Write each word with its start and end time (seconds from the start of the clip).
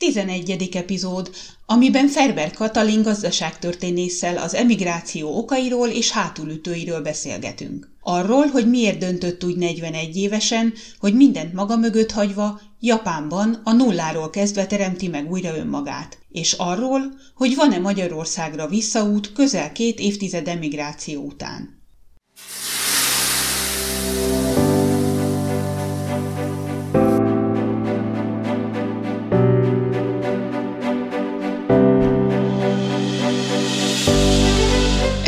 11. 0.00 0.68
epizód, 0.72 1.30
amiben 1.66 2.08
Ferber 2.08 2.50
Katalin 2.50 3.02
gazdaságtörténésszel 3.02 4.36
az 4.36 4.54
emigráció 4.54 5.38
okairól 5.38 5.88
és 5.88 6.10
hátulütőiről 6.10 7.00
beszélgetünk. 7.00 7.88
Arról, 8.00 8.46
hogy 8.46 8.68
miért 8.68 8.98
döntött 8.98 9.44
úgy 9.44 9.56
41 9.56 10.16
évesen, 10.16 10.72
hogy 10.98 11.14
mindent 11.14 11.52
maga 11.52 11.76
mögött 11.76 12.10
hagyva 12.10 12.60
Japánban 12.80 13.60
a 13.64 13.72
nulláról 13.72 14.30
kezdve 14.30 14.66
teremti 14.66 15.08
meg 15.08 15.30
újra 15.30 15.56
önmagát, 15.56 16.18
és 16.30 16.52
arról, 16.52 17.00
hogy 17.34 17.54
van-e 17.54 17.78
Magyarországra 17.78 18.68
visszaút 18.68 19.32
közel 19.32 19.72
két 19.72 19.98
évtized 19.98 20.48
emigráció 20.48 21.22
után. 21.22 21.79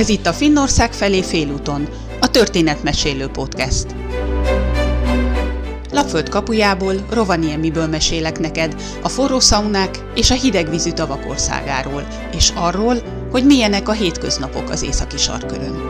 Ez 0.02 0.08
itt 0.08 0.26
a 0.26 0.32
Finnország 0.32 0.92
felé 0.92 1.22
félúton, 1.22 1.88
a 2.20 2.30
Történetmesélő 2.30 3.26
Podcast. 3.26 3.86
Lapföld 5.90 6.28
kapujából, 6.28 6.94
Rovaniemiből 7.10 7.86
mesélek 7.86 8.38
neked 8.38 8.82
a 9.02 9.08
forró 9.08 9.40
szaunák 9.40 9.98
és 10.14 10.30
a 10.30 10.34
hidegvízű 10.34 10.90
tavak 10.90 11.28
országáról, 11.28 12.06
és 12.36 12.52
arról, 12.54 12.96
hogy 13.30 13.46
milyenek 13.46 13.88
a 13.88 13.92
hétköznapok 13.92 14.70
az 14.70 14.82
északi 14.82 15.16
sarkörön. 15.16 15.80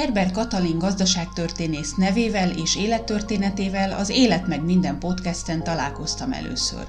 Ferber 0.00 0.30
Katalin 0.30 0.78
gazdaságtörténész 0.78 1.94
nevével 1.94 2.50
és 2.50 2.76
élettörténetével 2.76 3.92
az 3.92 4.08
Élet 4.08 4.46
meg 4.46 4.64
minden 4.64 4.98
podcasten 4.98 5.62
találkoztam 5.62 6.32
először. 6.32 6.86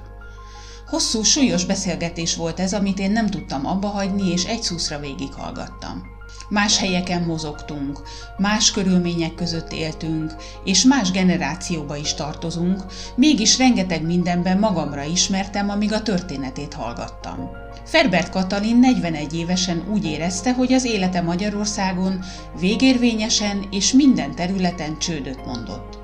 Hosszú, 0.88 1.24
súlyos 1.24 1.66
beszélgetés 1.66 2.36
volt 2.36 2.60
ez, 2.60 2.74
amit 2.74 3.00
én 3.00 3.12
nem 3.12 3.30
tudtam 3.30 3.66
abba 3.66 3.88
hagyni, 3.88 4.32
és 4.32 4.46
egy 4.46 4.62
szuszra 4.64 5.00
végighallgattam. 5.00 6.11
Más 6.52 6.78
helyeken 6.78 7.22
mozogtunk, 7.22 8.02
más 8.38 8.72
körülmények 8.72 9.36
között 9.36 9.72
éltünk, 9.72 10.36
és 10.64 10.84
más 10.84 11.12
generációba 11.12 11.96
is 11.96 12.14
tartozunk, 12.14 12.84
mégis 13.16 13.58
rengeteg 13.58 14.06
mindenben 14.06 14.60
magamra 14.60 15.04
ismertem, 15.04 15.70
amíg 15.70 15.94
a 15.94 16.02
történetét 16.02 16.74
hallgattam. 16.74 17.50
Ferbert 17.86 18.30
Katalin 18.30 18.78
41 18.78 19.34
évesen 19.34 19.84
úgy 19.92 20.06
érezte, 20.06 20.54
hogy 20.54 20.74
az 20.74 20.86
élete 20.86 21.22
Magyarországon 21.22 22.20
végérvényesen 22.60 23.66
és 23.70 23.94
minden 23.94 24.36
területen 24.36 25.00
csődöt 25.00 25.46
mondott. 25.46 26.00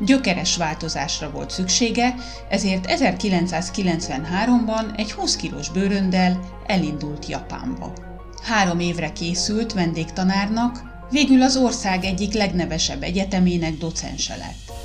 Gyökeres 0.00 0.56
változásra 0.56 1.30
volt 1.30 1.50
szüksége, 1.50 2.14
ezért 2.48 2.86
1993-ban 2.88 4.98
egy 4.98 5.12
20 5.12 5.36
kilós 5.36 5.70
bőröndel 5.70 6.40
elindult 6.66 7.28
Japánba. 7.28 8.11
Három 8.42 8.80
évre 8.80 9.12
készült 9.12 9.72
vendégtanárnak, 9.72 10.82
végül 11.10 11.42
az 11.42 11.56
ország 11.56 12.04
egyik 12.04 12.32
legnevesebb 12.32 13.02
egyetemének 13.02 13.78
docense 13.78 14.36
lett. 14.36 14.76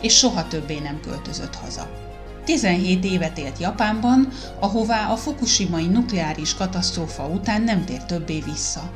És 0.00 0.16
soha 0.16 0.48
többé 0.48 0.78
nem 0.78 1.00
költözött 1.00 1.54
haza. 1.54 1.90
17 2.44 3.04
évet 3.04 3.38
élt 3.38 3.58
Japánban, 3.58 4.28
ahová 4.60 5.12
a 5.12 5.16
fukushimai 5.16 5.86
nukleáris 5.86 6.54
katasztrófa 6.54 7.26
után 7.26 7.62
nem 7.62 7.84
tért 7.84 8.06
többé 8.06 8.40
vissza. 8.40 8.92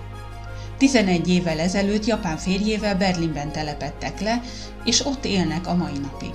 11 0.78 1.28
évvel 1.28 1.60
ezelőtt 1.60 2.04
japán 2.04 2.36
férjével 2.36 2.96
Berlinben 2.96 3.52
telepettek 3.52 4.20
le, 4.20 4.40
és 4.84 5.06
ott 5.06 5.24
élnek 5.24 5.66
a 5.66 5.74
mai 5.74 5.98
napig. 5.98 6.32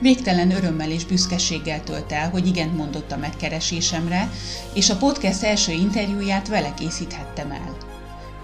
Végtelen 0.00 0.50
örömmel 0.50 0.90
és 0.90 1.04
büszkeséggel 1.04 1.82
tölt 1.82 2.12
el, 2.12 2.30
hogy 2.30 2.46
igent 2.46 2.76
mondott 2.76 3.12
a 3.12 3.16
megkeresésemre, 3.16 4.30
és 4.74 4.90
a 4.90 4.96
podcast 4.96 5.42
első 5.42 5.72
interjúját 5.72 6.48
vele 6.48 6.74
készíthettem 6.74 7.50
el. 7.50 7.76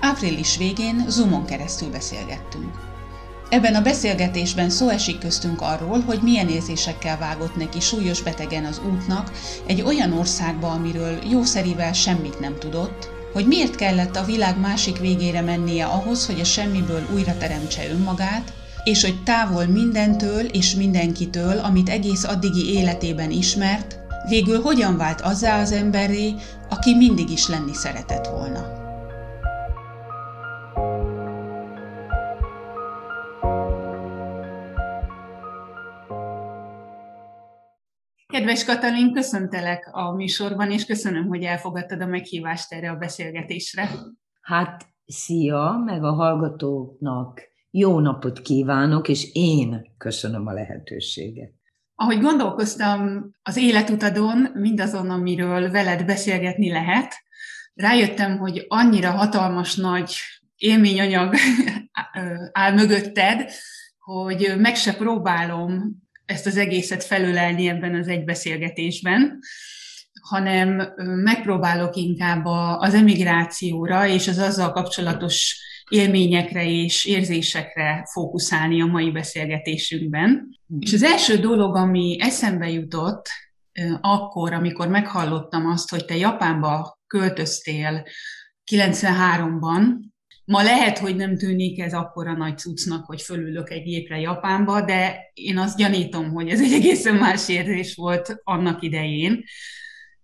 Április 0.01 0.57
végén 0.57 1.05
Zoomon 1.09 1.45
keresztül 1.45 1.91
beszélgettünk. 1.91 2.89
Ebben 3.51 3.75
a 3.75 3.83
beszélgetésben 3.83 4.71
szó 4.71 4.89
esik 4.89 5.19
köztünk 5.19 5.61
arról, 5.61 6.01
hogy 6.01 6.21
milyen 6.23 6.49
érzésekkel 6.49 7.19
vágott 7.19 7.57
neki 7.57 7.81
súlyos 7.81 8.23
betegen 8.23 8.65
az 8.65 8.81
útnak 8.93 9.33
egy 9.67 9.83
olyan 9.83 10.13
országba, 10.13 10.71
amiről 10.71 11.19
jószerivel 11.31 11.93
semmit 11.93 12.41
nem 12.41 12.59
tudott, 12.59 13.09
hogy 13.33 13.47
miért 13.47 13.75
kellett 13.75 14.17
a 14.17 14.25
világ 14.25 14.61
másik 14.61 14.99
végére 14.99 15.41
mennie 15.41 15.87
ahhoz, 15.87 16.27
hogy 16.27 16.41
a 16.41 16.45
semmiből 16.45 17.09
újra 17.15 17.37
teremtse 17.39 17.91
önmagát, 17.91 18.53
és 18.85 19.05
hogy 19.05 19.23
távol 19.23 19.67
mindentől 19.67 20.41
és 20.41 20.75
mindenkitől, 20.75 21.59
amit 21.59 21.89
egész 21.89 22.25
addigi 22.25 22.73
életében 22.73 23.31
ismert, 23.31 23.99
végül 24.29 24.61
hogyan 24.61 24.97
vált 24.97 25.21
azzá 25.21 25.61
az 25.61 25.73
emberré, 25.73 26.35
aki 26.69 26.97
mindig 26.97 27.31
is 27.31 27.49
lenni 27.49 27.75
szeretett 27.75 28.27
volna. 28.27 28.79
Kedves 38.27 38.65
Katalin, 38.65 39.13
köszöntelek 39.13 39.89
a 39.93 40.13
műsorban, 40.13 40.71
és 40.71 40.85
köszönöm, 40.85 41.27
hogy 41.27 41.43
elfogadtad 41.43 42.01
a 42.01 42.07
meghívást 42.07 42.73
erre 42.73 42.91
a 42.91 42.97
beszélgetésre. 42.97 43.91
Hát, 44.41 44.87
szia, 45.07 45.83
meg 45.85 46.05
a 46.05 46.13
hallgatóknak 46.13 47.50
jó 47.71 48.01
napot 48.01 48.43
kívánok, 48.43 49.09
és 49.09 49.33
én 49.33 49.95
köszönöm 49.99 50.47
a 50.47 50.53
lehetőséget. 50.53 51.53
Ahogy 51.95 52.21
gondolkoztam 52.21 53.31
az 53.43 53.57
életutadon, 53.57 54.51
mindazon, 54.55 55.11
amiről 55.11 55.71
veled 55.71 56.05
beszélgetni 56.05 56.71
lehet, 56.71 57.15
rájöttem, 57.75 58.39
hogy 58.39 58.65
annyira 58.69 59.11
hatalmas 59.11 59.77
nagy 59.77 60.13
élményanyag 60.57 61.35
áll 62.53 62.73
mögötted, 62.73 63.51
hogy 63.99 64.55
meg 64.59 64.77
se 64.77 64.95
próbálom 64.95 66.03
ezt 66.25 66.47
az 66.47 66.57
egészet 66.57 67.05
felölelni 67.05 67.69
ebben 67.69 67.95
az 67.95 68.09
egybeszélgetésben, 68.09 69.39
hanem 70.21 70.93
megpróbálok 70.97 71.97
inkább 71.97 72.45
az 72.79 72.95
emigrációra 72.95 74.07
és 74.07 74.29
az 74.29 74.39
azzal 74.39 74.73
kapcsolatos 74.73 75.69
élményekre 75.91 76.65
és 76.65 77.05
érzésekre 77.05 78.07
fókuszálni 78.13 78.83
a 78.83 78.87
mai 78.87 79.11
beszélgetésünkben. 79.11 80.29
Mm. 80.75 80.79
És 80.81 80.93
az 80.93 81.03
első 81.03 81.37
dolog, 81.37 81.77
ami 81.77 82.17
eszembe 82.21 82.71
jutott 82.71 83.29
akkor, 84.01 84.53
amikor 84.53 84.89
meghallottam 84.89 85.67
azt, 85.67 85.91
hogy 85.91 86.05
te 86.05 86.17
Japánba 86.17 86.99
költöztél 87.07 88.05
93-ban, 88.73 90.09
Ma 90.51 90.63
lehet, 90.63 90.99
hogy 90.99 91.17
nem 91.17 91.37
tűnik 91.37 91.81
ez 91.81 91.95
akkora 91.95 92.33
nagy 92.33 92.59
cuccnak, 92.59 93.07
hogy 93.07 93.23
fölülök 93.23 93.71
egy 93.71 93.83
gépre 93.83 94.21
Japánba, 94.21 94.85
de 94.85 95.31
én 95.35 95.59
azt 95.59 95.77
gyanítom, 95.77 96.31
hogy 96.31 96.49
ez 96.49 96.61
egy 96.61 96.73
egészen 96.73 97.15
más 97.15 97.49
érzés 97.49 97.95
volt 97.95 98.41
annak 98.43 98.83
idején. 98.83 99.45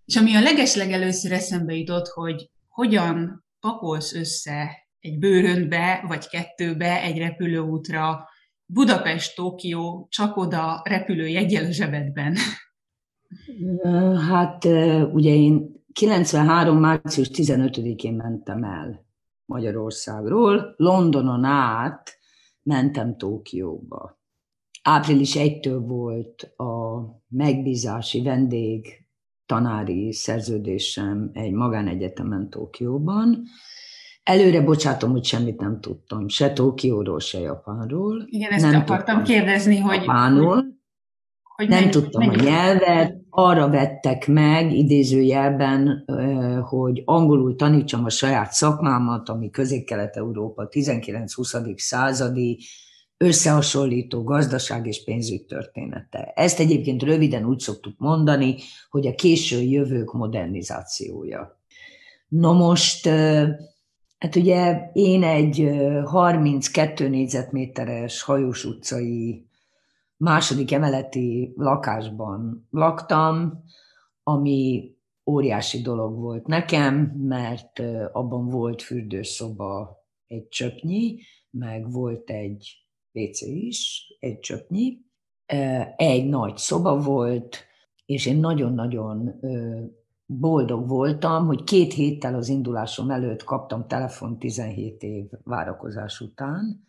És 0.05 0.15
ami 0.15 0.35
a 0.35 0.41
legeslegelőször 0.41 1.31
eszembe 1.31 1.73
jutott, 1.73 2.07
hogy 2.07 2.49
hogyan 2.67 3.45
pakolsz 3.59 4.13
össze 4.13 4.86
egy 4.99 5.19
bőröntbe, 5.19 6.03
vagy 6.07 6.27
kettőbe 6.27 7.01
egy 7.01 7.17
repülőútra 7.17 8.29
Budapest-Tokió, 8.65 10.07
csak 10.09 10.37
oda 10.37 10.81
repülőjegyel 10.83 11.65
a 11.65 11.71
zsebedben. 11.71 12.35
Hát 14.29 14.65
ugye 15.13 15.33
én 15.33 15.75
93. 15.93 16.77
március 16.77 17.29
15-én 17.33 18.13
mentem 18.13 18.63
el 18.63 19.05
Magyarországról, 19.45 20.73
Londonon 20.77 21.43
át 21.43 22.17
mentem 22.63 23.17
Tókióba. 23.17 24.19
Április 24.81 25.35
1-től 25.37 25.83
volt 25.85 26.43
a 26.57 27.01
megbízási 27.27 28.21
vendég 28.21 29.05
tanári 29.45 30.13
szerződésem 30.13 31.29
egy 31.33 31.51
magánegyetemen 31.51 32.49
Tókióban. 32.49 33.43
Előre 34.27 34.61
bocsátom, 34.61 35.11
hogy 35.11 35.25
semmit 35.25 35.59
nem 35.59 35.79
tudtam, 35.81 36.27
se 36.27 36.53
Tókióról, 36.53 37.19
se 37.19 37.39
Japánról. 37.39 38.23
Igen, 38.25 38.51
ezt 38.51 38.71
nem 38.71 38.81
akartam 38.81 39.23
kérdezni, 39.23 39.77
hogy... 39.77 39.95
Japánul. 39.95 40.65
hogy 41.55 41.67
nem, 41.67 41.79
nem 41.79 41.91
tudtam 41.91 42.29
a 42.29 42.35
nyelvet, 42.35 43.15
arra 43.29 43.69
vettek 43.69 44.27
meg 44.27 44.73
idézőjelben, 44.73 46.05
hogy 46.63 47.01
angolul 47.05 47.55
tanítsam 47.55 48.05
a 48.05 48.09
saját 48.09 48.51
szakmámat, 48.51 49.29
ami 49.29 49.49
közép-kelet-európa 49.49 50.67
19-20. 50.71 51.77
századi 51.77 52.59
összehasonlító 53.17 54.23
gazdaság 54.23 54.87
és 54.87 55.03
pénzügy 55.03 55.45
története. 55.45 56.31
Ezt 56.35 56.59
egyébként 56.59 57.03
röviden 57.03 57.45
úgy 57.45 57.59
szoktuk 57.59 57.93
mondani, 57.97 58.55
hogy 58.89 59.07
a 59.07 59.15
késő 59.15 59.61
jövők 59.61 60.13
modernizációja. 60.13 61.61
No 62.27 62.53
most, 62.53 63.09
hát 64.17 64.35
ugye 64.35 64.89
én 64.93 65.23
egy 65.23 65.69
32 66.05 67.07
négyzetméteres 67.07 68.21
hajós 68.21 68.65
utcai 68.65 69.47
második 70.17 70.71
emeleti 70.71 71.53
lakásban 71.55 72.67
laktam, 72.71 73.63
ami 74.23 74.91
óriási 75.25 75.81
dolog 75.81 76.19
volt 76.19 76.47
nekem, 76.47 76.95
mert 77.17 77.79
abban 78.11 78.49
volt 78.49 78.81
fürdőszoba 78.81 80.05
egy 80.27 80.47
csöpnyi, 80.47 81.19
meg 81.49 81.91
volt 81.91 82.29
egy 82.29 82.87
WC 83.11 83.41
is, 83.41 84.07
egy 84.19 84.39
csöpnyi, 84.39 84.97
egy 85.95 86.25
nagy 86.29 86.57
szoba 86.57 86.97
volt, 86.99 87.65
és 88.05 88.25
én 88.25 88.37
nagyon-nagyon 88.37 89.39
boldog 90.27 90.87
voltam, 90.87 91.45
hogy 91.45 91.63
két 91.63 91.93
héttel 91.93 92.35
az 92.35 92.47
indulásom 92.47 93.09
előtt 93.09 93.43
kaptam 93.43 93.87
telefon 93.87 94.37
17 94.37 95.03
év 95.03 95.25
várakozás 95.43 96.19
után, 96.19 96.85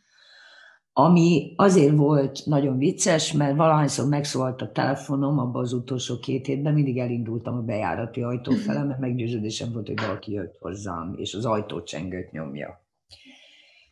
ami 0.93 1.53
azért 1.57 1.97
volt 1.97 2.47
nagyon 2.47 2.79
vicces, 2.79 3.33
mert 3.33 3.57
valahányszor 3.57 4.09
megszólalt 4.09 4.63
a 4.63 4.73
telefonom 4.73 5.39
abban 5.39 5.63
az 5.63 5.73
utolsó 5.73 6.19
két 6.19 6.47
hétben, 6.47 6.75
mindig 6.75 6.99
elindultam 6.99 7.57
a 7.57 7.63
bejárati 7.63 8.23
ajtó 8.23 8.53
mhm. 8.53 8.61
fele, 8.61 8.85
mert 8.85 9.01
meggyőződésem 9.01 9.73
volt, 9.73 9.87
hogy 9.87 10.01
valaki 10.01 10.33
jött 10.33 10.57
hozzám, 10.61 11.15
és 11.17 11.35
az 11.35 11.45
ajtócsengőt 11.45 12.31
nyomja. 12.31 12.83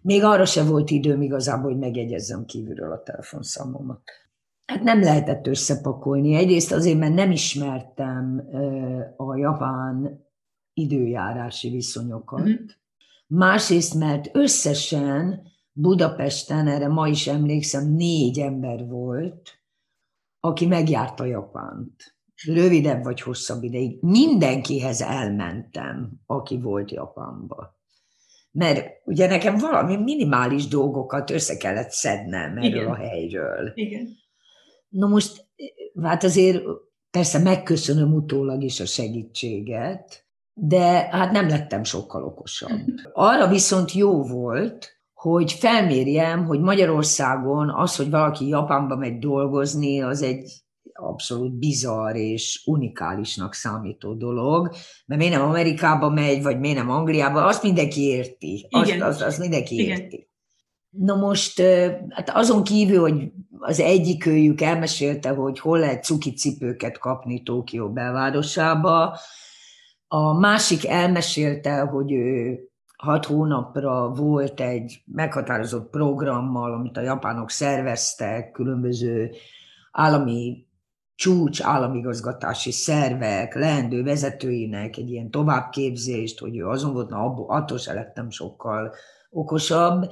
Még 0.03 0.25
arra 0.25 0.45
se 0.45 0.65
volt 0.65 0.91
időm 0.91 1.23
igazából, 1.23 1.71
hogy 1.71 1.81
megjegyezzem 1.81 2.45
kívülről 2.45 2.93
a 2.93 3.03
telefonszámomat. 3.03 4.03
Hát 4.67 4.83
nem 4.83 5.01
lehetett 5.01 5.47
összepakolni. 5.47 6.35
Egyrészt 6.35 6.73
azért, 6.73 6.99
mert 6.99 7.15
nem 7.15 7.31
ismertem 7.31 8.49
a 9.17 9.37
japán 9.37 10.25
időjárási 10.75 11.71
viszonyokat. 11.71 12.49
Mm. 12.49 12.55
Másrészt, 13.27 13.95
mert 13.95 14.29
összesen 14.33 15.43
Budapesten, 15.73 16.67
erre 16.67 16.89
ma 16.89 17.09
is 17.09 17.27
emlékszem, 17.27 17.95
négy 17.95 18.39
ember 18.39 18.87
volt, 18.87 19.51
aki 20.41 20.67
megjárta 20.67 21.25
Japánt. 21.25 22.15
Rövidebb 22.45 23.05
vagy 23.05 23.21
hosszabb 23.21 23.63
ideig. 23.63 24.03
Mindenkihez 24.03 25.01
elmentem, 25.01 26.21
aki 26.27 26.61
volt 26.61 26.91
Japánban 26.91 27.75
mert 28.57 29.01
ugye 29.05 29.27
nekem 29.27 29.57
valami 29.57 29.97
minimális 29.97 30.67
dolgokat 30.67 31.31
össze 31.31 31.57
kellett 31.57 31.91
szednem 31.91 32.57
erről 32.57 32.67
Igen. 32.67 32.87
a 32.87 32.95
helyről. 32.95 33.73
Igen. 33.75 34.09
No 34.97 35.09
most, 35.09 35.47
hát 36.03 36.25
azért 36.25 36.63
persze 37.11 37.39
megköszönöm 37.39 38.15
utólag 38.15 38.63
is 38.63 38.81
a 38.81 38.87
segítséget, 38.87 40.27
de 40.55 41.09
hát 41.11 41.33
nem 41.33 41.49
lettem 41.49 41.85
sokkal 41.85 42.25
okosabb. 42.25 42.81
Arra 43.13 43.49
viszont 43.49 43.93
jó 43.93 44.23
volt, 44.23 45.01
hogy 45.13 45.53
felmérjem, 45.53 46.45
hogy 46.45 46.61
Magyarországon 46.61 47.71
az, 47.71 47.97
hogy 47.97 48.11
valaki 48.11 48.49
Japánba 48.49 48.97
megy 48.97 49.19
dolgozni, 49.19 50.03
az 50.03 50.23
egy 50.23 50.65
abszolút 50.93 51.53
bizarr 51.53 52.15
és 52.15 52.63
unikálisnak 52.67 53.55
számító 53.55 54.15
dolog, 54.15 54.75
mert 55.07 55.21
miért 55.21 55.37
nem 55.37 55.49
Amerikába 55.49 56.11
megy, 56.11 56.43
vagy 56.43 56.59
miért 56.59 56.77
nem 56.77 56.91
Angliába, 56.91 57.45
azt 57.45 57.63
mindenki 57.63 58.01
érti. 58.01 58.67
Azt, 58.71 58.89
Igen. 58.89 59.03
azt, 59.03 59.23
azt 59.23 59.39
mindenki 59.39 59.75
Igen. 59.75 60.01
érti. 60.01 60.29
Na 60.91 61.17
most, 61.17 61.61
hát 62.09 62.31
azon 62.31 62.65
kívül, 62.65 63.01
hogy 63.01 63.33
az 63.59 63.81
egyik 63.81 64.27
őjük 64.27 64.61
elmesélte, 64.61 65.31
hogy 65.31 65.59
hol 65.59 65.79
lehet 65.79 66.05
cuki 66.05 66.33
cipőket 66.33 66.99
kapni 66.99 67.43
Tokió 67.43 67.93
belvárosába, 67.93 69.19
a 70.09 70.39
másik 70.39 70.87
elmesélte, 70.87 71.81
hogy 71.81 72.13
ő 72.13 72.59
hat 72.97 73.25
hónapra 73.25 74.09
volt 74.11 74.61
egy 74.61 75.03
meghatározott 75.05 75.91
programmal, 75.91 76.73
amit 76.73 76.97
a 76.97 77.01
japánok 77.01 77.51
szerveztek, 77.51 78.51
különböző 78.51 79.31
állami 79.93 80.67
csúcs 81.15 81.63
államigazgatási 81.63 82.71
szervek, 82.71 83.55
leendő 83.55 84.03
vezetőinek 84.03 84.97
egy 84.97 85.11
ilyen 85.11 85.31
továbbképzést, 85.31 86.39
hogy 86.39 86.57
ő 86.57 86.67
azon 86.67 86.93
volt, 86.93 87.11
na 87.11 87.19
abból, 87.19 87.47
attól 87.49 87.79
se 87.79 87.93
lettem 87.93 88.31
sokkal 88.31 88.95
okosabb. 89.31 90.11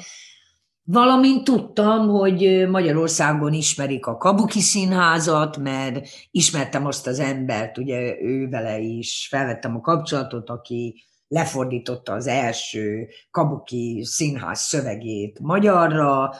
Valamint 0.87 1.45
tudtam, 1.45 2.09
hogy 2.09 2.69
Magyarországon 2.69 3.53
ismerik 3.53 4.07
a 4.07 4.17
Kabuki 4.17 4.61
Színházat, 4.61 5.57
mert 5.57 6.07
ismertem 6.31 6.87
azt 6.87 7.07
az 7.07 7.19
embert, 7.19 7.79
ugye 7.79 8.21
ő 8.21 8.49
vele 8.49 8.79
is 8.79 9.27
felvettem 9.31 9.77
a 9.77 9.81
kapcsolatot, 9.81 10.51
aki 10.51 11.05
lefordította 11.29 12.13
az 12.13 12.27
első 12.27 13.09
Kabuki 13.31 14.05
Színház 14.05 14.61
szövegét 14.61 15.39
magyarra, 15.41 16.31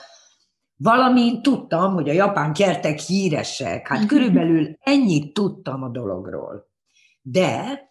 Valamint 0.77 1.41
tudtam, 1.41 1.93
hogy 1.93 2.09
a 2.09 2.13
japán 2.13 2.53
kertek 2.53 2.99
híresek. 2.99 3.87
Hát 3.87 4.05
körülbelül 4.05 4.77
ennyit 4.79 5.33
tudtam 5.33 5.83
a 5.83 5.89
dologról. 5.89 6.69
De 7.21 7.81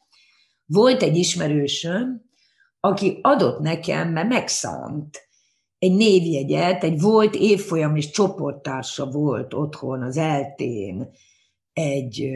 volt 0.66 1.02
egy 1.02 1.16
ismerősöm, 1.16 2.22
aki 2.80 3.18
adott 3.22 3.60
nekem, 3.60 4.08
mert 4.08 4.28
megszánt 4.28 5.24
egy 5.84 5.94
névjegyet, 5.94 6.84
egy 6.84 7.00
volt 7.00 7.34
évfolyam 7.34 7.96
és 7.96 8.10
csoporttársa 8.10 9.10
volt 9.10 9.54
otthon 9.54 10.02
az 10.02 10.16
eltén 10.16 11.10
egy 11.72 12.31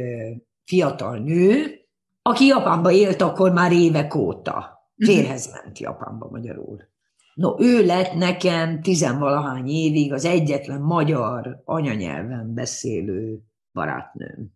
fiatal 0.65 1.19
nő, 1.19 1.81
aki 2.23 2.47
Japánba 2.47 2.91
élt 2.91 3.23
akkor 3.23 3.53
már 3.53 3.73
évek 3.73 4.15
óta. 4.15 4.83
Mhm. 4.95 5.11
Férhez 5.11 5.53
ment 5.53 5.79
Japánba 5.79 6.29
magyarul. 6.31 6.89
No, 7.35 7.55
ő 7.59 7.85
lett 7.87 8.15
nekem 8.15 8.83
tizenvalahány 8.83 9.69
évig 9.69 10.13
az 10.13 10.25
egyetlen 10.25 10.81
magyar 10.81 11.63
anyanyelven 11.65 12.55
beszélő 12.55 13.39
barátnőm 13.73 14.53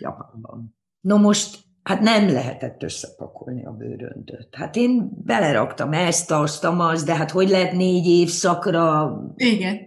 Japánban. 0.00 0.76
No 1.00 1.18
most, 1.18 1.58
hát 1.86 2.00
nem 2.00 2.28
lehetett 2.28 2.82
összepakolni 2.82 3.64
a 3.64 3.70
bőröndöt. 3.70 4.48
Hát 4.52 4.76
én 4.76 5.10
beleraktam 5.24 5.92
ezt, 5.92 6.30
azt, 6.30 6.64
azt, 6.64 7.06
de 7.06 7.14
hát 7.14 7.30
hogy 7.30 7.48
lehet 7.48 7.72
négy 7.72 8.06
évszakra 8.06 9.16
Igen. 9.36 9.78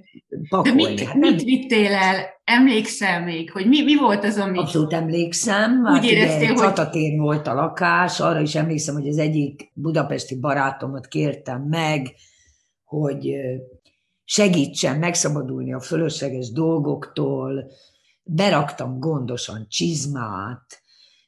pakolni? 0.49 0.83
De 0.83 0.89
mit, 0.89 0.99
hát 0.99 1.15
nem... 1.15 1.33
mit 1.33 1.43
vittél 1.43 1.93
el? 1.93 2.25
Emlékszel 2.43 3.23
még, 3.23 3.51
hogy 3.51 3.67
mi, 3.67 3.83
mi 3.83 3.97
volt 3.97 4.23
az, 4.23 4.37
ami... 4.37 4.57
Abszolút 4.57 4.93
emlékszem. 4.93 5.79
Úgy 5.79 5.87
hát 5.87 6.03
éreztél, 6.03 6.47
hogy... 6.47 6.57
Csatatér 6.57 7.19
volt 7.19 7.47
a 7.47 7.53
lakás, 7.53 8.19
arra 8.19 8.39
is 8.39 8.55
emlékszem, 8.55 8.95
hogy 8.95 9.07
az 9.07 9.17
egyik 9.17 9.71
budapesti 9.73 10.39
barátomat 10.39 11.07
kértem 11.07 11.61
meg, 11.61 12.15
hogy 12.83 13.35
segítsen 14.23 14.99
megszabadulni 14.99 15.73
a 15.73 15.79
fölösleges 15.79 16.51
dolgoktól, 16.51 17.71
beraktam 18.23 18.99
gondosan 18.99 19.65
csizmát, 19.69 20.78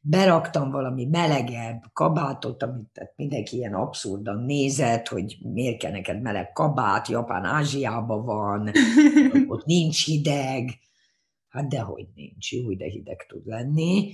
beraktam 0.02 0.72
valami 0.72 1.06
melegebb 1.06 1.84
kabátot, 1.94 2.64
amit 2.64 2.90
tehát 2.94 3.14
mindenki 3.16 3.56
ilyen 3.56 3.74
abszurdan 3.74 4.44
nézett, 4.44 5.08
hogy 5.08 5.38
miért 5.42 5.80
kell 5.80 5.92
neked 5.92 6.22
meleg 6.22 6.52
kabát, 6.52 7.08
Japán 7.08 7.44
Ázsiában 7.44 8.26
van, 8.26 8.72
ott 9.48 9.66
nincs 9.66 10.06
hideg, 10.06 10.80
hát 11.50 11.68
dehogy 11.68 12.08
nincs, 12.16 12.54
jó, 12.54 12.74
de 12.74 12.86
hideg 12.86 13.26
tud 13.28 13.46
lenni. 13.46 14.14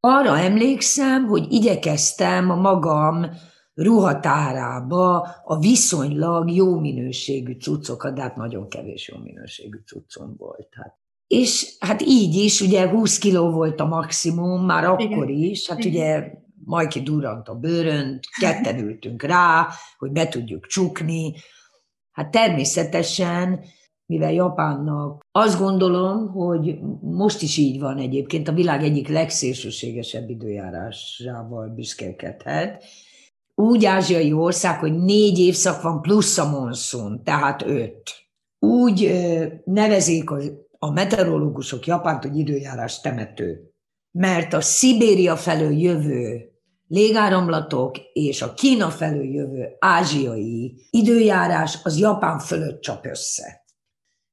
Arra 0.00 0.38
emlékszem, 0.38 1.26
hogy 1.26 1.52
igyekeztem 1.52 2.50
a 2.50 2.56
magam 2.56 3.26
ruhatárába 3.74 5.18
a 5.44 5.58
viszonylag 5.58 6.50
jó 6.50 6.78
minőségű 6.78 7.52
cuccokat, 7.52 8.14
de 8.14 8.22
hát 8.22 8.36
nagyon 8.36 8.68
kevés 8.68 9.08
jó 9.08 9.18
minőségű 9.18 9.78
cuccom 9.86 10.34
volt. 10.36 10.68
Hát. 10.70 10.99
És 11.34 11.76
hát 11.78 12.02
így 12.02 12.34
is, 12.34 12.60
ugye 12.60 12.88
20 12.88 13.18
kiló 13.18 13.50
volt 13.50 13.80
a 13.80 13.86
maximum, 13.86 14.64
már 14.64 14.84
akkor 14.84 15.30
Igen. 15.30 15.42
is, 15.42 15.68
hát 15.68 15.78
Igen. 15.78 15.90
ugye 15.90 16.32
Majki 16.64 17.00
durrant 17.00 17.48
a 17.48 17.54
bőrön, 17.54 18.20
ketten 18.40 18.78
ültünk 18.78 19.22
rá, 19.22 19.68
hogy 19.98 20.10
be 20.10 20.28
tudjuk 20.28 20.66
csukni. 20.66 21.34
Hát 22.10 22.30
természetesen, 22.30 23.60
mivel 24.06 24.32
Japánnak 24.32 25.26
azt 25.32 25.58
gondolom, 25.58 26.28
hogy 26.28 26.78
most 27.00 27.42
is 27.42 27.56
így 27.56 27.80
van 27.80 27.98
egyébként, 27.98 28.48
a 28.48 28.52
világ 28.52 28.82
egyik 28.82 29.08
legszélsőségesebb 29.08 30.30
időjárásával 30.30 31.68
büszkélkedhet, 31.68 32.84
úgy 33.54 33.84
ázsiai 33.84 34.32
ország, 34.32 34.78
hogy 34.78 34.98
négy 34.98 35.38
évszak 35.38 35.82
van 35.82 36.02
plusz 36.02 36.38
a 36.38 36.50
monszun, 36.50 37.22
tehát 37.24 37.62
öt. 37.66 38.02
Úgy 38.58 39.12
nevezik 39.64 40.30
az 40.30 40.68
a 40.82 40.90
meteorológusok 40.90 41.86
Japánt, 41.86 42.22
hogy 42.22 42.36
időjárás 42.36 43.00
temető. 43.00 43.74
Mert 44.10 44.52
a 44.52 44.60
Szibéria 44.60 45.36
felől 45.36 45.72
jövő 45.72 46.50
légáramlatok 46.88 47.98
és 48.12 48.42
a 48.42 48.54
Kína 48.54 48.88
felől 48.88 49.24
jövő 49.24 49.76
ázsiai 49.78 50.86
időjárás 50.90 51.78
az 51.84 51.98
Japán 51.98 52.38
fölött 52.38 52.80
csap 52.80 53.06
össze. 53.06 53.64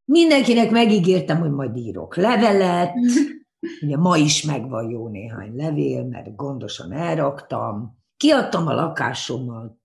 Mindenkinek 0.05 0.71
megígértem, 0.71 1.39
hogy 1.39 1.51
majd 1.51 1.77
írok 1.77 2.15
levelet, 2.15 2.93
ugye 3.83 3.97
ma 3.97 4.17
is 4.17 4.43
megvan 4.43 4.89
jó 4.89 5.07
néhány 5.07 5.55
levél, 5.55 6.03
mert 6.03 6.35
gondosan 6.35 6.91
elraktam. 6.91 7.97
Kiadtam 8.17 8.67
a 8.67 8.73
lakásomat 8.73 9.77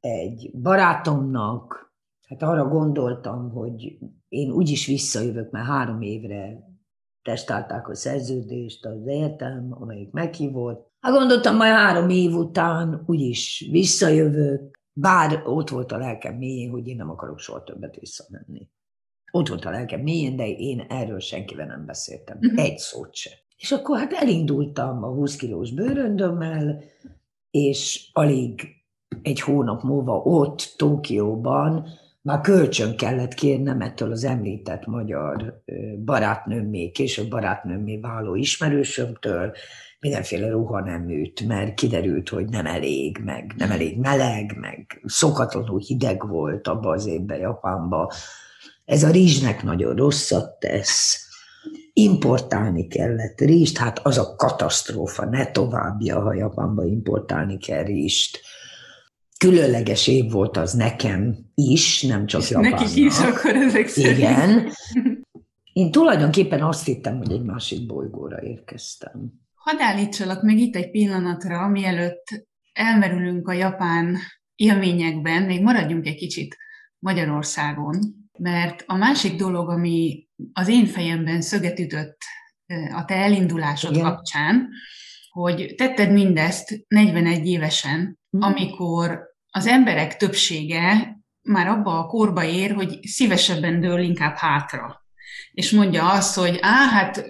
egy 0.00 0.50
barátomnak, 0.54 1.92
hát 2.28 2.42
arra 2.42 2.68
gondoltam, 2.68 3.50
hogy 3.50 3.98
én 4.30 4.50
úgyis 4.50 4.86
visszajövök, 4.86 5.50
mert 5.50 5.66
három 5.66 6.02
évre 6.02 6.68
testálták 7.22 7.88
a 7.88 7.94
szerződést 7.94 8.86
az 8.86 9.06
egyetem, 9.06 9.68
amelyik 9.70 10.10
meghívott. 10.10 10.90
Hát 11.00 11.12
gondoltam, 11.12 11.56
majd 11.56 11.72
három 11.72 12.08
év 12.08 12.34
után 12.34 13.02
úgyis 13.06 13.68
visszajövök, 13.70 14.78
bár 14.92 15.42
ott 15.44 15.68
volt 15.68 15.92
a 15.92 15.98
lelkem 15.98 16.34
mélyén, 16.34 16.70
hogy 16.70 16.86
én 16.86 16.96
nem 16.96 17.10
akarok 17.10 17.38
soha 17.38 17.62
többet 17.62 17.96
visszamenni. 17.96 18.70
Ott 19.32 19.48
volt 19.48 19.64
a 19.64 19.70
lelkem 19.70 20.00
mélyén, 20.00 20.36
de 20.36 20.48
én 20.48 20.80
erről 20.80 21.20
senkivel 21.20 21.66
nem 21.66 21.86
beszéltem. 21.86 22.38
Uh-huh. 22.40 22.64
Egy 22.64 22.78
szót 22.78 23.14
se. 23.14 23.30
És 23.56 23.72
akkor 23.72 23.98
hát 23.98 24.12
elindultam 24.12 25.04
a 25.04 25.08
20 25.08 25.36
kilós 25.36 25.72
bőröndömmel, 25.72 26.82
és 27.50 28.10
alig 28.12 28.68
egy 29.22 29.40
hónap 29.40 29.82
múlva 29.82 30.16
ott, 30.16 30.74
Tókióban 30.76 31.86
már 32.22 32.40
kölcsön 32.40 32.96
kellett 32.96 33.34
kérnem 33.34 33.80
ettől 33.80 34.10
az 34.10 34.24
említett 34.24 34.86
magyar 34.86 35.62
barátnőmmé, 36.04 36.90
később 36.90 37.28
barátnőmmé 37.28 37.96
váló 37.96 38.34
ismerősömtől, 38.34 39.52
mindenféle 40.00 40.48
ruhaneműt, 40.48 41.46
mert 41.46 41.74
kiderült, 41.74 42.28
hogy 42.28 42.48
nem 42.48 42.66
elég, 42.66 43.18
meg 43.24 43.54
nem 43.56 43.70
elég 43.70 43.98
meleg, 43.98 44.56
meg 44.60 45.02
szokatlanul 45.04 45.78
hideg 45.78 46.28
volt 46.28 46.68
abban 46.68 46.92
az 46.92 47.06
évben 47.06 47.38
Japánban. 47.38 48.08
Ez 48.84 49.02
a 49.02 49.10
rizsnek 49.10 49.62
nagyon 49.62 49.96
rosszat 49.96 50.58
tesz, 50.58 51.28
importálni 51.92 52.86
kellett 52.86 53.40
rizst, 53.40 53.78
hát 53.78 53.98
az 53.98 54.18
a 54.18 54.34
katasztrófa, 54.36 55.24
ne 55.24 55.50
továbbja, 55.50 56.20
ha 56.20 56.34
Japánba 56.34 56.84
importálni 56.84 57.58
kell 57.58 57.82
rizst 57.82 58.40
különleges 59.40 60.08
év 60.08 60.30
volt 60.30 60.56
az 60.56 60.72
nekem 60.72 61.36
is, 61.54 62.02
nem 62.02 62.26
csak 62.26 62.48
Japánnak. 62.48 62.80
Nekik 62.80 62.96
is 62.96 63.18
akkor 63.18 63.56
ezek 63.56 63.88
szerint. 63.88 64.18
Igen. 64.18 64.72
Én 65.72 65.90
tulajdonképpen 65.90 66.62
azt 66.62 66.86
hittem, 66.86 67.16
hogy 67.16 67.32
egy 67.32 67.42
másik 67.42 67.86
bolygóra 67.86 68.42
érkeztem. 68.42 69.32
Hadd 69.54 69.80
állítsalak 69.80 70.42
meg 70.42 70.58
itt 70.58 70.76
egy 70.76 70.90
pillanatra, 70.90 71.68
mielőtt 71.68 72.24
elmerülünk 72.72 73.48
a 73.48 73.52
japán 73.52 74.16
élményekben, 74.54 75.42
még 75.42 75.62
maradjunk 75.62 76.06
egy 76.06 76.16
kicsit 76.16 76.56
Magyarországon, 76.98 77.98
mert 78.38 78.84
a 78.86 78.96
másik 78.96 79.36
dolog, 79.36 79.68
ami 79.68 80.28
az 80.52 80.68
én 80.68 80.86
fejemben 80.86 81.40
szöget 81.40 81.78
ütött 81.78 82.18
a 82.94 83.04
te 83.04 83.14
elindulásod 83.14 83.94
Igen. 83.94 84.04
kapcsán, 84.04 84.68
hogy 85.30 85.74
tetted 85.76 86.12
mindezt 86.12 86.84
41 86.88 87.46
évesen, 87.46 88.18
mhm. 88.30 88.42
amikor 88.42 89.29
az 89.50 89.66
emberek 89.66 90.16
többsége 90.16 91.16
már 91.42 91.66
abba 91.66 91.98
a 91.98 92.06
korba 92.06 92.44
ér, 92.44 92.74
hogy 92.74 92.98
szívesebben 93.02 93.80
dől 93.80 94.00
inkább 94.00 94.36
hátra. 94.36 95.04
És 95.52 95.70
mondja 95.70 96.10
azt, 96.10 96.36
hogy 96.36 96.58
á, 96.60 96.88
hát 96.88 97.24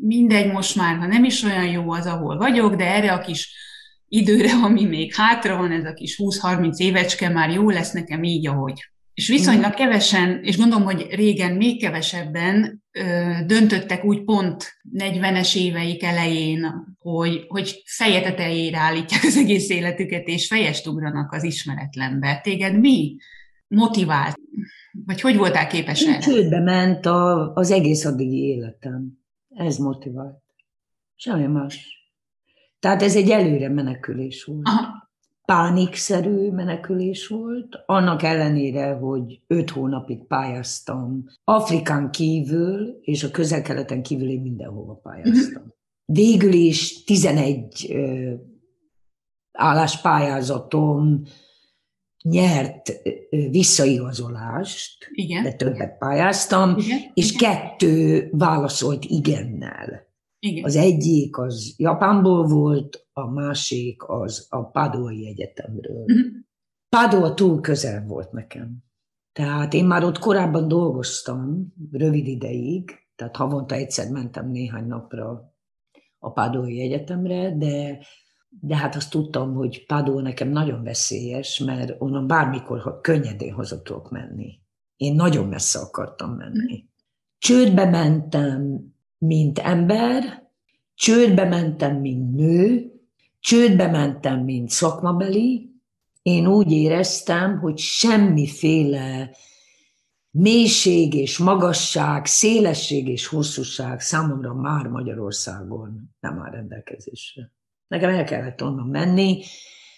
mindegy 0.00 0.52
most 0.52 0.76
már, 0.76 0.96
ha 0.96 1.06
nem 1.06 1.24
is 1.24 1.42
olyan 1.42 1.66
jó 1.66 1.90
az, 1.90 2.06
ahol 2.06 2.36
vagyok, 2.36 2.74
de 2.74 2.84
erre 2.84 3.12
a 3.12 3.20
kis 3.20 3.54
időre, 4.08 4.52
ami 4.52 4.84
még 4.84 5.14
hátra 5.14 5.56
van, 5.56 5.72
ez 5.72 5.84
a 5.84 5.92
kis 5.92 6.16
20-30 6.22 6.76
évecske 6.76 7.28
már 7.28 7.50
jó 7.50 7.70
lesz 7.70 7.92
nekem 7.92 8.22
így, 8.22 8.46
ahogy 8.46 8.90
és 9.16 9.28
viszonylag 9.28 9.70
mhm. 9.70 9.76
kevesen, 9.76 10.40
és 10.42 10.56
gondolom, 10.56 10.84
hogy 10.84 11.06
régen 11.10 11.52
még 11.56 11.80
kevesebben 11.80 12.82
ö, 12.92 13.32
döntöttek 13.46 14.04
úgy 14.04 14.24
pont 14.24 14.78
40-es 14.98 15.56
éveik 15.56 16.02
elején, 16.02 16.74
hogy, 16.98 17.44
hogy 17.48 17.82
feje 17.84 18.20
tetejére 18.20 18.78
állítják 18.78 19.24
az 19.24 19.36
egész 19.36 19.68
életüket, 19.68 20.26
és 20.26 20.46
fejest 20.46 20.86
ugranak 20.86 21.32
az 21.32 21.44
ismeretlenbe. 21.44 22.40
Téged 22.42 22.78
mi 22.78 23.16
motivált? 23.66 24.40
Vagy 25.06 25.20
hogy 25.20 25.36
voltál 25.36 25.66
képes 25.66 26.02
erre? 26.02 26.18
Csődbe 26.18 26.60
ment 26.60 27.06
a, 27.06 27.52
az 27.54 27.70
egész 27.70 28.04
addigi 28.04 28.42
életem. 28.42 29.18
Ez 29.54 29.76
motivált. 29.76 30.42
Semmi 31.14 31.46
más. 31.46 32.04
Tehát 32.80 33.02
ez 33.02 33.16
egy 33.16 33.30
előre 33.30 33.68
menekülés 33.68 34.44
volt. 34.44 34.66
Aha 34.66 35.05
pánikszerű 35.46 36.50
menekülés 36.50 37.26
volt, 37.26 37.82
annak 37.86 38.22
ellenére, 38.22 38.92
hogy 38.92 39.40
öt 39.46 39.70
hónapig 39.70 40.26
pályáztam 40.26 41.24
Afrikán 41.44 42.10
kívül, 42.10 42.98
és 43.00 43.24
a 43.24 43.30
közel-keleten 43.30 44.02
kívül 44.02 44.28
én 44.28 44.40
mindenhova 44.40 44.94
pályáztam. 44.94 45.62
Mhm. 45.62 45.70
Végül 46.04 46.52
is 46.52 47.04
11 47.04 47.90
ö, 47.90 48.32
álláspályázatom 49.52 51.22
nyert 52.22 52.92
visszaigazolást, 53.50 55.08
Igen. 55.12 55.42
de 55.42 55.52
többet 55.52 55.98
pályáztam, 55.98 56.76
Igen. 56.78 56.98
és 57.14 57.32
Igen. 57.32 57.50
kettő 57.50 58.28
válaszolt 58.32 59.04
igennel. 59.04 60.05
Igen. 60.38 60.64
Az 60.64 60.76
egyik 60.76 61.38
az 61.38 61.74
Japánból 61.76 62.46
volt, 62.46 63.06
a 63.12 63.30
másik 63.30 64.02
az 64.08 64.46
a 64.50 64.64
Padói 64.64 65.26
Egyetemről. 65.26 66.02
Uh-huh. 66.02 66.26
Padua 66.88 67.34
túl 67.34 67.60
közel 67.60 68.04
volt 68.06 68.32
nekem. 68.32 68.84
Tehát 69.32 69.74
én 69.74 69.84
már 69.84 70.04
ott 70.04 70.18
korábban 70.18 70.68
dolgoztam, 70.68 71.72
rövid 71.92 72.26
ideig, 72.26 72.90
tehát 73.14 73.36
havonta 73.36 73.74
egyszer 73.74 74.10
mentem 74.10 74.50
néhány 74.50 74.86
napra 74.86 75.54
a 76.18 76.32
Padói 76.32 76.80
Egyetemre, 76.80 77.56
de, 77.56 77.98
de 78.48 78.76
hát 78.76 78.96
azt 78.96 79.10
tudtam, 79.10 79.54
hogy 79.54 79.86
Padua 79.86 80.20
nekem 80.20 80.48
nagyon 80.48 80.82
veszélyes, 80.82 81.58
mert 81.58 81.94
onnan 81.98 82.26
bármikor 82.26 82.80
ha 82.80 83.00
könnyedén 83.00 83.52
haza 83.52 83.82
tudok 83.82 84.10
menni. 84.10 84.60
Én 84.96 85.14
nagyon 85.14 85.48
messze 85.48 85.78
akartam 85.78 86.30
menni. 86.30 86.84
Csődbe 87.38 87.84
mentem, 87.84 88.80
mint 89.18 89.58
ember, 89.58 90.50
csődbe 90.94 91.44
mentem, 91.44 91.96
mint 91.96 92.34
nő, 92.34 92.92
csődbe 93.40 93.86
mentem, 93.86 94.44
mint 94.44 94.70
szakmabeli, 94.70 95.74
én 96.22 96.46
úgy 96.46 96.72
éreztem, 96.72 97.58
hogy 97.58 97.78
semmiféle 97.78 99.30
mélység 100.30 101.14
és 101.14 101.38
magasság, 101.38 102.26
szélesség 102.26 103.08
és 103.08 103.26
hosszúság 103.26 104.00
számomra 104.00 104.54
már 104.54 104.86
Magyarországon 104.86 106.16
nem 106.20 106.42
áll 106.42 106.50
rendelkezésre. 106.50 107.52
Nekem 107.86 108.10
el 108.10 108.24
kellett 108.24 108.62
onnan 108.62 108.86
menni, 108.86 109.42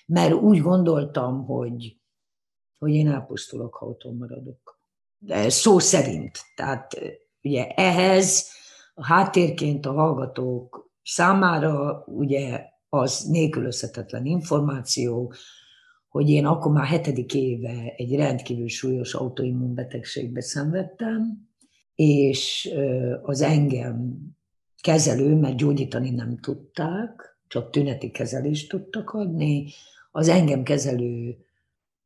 mert 0.06 0.32
úgy 0.32 0.60
gondoltam, 0.60 1.44
hogy, 1.44 1.98
hogy 2.78 2.94
én 2.94 3.08
elpusztulok, 3.08 3.74
ha 3.74 3.86
otthon 3.86 4.16
maradok. 4.16 4.80
De 5.18 5.48
szó 5.48 5.78
szerint. 5.78 6.40
Tehát 6.54 6.98
ugye 7.42 7.66
ehhez 7.66 8.50
a 8.98 9.04
háttérként 9.04 9.86
a 9.86 9.92
hallgatók 9.92 10.90
számára 11.02 12.04
ugye 12.06 12.64
az 12.88 13.20
nélkülözhetetlen 13.20 14.26
információ, 14.26 15.32
hogy 16.08 16.30
én 16.30 16.46
akkor 16.46 16.72
már 16.72 16.86
hetedik 16.86 17.34
éve 17.34 17.94
egy 17.96 18.16
rendkívül 18.16 18.68
súlyos 18.68 19.14
autoimmunbetegségbe 19.14 20.40
szenvedtem, 20.40 21.48
és 21.94 22.70
az 23.22 23.40
engem 23.40 24.18
kezelő, 24.80 25.34
mert 25.34 25.56
gyógyítani 25.56 26.10
nem 26.10 26.38
tudták, 26.38 27.38
csak 27.48 27.70
tüneti 27.70 28.10
kezelést 28.10 28.68
tudtak 28.68 29.10
adni, 29.10 29.66
az 30.10 30.28
engem 30.28 30.62
kezelő 30.62 31.36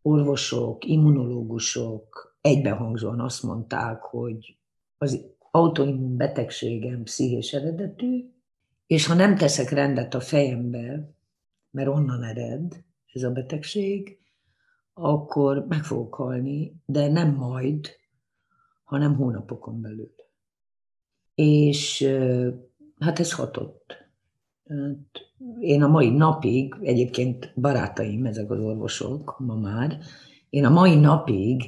orvosok, 0.02 0.84
immunológusok 0.84 2.36
egybehangzóan 2.40 3.20
azt 3.20 3.42
mondták, 3.42 4.02
hogy 4.02 4.56
az 4.98 5.30
autoimmun 5.54 6.16
betegségem 6.16 7.02
pszichés 7.02 7.52
eredetű, 7.52 8.30
és 8.86 9.06
ha 9.06 9.14
nem 9.14 9.36
teszek 9.36 9.70
rendet 9.70 10.14
a 10.14 10.20
fejembe, 10.20 11.14
mert 11.70 11.88
onnan 11.88 12.22
ered 12.22 12.84
ez 13.12 13.22
a 13.22 13.30
betegség, 13.30 14.18
akkor 14.94 15.66
meg 15.68 15.84
fogok 15.84 16.14
halni, 16.14 16.74
de 16.86 17.08
nem 17.08 17.34
majd, 17.34 17.88
hanem 18.84 19.14
hónapokon 19.14 19.80
belül. 19.80 20.14
És 21.34 22.08
hát 22.98 23.18
ez 23.18 23.32
hatott. 23.32 23.96
Hát 24.68 25.32
én 25.60 25.82
a 25.82 25.88
mai 25.88 26.10
napig, 26.10 26.74
egyébként 26.82 27.52
barátaim, 27.56 28.26
ezek 28.26 28.50
az 28.50 28.58
orvosok 28.58 29.38
ma 29.38 29.54
már, 29.54 29.98
én 30.50 30.64
a 30.64 30.70
mai 30.70 30.94
napig 30.94 31.62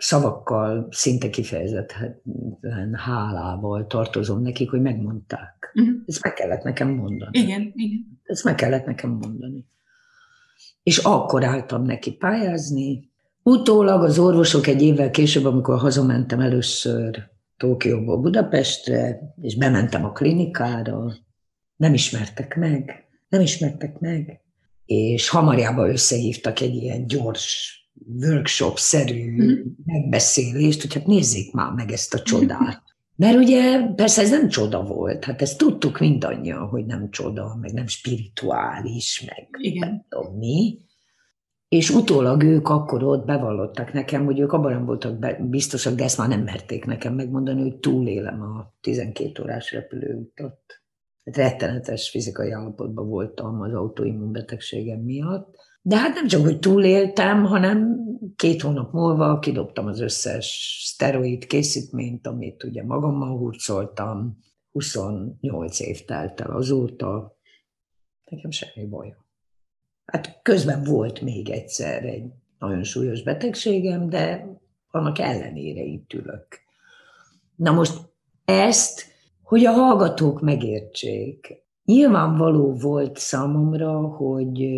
szavakkal, 0.00 0.88
szinte 0.90 1.30
kifejezetten 1.30 2.94
hálával 2.94 3.86
tartozom 3.86 4.42
nekik, 4.42 4.70
hogy 4.70 4.80
megmondták. 4.80 5.72
Uh-huh. 5.74 5.94
Ezt 6.06 6.22
meg 6.22 6.34
kellett 6.34 6.62
nekem 6.62 6.88
mondani. 6.88 7.38
Igen, 7.38 7.72
igen. 7.74 8.20
Ezt 8.22 8.44
meg 8.44 8.54
kellett 8.54 8.86
nekem 8.86 9.10
mondani. 9.10 9.66
És 10.82 10.98
akkor 10.98 11.44
álltam 11.44 11.82
neki 11.82 12.12
pályázni. 12.12 13.10
Utólag 13.42 14.02
az 14.02 14.18
orvosok 14.18 14.66
egy 14.66 14.82
évvel 14.82 15.10
később, 15.10 15.44
amikor 15.44 15.78
hazamentem 15.78 16.40
először 16.40 17.28
Tokióból 17.56 18.20
Budapestre, 18.20 19.20
és 19.40 19.56
bementem 19.56 20.04
a 20.04 20.12
klinikára, 20.12 21.12
nem 21.76 21.94
ismertek 21.94 22.56
meg, 22.56 23.04
nem 23.28 23.40
ismertek 23.40 23.98
meg, 23.98 24.40
és 24.84 25.28
hamarjában 25.28 25.90
összehívtak 25.90 26.60
egy 26.60 26.74
ilyen 26.74 27.06
gyors 27.06 27.79
workshop-szerű 28.18 29.30
mm. 29.30 29.60
megbeszélést, 29.84 30.80
hogy 30.80 30.94
hát 30.94 31.06
nézzék 31.06 31.52
már 31.52 31.72
meg 31.72 31.90
ezt 31.92 32.14
a 32.14 32.22
csodát. 32.22 32.82
Mert 33.16 33.36
ugye 33.36 33.86
persze 33.94 34.22
ez 34.22 34.30
nem 34.30 34.48
csoda 34.48 34.82
volt, 34.82 35.24
hát 35.24 35.42
ezt 35.42 35.58
tudtuk 35.58 35.98
mindannyian, 35.98 36.68
hogy 36.68 36.86
nem 36.86 37.10
csoda, 37.10 37.56
meg 37.60 37.72
nem 37.72 37.86
spirituális, 37.86 39.24
meg 39.26 39.48
Igen. 39.58 39.88
nem 39.88 40.04
tudom 40.08 40.36
mi. 40.36 40.78
És 41.68 41.90
utólag 41.90 42.42
ők 42.42 42.68
akkor 42.68 43.02
ott 43.02 43.24
bevallottak 43.24 43.92
nekem, 43.92 44.24
hogy 44.24 44.38
ők 44.38 44.52
abban 44.52 44.72
nem 44.72 44.84
voltak 44.84 45.42
biztosak, 45.48 45.94
de 45.94 46.04
ezt 46.04 46.18
már 46.18 46.28
nem 46.28 46.42
merték 46.42 46.84
nekem 46.84 47.14
megmondani, 47.14 47.60
hogy 47.60 47.76
túlélem 47.76 48.42
a 48.42 48.74
12 48.80 49.42
órás 49.42 49.72
repülőutat. 49.72 50.58
Rettenetes 51.24 52.10
fizikai 52.10 52.50
állapotban 52.50 53.08
voltam 53.08 53.60
az 53.60 53.74
autoimmunbetegségem 53.74 55.00
miatt. 55.00 55.54
De 55.82 55.96
hát 55.96 56.14
nem 56.14 56.26
csak, 56.26 56.42
hogy 56.42 56.58
túléltem, 56.58 57.44
hanem 57.44 57.98
két 58.36 58.62
hónap 58.62 58.92
múlva 58.92 59.38
kidobtam 59.38 59.86
az 59.86 60.00
összes 60.00 60.78
szteroid 60.84 61.46
készítményt, 61.46 62.26
amit 62.26 62.64
ugye 62.64 62.84
magammal 62.84 63.36
hurcoltam. 63.36 64.38
28 64.70 65.80
év 65.80 66.04
telt 66.04 66.40
el 66.40 66.50
azóta. 66.50 67.36
Nekem 68.30 68.50
semmi 68.50 68.86
baj. 68.86 69.14
Hát 70.04 70.40
közben 70.42 70.84
volt 70.84 71.20
még 71.20 71.48
egyszer 71.48 72.04
egy 72.04 72.24
nagyon 72.58 72.82
súlyos 72.82 73.22
betegségem, 73.22 74.08
de 74.08 74.46
annak 74.90 75.18
ellenére 75.18 75.82
itt 75.82 76.12
ülök. 76.12 76.46
Na 77.56 77.72
most 77.72 78.00
ezt, 78.44 79.06
hogy 79.42 79.64
a 79.64 79.72
hallgatók 79.72 80.40
megértsék. 80.40 81.64
Nyilvánvaló 81.84 82.72
volt 82.72 83.16
számomra, 83.16 84.00
hogy 84.00 84.68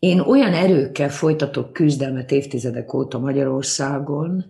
én 0.00 0.20
olyan 0.20 0.52
erőkkel 0.52 1.10
folytatok 1.10 1.72
küzdelmet 1.72 2.30
évtizedek 2.30 2.94
óta 2.94 3.18
Magyarországon, 3.18 4.44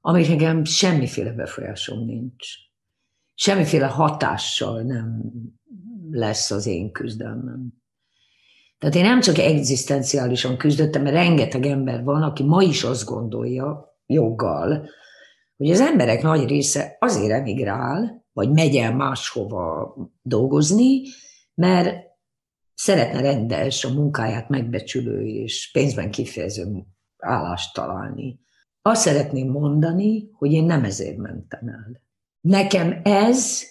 amire 0.00 0.28
nekem 0.28 0.64
semmiféle 0.64 1.32
befolyásom 1.32 2.04
nincs. 2.04 2.46
Semmiféle 3.34 3.86
hatással 3.86 4.82
nem 4.82 5.22
lesz 6.10 6.50
az 6.50 6.66
én 6.66 6.92
küzdelmem. 6.92 7.68
Tehát 8.78 8.94
én 8.94 9.02
nem 9.02 9.20
csak 9.20 9.38
egzisztenciálisan 9.38 10.56
küzdöttem, 10.56 11.02
mert 11.02 11.14
rengeteg 11.14 11.66
ember 11.66 12.04
van, 12.04 12.22
aki 12.22 12.42
ma 12.42 12.62
is 12.62 12.84
azt 12.84 13.04
gondolja, 13.04 13.96
joggal, 14.06 14.88
hogy 15.56 15.70
az 15.70 15.80
emberek 15.80 16.22
nagy 16.22 16.48
része 16.48 16.96
azért 17.00 17.32
emigrál, 17.32 18.24
vagy 18.32 18.50
megy 18.50 18.76
el 18.76 18.94
máshova 18.94 19.94
dolgozni, 20.22 21.00
mert 21.54 22.05
szeretne 22.76 23.20
rendes, 23.20 23.84
a 23.84 23.92
munkáját 23.92 24.48
megbecsülő 24.48 25.26
és 25.26 25.70
pénzben 25.72 26.10
kifejező 26.10 26.86
állást 27.18 27.74
találni. 27.74 28.40
Azt 28.82 29.00
szeretném 29.00 29.50
mondani, 29.50 30.30
hogy 30.32 30.52
én 30.52 30.64
nem 30.64 30.84
ezért 30.84 31.16
mentem 31.16 31.68
el. 31.68 32.00
Nekem 32.40 33.00
ez 33.02 33.62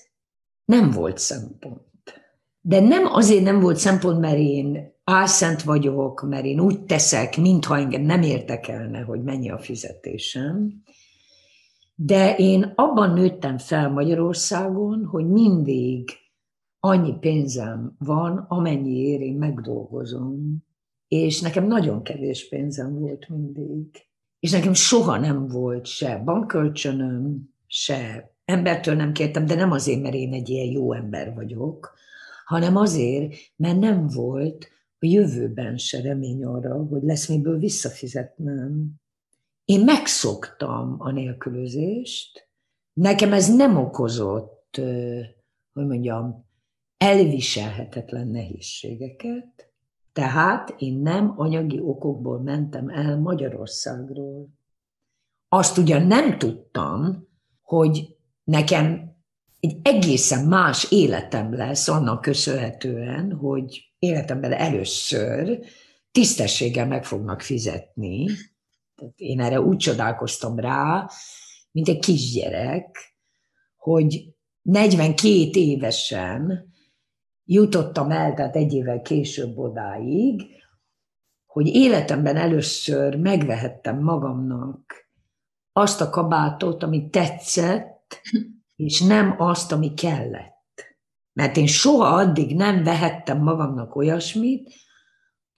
nem 0.66 0.92
volt 0.92 1.18
szempont. 1.18 1.82
De 2.62 2.80
nem 2.80 3.06
azért 3.06 3.44
nem 3.44 3.60
volt 3.60 3.78
szempont, 3.78 4.20
mert 4.20 4.38
én 4.38 4.94
álszent 5.04 5.62
vagyok, 5.62 6.22
mert 6.30 6.46
én 6.46 6.60
úgy 6.60 6.84
teszek, 6.84 7.38
mintha 7.38 7.78
engem 7.78 8.02
nem 8.02 8.22
érdekelne, 8.22 9.00
hogy 9.00 9.24
mennyi 9.24 9.50
a 9.50 9.60
fizetésem. 9.60 10.84
De 11.96 12.36
én 12.36 12.74
abban 12.76 13.14
nőttem 13.14 13.58
fel 13.58 13.90
Magyarországon, 13.90 15.06
hogy 15.06 15.28
mindig 15.28 16.10
annyi 16.86 17.18
pénzem 17.20 17.96
van, 18.00 18.38
amennyiért 18.38 19.22
én 19.22 19.36
megdolgozom. 19.36 20.64
És 21.08 21.42
nekem 21.42 21.68
nagyon 21.68 22.04
kevés 22.04 22.48
pénzem 22.48 23.00
volt 23.00 23.30
mindig. 23.30 23.88
És 24.40 24.52
nekem 24.52 24.74
soha 24.74 25.18
nem 25.18 25.48
volt 25.48 25.86
se 25.86 26.18
bankkölcsönöm, 26.18 27.54
se 27.68 28.32
embertől 28.46 28.96
nem 28.96 29.12
kértem, 29.12 29.46
de 29.46 29.56
nem 29.56 29.72
azért, 29.72 30.02
mert 30.02 30.16
én 30.16 30.34
egy 30.34 30.50
ilyen 30.50 30.72
jó 30.72 30.94
ember 30.94 31.34
vagyok, 31.34 31.94
hanem 32.46 32.76
azért, 32.76 33.34
mert 33.56 33.80
nem 33.80 34.08
volt 34.08 34.68
a 35.00 35.06
jövőben 35.06 35.78
se 35.78 36.02
remény 36.02 36.44
arra, 36.44 36.84
hogy 36.84 37.04
lesz 37.04 37.28
miből 37.28 37.58
visszafizetnem. 37.58 38.94
Én 39.66 39.84
megszoktam 39.84 40.96
a 41.00 41.12
nélkülözést, 41.12 42.50
nekem 42.94 43.34
ez 43.34 43.56
nem 43.56 43.78
okozott, 43.78 44.82
hogy 45.74 45.86
mondjam, 45.86 46.45
elviselhetetlen 46.98 48.28
nehézségeket, 48.28 49.70
tehát 50.14 50.76
én 50.78 50.98
nem 50.98 51.34
anyagi 51.38 51.80
okokból 51.80 52.40
mentem 52.40 52.90
el 52.90 53.20
Magyarországról. 53.20 54.50
Azt 55.48 55.78
ugyan 55.78 56.08
nem 56.08 56.38
tudtam, 56.38 57.28
hogy 57.62 58.16
nekem 58.44 59.16
egy 59.60 59.78
egészen 59.82 60.48
más 60.48 60.92
életem 60.92 61.54
lesz 61.54 61.88
annak 61.88 62.22
köszönhetően, 62.22 63.32
hogy 63.32 63.94
életemben 64.00 64.52
először 64.52 65.60
tisztességgel 66.12 66.88
meg 66.88 67.06
fognak 67.06 67.42
fizetni. 67.42 68.30
Én 69.16 69.40
erre 69.40 69.62
úgy 69.62 69.78
csodálkoztam 69.78 70.60
rá, 70.60 71.10
mint 71.72 71.88
egy 71.88 72.00
kisgyerek, 72.00 73.16
hogy 73.76 74.30
42 74.62 75.50
évesen 75.54 76.74
jutottam 77.46 78.12
el, 78.12 78.34
tehát 78.34 78.56
egy 78.56 78.74
évvel 78.74 79.02
később 79.02 79.58
odáig, 79.58 80.42
hogy 81.46 81.68
életemben 81.68 82.36
először 82.36 83.16
megvehettem 83.16 84.04
magamnak 84.04 85.10
azt 85.72 86.02
a 86.02 86.10
kabátot, 86.10 86.84
ami 86.84 87.10
tetszett, 87.10 88.22
és 88.76 89.02
nem 89.02 89.36
azt, 89.38 89.72
ami 89.72 89.94
kellett. 89.94 90.54
Mert 91.34 91.58
én 91.58 91.68
soha 91.68 92.08
addig 92.08 92.56
nem 92.56 92.84
vehettem 92.84 93.42
magamnak 93.42 93.96
olyasmit, 93.96 94.74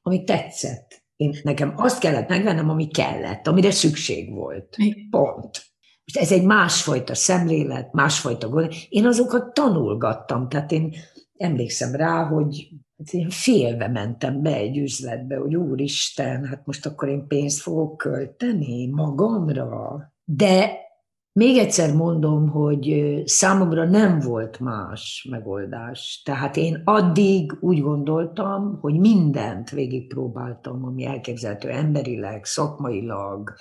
ami 0.01 0.23
tetszett. 0.23 1.05
Én, 1.15 1.35
nekem 1.43 1.73
azt 1.75 1.99
kellett 1.99 2.29
megvennem, 2.29 2.69
ami 2.69 2.87
kellett, 2.87 3.47
amire 3.47 3.71
szükség 3.71 4.33
volt. 4.33 4.77
Pont. 5.09 5.65
Most 6.03 6.17
ez 6.19 6.31
egy 6.31 6.43
másfajta 6.43 7.15
szemlélet, 7.15 7.93
másfajta 7.93 8.49
gond. 8.49 8.73
Én 8.89 9.05
azokat 9.05 9.53
tanulgattam, 9.53 10.49
tehát 10.49 10.71
én 10.71 10.95
emlékszem 11.37 11.95
rá, 11.95 12.23
hogy 12.23 12.69
hát 12.97 13.13
én 13.13 13.29
félve 13.29 13.87
mentem 13.87 14.41
be 14.41 14.55
egy 14.55 14.77
üzletbe, 14.77 15.37
hogy 15.37 15.55
úristen, 15.55 16.45
hát 16.45 16.65
most 16.65 16.85
akkor 16.85 17.07
én 17.07 17.27
pénzt 17.27 17.59
fogok 17.59 17.97
költeni 17.97 18.87
magamra. 18.87 20.13
De 20.23 20.85
még 21.37 21.57
egyszer 21.57 21.95
mondom, 21.95 22.49
hogy 22.49 23.21
számomra 23.25 23.85
nem 23.85 24.19
volt 24.19 24.59
más 24.59 25.27
megoldás. 25.29 26.21
Tehát 26.25 26.57
én 26.57 26.81
addig 26.83 27.57
úgy 27.59 27.81
gondoltam, 27.81 28.77
hogy 28.81 28.99
mindent 28.99 29.69
végigpróbáltam, 29.69 30.85
ami 30.85 31.05
elképzelhető 31.05 31.69
emberileg, 31.69 32.45
szakmailag, 32.45 33.53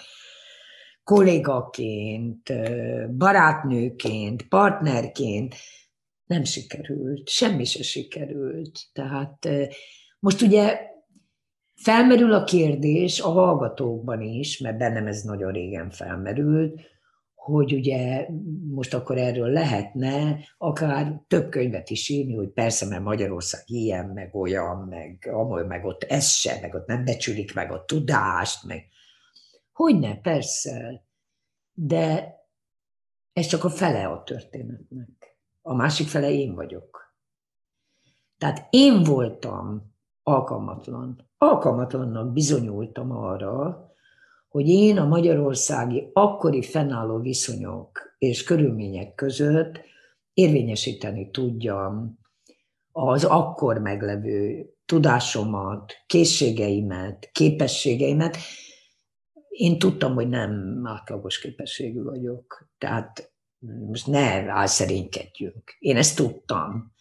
kollégaként, 1.04 2.52
barátnőként, 3.16 4.48
partnerként, 4.48 5.54
nem 6.26 6.44
sikerült, 6.44 7.28
semmi 7.28 7.64
se 7.64 7.82
sikerült. 7.82 8.80
Tehát 8.92 9.48
most 10.18 10.40
ugye 10.40 10.78
felmerül 11.74 12.32
a 12.32 12.44
kérdés 12.44 13.20
a 13.20 13.28
hallgatókban 13.28 14.20
is, 14.20 14.58
mert 14.58 14.78
bennem 14.78 15.06
ez 15.06 15.22
nagyon 15.22 15.52
régen 15.52 15.90
felmerült, 15.90 16.80
hogy 17.34 17.72
ugye 17.72 18.26
most 18.70 18.94
akkor 18.94 19.18
erről 19.18 19.48
lehetne 19.48 20.38
akár 20.58 21.20
több 21.28 21.50
könyvet 21.50 21.90
is 21.90 22.08
írni, 22.08 22.34
hogy 22.34 22.48
persze, 22.48 22.86
mert 22.86 23.02
Magyarország 23.02 23.62
ilyen, 23.66 24.06
meg 24.06 24.34
olyan, 24.34 24.76
meg 24.88 25.28
amolyan, 25.32 25.66
meg 25.66 25.84
ott 25.84 26.02
ez 26.02 26.28
se, 26.28 26.58
meg 26.60 26.74
ott 26.74 26.86
nem 26.86 27.04
becsülik 27.04 27.54
meg 27.54 27.72
a 27.72 27.84
tudást, 27.84 28.64
meg 28.64 28.84
hogyne, 29.72 30.20
persze, 30.20 31.04
de 31.72 32.34
ez 33.32 33.46
csak 33.46 33.64
a 33.64 33.70
fele 33.70 34.06
a 34.06 34.22
történetnek 34.22 35.25
a 35.66 35.74
másik 35.74 36.08
fele 36.08 36.30
én 36.30 36.54
vagyok. 36.54 37.14
Tehát 38.38 38.66
én 38.70 39.02
voltam 39.02 39.94
alkalmatlan. 40.22 41.28
Alkalmatlannak 41.38 42.32
bizonyultam 42.32 43.10
arra, 43.10 43.84
hogy 44.48 44.68
én 44.68 44.98
a 44.98 45.06
magyarországi 45.06 46.10
akkori 46.12 46.62
fennálló 46.62 47.18
viszonyok 47.18 48.14
és 48.18 48.42
körülmények 48.42 49.14
között 49.14 49.80
érvényesíteni 50.32 51.30
tudjam 51.30 52.18
az 52.92 53.24
akkor 53.24 53.78
meglevő 53.78 54.68
tudásomat, 54.84 55.92
készségeimet, 56.06 57.30
képességeimet. 57.32 58.36
Én 59.48 59.78
tudtam, 59.78 60.14
hogy 60.14 60.28
nem 60.28 60.82
átlagos 60.84 61.38
képességű 61.38 62.02
vagyok. 62.02 62.68
Tehát 62.78 63.35
most 63.88 64.06
ne 64.06 64.50
álszerénykedjünk. 64.50 65.76
Én 65.78 65.96
ezt 65.96 66.16
tudtam. 66.16 66.92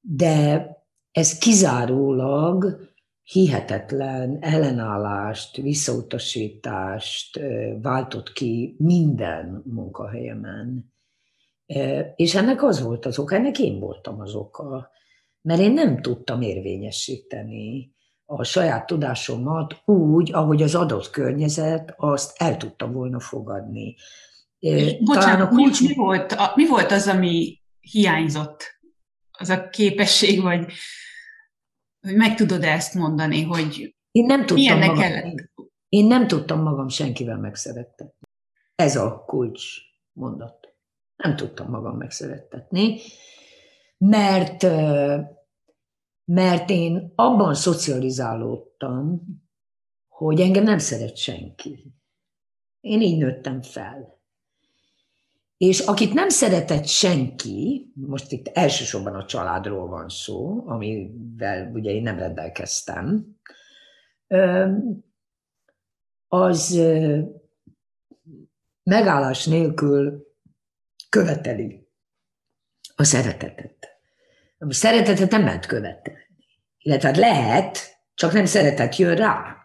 De 0.00 0.68
ez 1.10 1.38
kizárólag 1.38 2.92
hihetetlen 3.22 4.38
ellenállást, 4.40 5.56
visszautasítást 5.56 7.40
váltott 7.82 8.32
ki 8.32 8.74
minden 8.78 9.62
munkahelyemen. 9.66 10.92
És 12.16 12.34
ennek 12.34 12.62
az 12.62 12.82
volt 12.82 13.06
az 13.06 13.18
oka, 13.18 13.34
ennek 13.34 13.58
én 13.58 13.78
voltam 13.78 14.20
az 14.20 14.34
oka, 14.34 14.90
mert 15.40 15.60
én 15.60 15.72
nem 15.72 16.02
tudtam 16.02 16.42
érvényesíteni 16.42 17.94
a 18.26 18.44
saját 18.44 18.86
tudásomat 18.86 19.82
úgy, 19.84 20.32
ahogy 20.32 20.62
az 20.62 20.74
adott 20.74 21.10
környezet 21.10 21.94
azt 21.96 22.42
el 22.42 22.56
tudta 22.56 22.86
volna 22.86 23.20
fogadni. 23.20 23.94
Bocsánat, 25.00 25.52
a 25.52 25.54
kulcs... 25.54 25.80
mi, 25.80 25.94
volt, 25.94 26.32
a, 26.32 26.52
mi 26.54 26.66
volt 26.66 26.90
az, 26.90 27.08
ami 27.08 27.62
hiányzott? 27.80 28.78
Az 29.30 29.48
a 29.48 29.68
képesség, 29.68 30.42
vagy 30.42 30.72
hogy 32.00 32.16
meg 32.16 32.34
tudod 32.34 32.62
ezt 32.62 32.94
mondani, 32.94 33.42
hogy 33.42 33.96
én 34.10 34.24
nem 34.24 34.46
tudtam 34.46 34.78
magam, 34.78 34.98
kellett? 34.98 35.50
Én 35.88 36.06
nem 36.06 36.26
tudtam 36.26 36.62
magam 36.62 36.88
senkivel 36.88 37.38
megszerettetni. 37.38 38.28
Ez 38.74 38.96
a 38.96 39.24
kulcs 39.26 39.62
mondat. 40.12 40.74
Nem 41.16 41.36
tudtam 41.36 41.70
magam 41.70 41.96
megszerettetni, 41.96 42.98
mert, 43.98 44.62
mert 46.24 46.70
én 46.70 47.12
abban 47.14 47.54
szocializálódtam, 47.54 49.22
hogy 50.08 50.40
engem 50.40 50.64
nem 50.64 50.78
szeret 50.78 51.16
senki. 51.16 51.92
Én 52.80 53.00
így 53.00 53.18
nőttem 53.18 53.62
fel. 53.62 54.13
És 55.64 55.80
akit 55.80 56.12
nem 56.12 56.28
szeretett 56.28 56.86
senki, 56.86 57.90
most 57.94 58.32
itt 58.32 58.48
elsősorban 58.48 59.14
a 59.14 59.24
családról 59.24 59.88
van 59.88 60.08
szó, 60.08 60.64
amivel 60.66 61.70
ugye 61.72 61.90
én 61.90 62.02
nem 62.02 62.18
rendelkeztem, 62.18 63.36
az 66.28 66.80
megállás 68.82 69.46
nélkül 69.46 70.26
követeli 71.08 71.88
a 72.96 73.04
szeretetet. 73.04 73.88
A 74.58 74.72
szeretetet 74.72 75.30
nem 75.30 75.44
lehet 75.44 75.66
követelni. 75.66 76.36
Illetve 76.78 77.08
hát 77.08 77.16
lehet, 77.16 77.78
csak 78.14 78.32
nem 78.32 78.44
szeretet 78.44 78.96
jön 78.96 79.16
rá. 79.16 79.56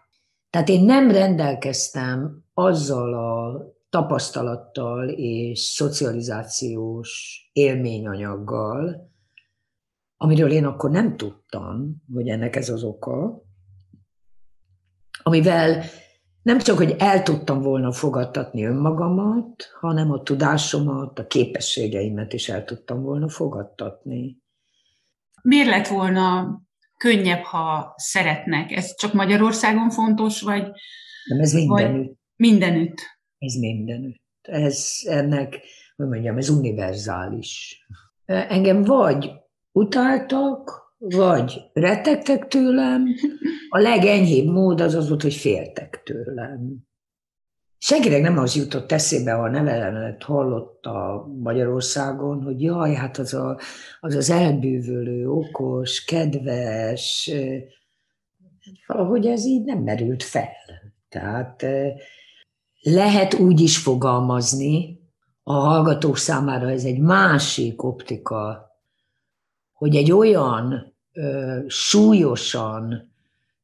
Tehát 0.50 0.68
én 0.68 0.84
nem 0.84 1.10
rendelkeztem 1.10 2.44
azzal 2.54 3.14
a 3.14 3.64
tapasztalattal 3.90 5.08
és 5.08 5.60
szocializációs 5.60 7.40
élményanyaggal, 7.52 9.10
amiről 10.16 10.50
én 10.50 10.64
akkor 10.64 10.90
nem 10.90 11.16
tudtam, 11.16 12.02
hogy 12.14 12.28
ennek 12.28 12.56
ez 12.56 12.68
az 12.68 12.82
oka, 12.82 13.42
amivel 15.22 15.84
nem 16.42 16.58
csak, 16.58 16.76
hogy 16.76 16.94
el 16.98 17.22
tudtam 17.22 17.60
volna 17.62 17.92
fogadtatni 17.92 18.64
önmagamat, 18.64 19.70
hanem 19.80 20.10
a 20.10 20.22
tudásomat, 20.22 21.18
a 21.18 21.26
képességeimet 21.26 22.32
is 22.32 22.48
el 22.48 22.64
tudtam 22.64 23.02
volna 23.02 23.28
fogadtatni. 23.28 24.38
Miért 25.42 25.68
lett 25.68 25.86
volna 25.86 26.58
könnyebb, 26.96 27.42
ha 27.42 27.94
szeretnek? 27.96 28.70
Ez 28.70 28.94
csak 28.94 29.12
Magyarországon 29.12 29.90
fontos, 29.90 30.40
vagy... 30.40 30.70
Nem, 31.28 31.40
ez 31.40 31.52
mindenütt. 31.52 32.06
Vagy 32.06 32.16
mindenütt. 32.36 32.98
Ez 33.40 33.54
mindenütt. 33.54 34.22
Ez 34.42 34.88
ennek, 35.04 35.60
hogy 35.96 36.06
mondjam, 36.06 36.36
ez 36.36 36.48
univerzális. 36.48 37.84
Engem 38.24 38.82
vagy 38.82 39.30
utáltak, 39.72 40.80
vagy 40.98 41.60
rettegtek 41.72 42.48
tőlem, 42.48 43.06
a 43.68 43.78
legenyhébb 43.78 44.46
mód 44.46 44.80
az 44.80 44.94
az 44.94 45.08
volt, 45.08 45.22
hogy 45.22 45.34
féltek 45.34 46.02
tőlem. 46.04 46.76
Senkinek 47.78 48.22
nem 48.22 48.38
az 48.38 48.54
jutott 48.54 48.92
eszébe, 48.92 49.32
ha 49.32 49.42
a 49.42 49.50
nevelemet 49.50 50.22
hallotta 50.22 51.26
Magyarországon, 51.42 52.42
hogy 52.42 52.62
jaj, 52.62 52.94
hát 52.94 53.18
az, 53.18 53.34
a, 53.34 53.60
az 54.00 54.14
az 54.14 54.30
elbűvölő, 54.30 55.30
okos, 55.30 56.04
kedves, 56.04 57.30
valahogy 58.86 59.26
ez 59.26 59.44
így 59.44 59.64
nem 59.64 59.78
merült 59.78 60.22
fel. 60.22 60.52
Tehát 61.08 61.66
lehet 62.80 63.34
úgy 63.34 63.60
is 63.60 63.78
fogalmazni, 63.78 65.00
a 65.42 65.52
hallgatók 65.52 66.16
számára 66.16 66.70
ez 66.70 66.84
egy 66.84 66.98
másik 66.98 67.82
optika, 67.82 68.70
hogy 69.72 69.96
egy 69.96 70.12
olyan 70.12 70.94
ö, 71.12 71.58
súlyosan 71.66 73.12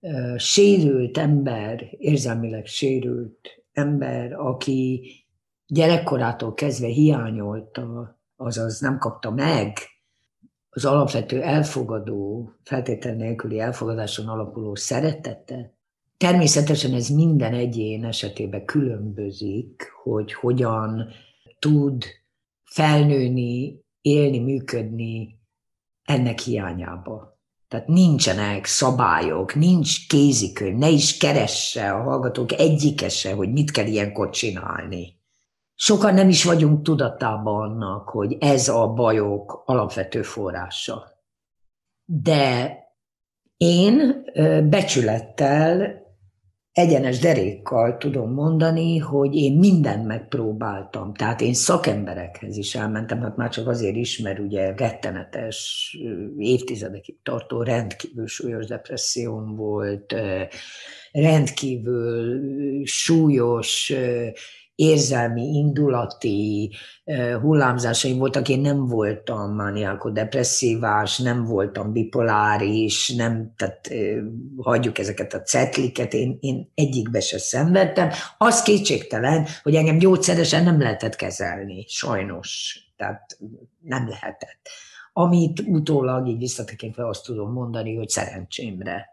ö, 0.01 0.35
sérült 0.39 1.19
ember, 1.19 1.87
érzelmileg 1.91 2.67
sérült 2.67 3.65
ember, 3.73 4.33
aki 4.33 5.11
gyerekkorától 5.67 6.55
kezdve 6.55 6.87
hiányolta, 6.87 8.19
azaz 8.37 8.81
nem 8.81 8.99
kapta 8.99 9.31
meg 9.31 9.79
az 10.71 10.85
alapvető 10.85 11.43
elfogadó, 11.43 12.53
feltétel 12.63 13.15
nélküli 13.15 13.61
elfogadáson 13.61 14.29
alapuló 14.29 14.75
szeretetet, 14.75 15.76
Természetesen 16.17 16.95
ez 16.95 17.09
minden 17.09 17.55
egyén 17.55 18.05
esetében 18.05 18.65
különbözik, 18.65 19.93
hogy 20.03 20.33
hogyan 20.33 21.09
tud 21.59 22.05
felnőni, 22.65 23.81
élni, 24.01 24.39
működni 24.39 25.39
ennek 26.05 26.39
hiányába. 26.39 27.39
Tehát 27.69 27.87
nincsenek 27.87 28.65
szabályok, 28.65 29.55
nincs 29.55 30.09
kézikönyv, 30.09 30.77
ne 30.77 30.89
is 30.89 31.17
keresse 31.17 31.93
a 31.93 32.03
hallgatók 32.03 32.53
egyike 32.53 33.09
hogy 33.35 33.53
mit 33.53 33.71
kell 33.71 33.87
ilyenkor 33.87 34.31
csinálni. 34.31 35.15
Sokan 35.75 36.15
nem 36.15 36.29
is 36.29 36.45
vagyunk 36.45 36.83
tudatában 36.83 37.71
annak, 37.71 38.09
hogy 38.09 38.37
ez 38.41 38.69
a 38.69 38.89
bajok 38.89 39.63
alapvető 39.67 40.23
forrása. 40.23 41.23
De 42.05 42.79
én 43.57 44.25
becsülettel 44.69 46.06
egyenes 46.77 47.19
derékkal 47.19 47.97
tudom 47.97 48.33
mondani, 48.33 48.99
hogy 48.99 49.35
én 49.35 49.59
mindent 49.59 50.07
megpróbáltam. 50.07 51.15
Tehát 51.15 51.41
én 51.41 51.55
szakemberekhez 51.55 52.57
is 52.57 52.75
elmentem, 52.75 53.21
hát 53.21 53.37
már 53.37 53.49
csak 53.49 53.69
azért 53.69 53.97
is, 53.97 54.19
mert 54.19 54.39
ugye 54.39 54.75
rettenetes, 54.75 55.91
évtizedekig 56.39 57.17
tartó 57.23 57.63
rendkívül 57.63 58.27
súlyos 58.27 58.67
depresszióm 58.67 59.55
volt, 59.55 60.15
rendkívül 61.13 62.41
súlyos 62.85 63.93
érzelmi, 64.77 65.43
indulati 65.43 66.73
hullámzásaim 67.41 68.19
voltak. 68.19 68.49
Én 68.49 68.61
nem 68.61 68.87
voltam 68.87 69.55
mániáko-depresszívás, 69.55 71.19
nem 71.19 71.45
voltam 71.45 71.93
bipoláris, 71.93 73.15
nem, 73.15 73.53
tehát 73.57 73.91
hagyjuk 74.57 74.99
ezeket 74.99 75.35
a 75.35 75.43
cetliket, 75.43 76.13
én, 76.13 76.37
én 76.41 76.71
egyikbe 76.75 77.21
se 77.21 77.39
szenvedtem. 77.39 78.11
Az 78.39 78.63
kétségtelen, 78.63 79.47
hogy 79.63 79.75
engem 79.75 79.99
gyógyszeresen 79.99 80.65
nem 80.65 80.81
lehetett 80.81 81.17
kezelni, 81.17 81.85
sajnos. 81.89 82.81
Tehát 82.97 83.39
nem 83.81 84.09
lehetett. 84.09 84.69
Amit 85.13 85.61
utólag 85.61 86.29
így 86.29 86.39
visszatekintve 86.39 87.09
azt 87.09 87.25
tudom 87.25 87.53
mondani, 87.53 87.97
hogy 87.97 88.09
szerencsémre. 88.09 89.09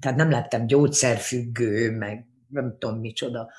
Tehát 0.00 0.16
nem 0.16 0.30
lettem 0.30 0.66
gyógyszerfüggő, 0.66 1.96
meg 1.96 2.26
nem 2.48 2.76
tudom 2.78 2.98
micsoda 2.98 3.50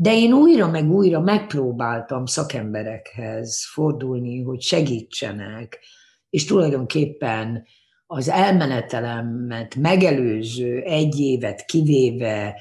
de 0.00 0.14
én 0.14 0.32
újra 0.32 0.70
meg 0.70 0.90
újra 0.90 1.20
megpróbáltam 1.20 2.26
szakemberekhez 2.26 3.66
fordulni, 3.72 4.42
hogy 4.42 4.60
segítsenek, 4.60 5.78
és 6.30 6.44
tulajdonképpen 6.44 7.66
az 8.06 8.28
elmenetelemet 8.28 9.74
megelőző 9.74 10.80
egy 10.80 11.20
évet 11.20 11.64
kivéve 11.64 12.60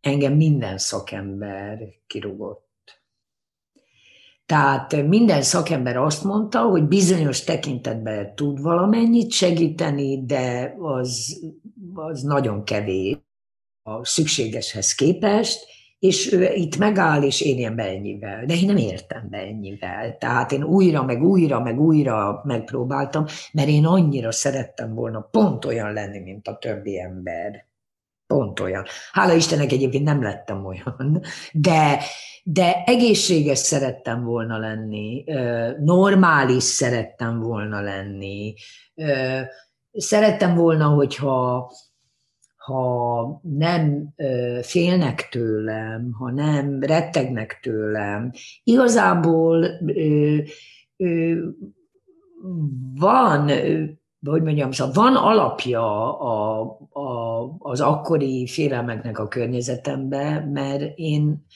engem 0.00 0.32
minden 0.32 0.78
szakember 0.78 1.78
kirúgott. 2.06 3.02
Tehát 4.46 5.06
minden 5.06 5.42
szakember 5.42 5.96
azt 5.96 6.24
mondta, 6.24 6.62
hogy 6.62 6.82
bizonyos 6.82 7.44
tekintetben 7.44 8.34
tud 8.34 8.62
valamennyit 8.62 9.30
segíteni, 9.30 10.24
de 10.24 10.74
az, 10.78 11.40
az 11.94 12.22
nagyon 12.22 12.64
kevés 12.64 13.16
a 13.82 14.04
szükségeshez 14.04 14.94
képest, 14.94 15.78
és 16.00 16.32
ő 16.32 16.52
itt 16.54 16.76
megáll, 16.76 17.22
és 17.22 17.40
érjen 17.40 17.76
be 17.76 17.84
ennyivel. 17.84 18.44
De 18.44 18.54
én 18.54 18.66
nem 18.66 18.76
értem 18.76 19.26
be 19.30 19.38
ennyivel. 19.38 20.16
Tehát 20.18 20.52
én 20.52 20.62
újra, 20.62 21.02
meg 21.02 21.22
újra, 21.22 21.60
meg 21.60 21.80
újra 21.80 22.40
megpróbáltam, 22.44 23.24
mert 23.52 23.68
én 23.68 23.86
annyira 23.86 24.32
szerettem 24.32 24.94
volna 24.94 25.20
pont 25.20 25.64
olyan 25.64 25.92
lenni, 25.92 26.18
mint 26.18 26.48
a 26.48 26.58
többi 26.58 27.00
ember. 27.00 27.68
Pont 28.26 28.60
olyan. 28.60 28.84
Hála 29.12 29.32
Istennek 29.32 29.72
egyébként 29.72 30.04
nem 30.04 30.22
lettem 30.22 30.64
olyan, 30.64 31.22
de, 31.52 32.02
de 32.44 32.82
egészséges 32.86 33.58
szerettem 33.58 34.24
volna 34.24 34.58
lenni, 34.58 35.24
normális 35.78 36.62
szerettem 36.62 37.40
volna 37.40 37.80
lenni, 37.80 38.54
szerettem 39.92 40.54
volna, 40.54 40.86
hogyha 40.86 41.70
ha 42.60 43.40
nem 43.42 44.14
félnek 44.62 45.28
tőlem, 45.28 46.12
ha 46.12 46.30
nem 46.30 46.80
rettegnek 46.80 47.58
tőlem. 47.62 48.30
Igazából 48.62 49.66
van, 52.94 53.50
hogy 54.26 54.42
mondjam, 54.42 54.70
szóval 54.70 54.92
van 54.94 55.16
alapja 55.16 56.18
a, 56.18 56.60
a, 56.90 57.40
az 57.58 57.80
akkori 57.80 58.46
félelmeknek 58.46 59.18
a 59.18 59.28
környezetemben, 59.28 60.48
mert 60.48 60.98
én 60.98 61.46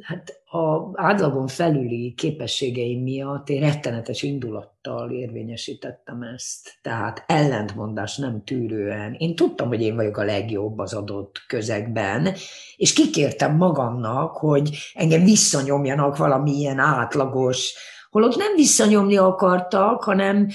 hát 0.00 0.42
a 0.54 0.90
átlagon 0.94 1.46
felüli 1.46 2.14
képességeim 2.16 3.02
miatt 3.02 3.48
én 3.48 3.60
rettenetes 3.60 4.22
indulattal 4.22 5.10
érvényesítettem 5.10 6.22
ezt. 6.22 6.78
Tehát 6.82 7.24
ellentmondás 7.26 8.16
nem 8.16 8.42
tűrően. 8.44 9.14
Én 9.18 9.36
tudtam, 9.36 9.68
hogy 9.68 9.80
én 9.80 9.94
vagyok 9.94 10.16
a 10.16 10.24
legjobb 10.24 10.78
az 10.78 10.94
adott 10.94 11.44
közegben, 11.46 12.34
és 12.76 12.92
kikértem 12.92 13.56
magamnak, 13.56 14.36
hogy 14.36 14.78
engem 14.94 15.24
visszanyomjanak 15.24 16.16
valamilyen 16.16 16.78
átlagos, 16.78 17.74
holott 18.10 18.36
nem 18.36 18.54
visszanyomni 18.56 19.16
akartak, 19.16 20.02
hanem 20.02 20.48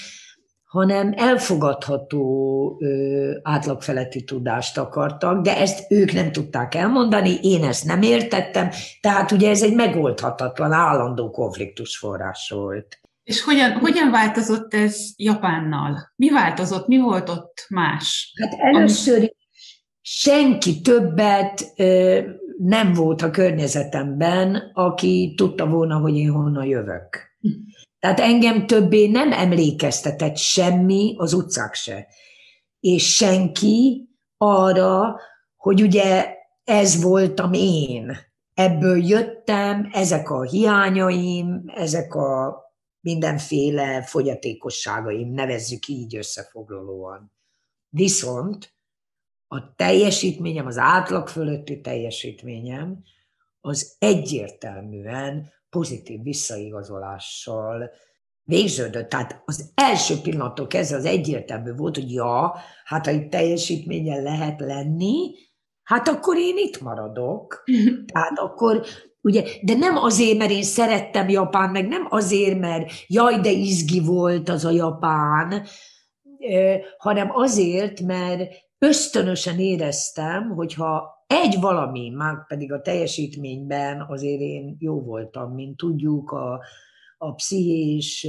hanem 0.69 1.13
elfogadható 1.15 2.77
ö, 2.79 3.31
átlagfeletti 3.43 4.23
tudást 4.23 4.77
akartak, 4.77 5.41
de 5.41 5.57
ezt 5.57 5.91
ők 5.91 6.11
nem 6.11 6.31
tudták 6.31 6.75
elmondani, 6.75 7.39
én 7.41 7.63
ezt 7.63 7.85
nem 7.85 8.01
értettem, 8.01 8.69
tehát 9.01 9.31
ugye 9.31 9.49
ez 9.49 9.63
egy 9.63 9.73
megoldhatatlan, 9.73 10.71
állandó 10.71 11.31
konfliktus 11.31 11.97
forrás 11.97 12.49
volt. 12.55 12.99
És 13.23 13.43
hogyan, 13.43 13.71
hogyan 13.71 14.11
változott 14.11 14.73
ez 14.73 15.07
Japánnal? 15.15 16.11
Mi 16.15 16.29
változott, 16.29 16.87
mi 16.87 16.97
volt 16.97 17.29
ott 17.29 17.65
más? 17.69 18.33
Hát 18.41 18.53
először 18.59 19.17
Ami... 19.17 19.35
senki 20.01 20.81
többet 20.81 21.73
ö, 21.77 22.19
nem 22.57 22.93
volt 22.93 23.21
a 23.21 23.29
környezetemben, 23.29 24.71
aki 24.73 25.33
tudta 25.37 25.67
volna, 25.67 25.97
hogy 25.97 26.15
én 26.15 26.31
honnan 26.31 26.65
jövök. 26.65 27.29
Hm. 27.39 27.49
Tehát 27.99 28.19
engem 28.19 28.67
többé 28.67 29.07
nem 29.07 29.31
emlékeztetett 29.31 30.37
semmi, 30.37 31.15
az 31.17 31.33
utcák 31.33 31.73
se. 31.73 32.07
És 32.79 33.15
senki 33.15 34.09
arra, 34.37 35.19
hogy 35.55 35.81
ugye 35.81 36.35
ez 36.63 37.01
voltam 37.01 37.53
én. 37.53 38.17
Ebből 38.53 39.07
jöttem, 39.07 39.89
ezek 39.93 40.29
a 40.29 40.43
hiányaim, 40.43 41.63
ezek 41.75 42.15
a 42.15 42.61
mindenféle 42.99 44.03
fogyatékosságaim, 44.03 45.33
nevezzük 45.33 45.87
így 45.87 46.15
összefoglalóan. 46.15 47.31
Viszont 47.89 48.73
a 49.47 49.75
teljesítményem, 49.75 50.65
az 50.65 50.77
átlag 50.77 51.27
fölötti 51.27 51.81
teljesítményem, 51.81 53.03
az 53.61 53.95
egyértelműen 53.99 55.51
pozitív 55.69 56.21
visszaigazolással 56.21 57.91
végződött. 58.43 59.09
Tehát 59.09 59.41
az 59.45 59.71
első 59.75 60.15
pillanattól 60.21 60.67
kezdve 60.67 60.97
az 60.97 61.05
egyértelmű 61.05 61.73
volt, 61.75 61.95
hogy 61.95 62.11
ja, 62.11 62.55
hát 62.83 63.05
ha 63.05 63.11
itt 63.11 63.29
teljesítményen 63.29 64.23
lehet 64.23 64.59
lenni, 64.59 65.35
hát 65.83 66.07
akkor 66.07 66.37
én 66.37 66.57
itt 66.57 66.81
maradok. 66.81 67.63
Tehát 68.13 68.39
akkor, 68.39 68.85
ugye, 69.21 69.43
de 69.61 69.73
nem 69.73 69.97
azért, 69.97 70.37
mert 70.37 70.51
én 70.51 70.63
szerettem 70.63 71.29
Japán, 71.29 71.69
meg 71.69 71.87
nem 71.87 72.07
azért, 72.09 72.59
mert 72.59 72.91
jaj, 73.07 73.39
de 73.39 73.49
izgi 73.49 73.99
volt 73.99 74.49
az 74.49 74.65
a 74.65 74.71
Japán, 74.71 75.65
hanem 76.97 77.29
azért, 77.31 78.01
mert 78.01 78.51
ösztönösen 78.77 79.59
éreztem, 79.59 80.49
hogyha 80.49 81.18
egy 81.29 81.59
valami, 81.59 82.09
már 82.09 82.45
pedig 82.47 82.71
a 82.71 82.81
teljesítményben 82.81 84.05
azért 84.07 84.41
én 84.41 84.75
jó 84.79 85.01
voltam, 85.01 85.53
mint 85.53 85.77
tudjuk, 85.77 86.31
a, 86.31 86.61
a 87.17 87.33
pszichés 87.33 88.27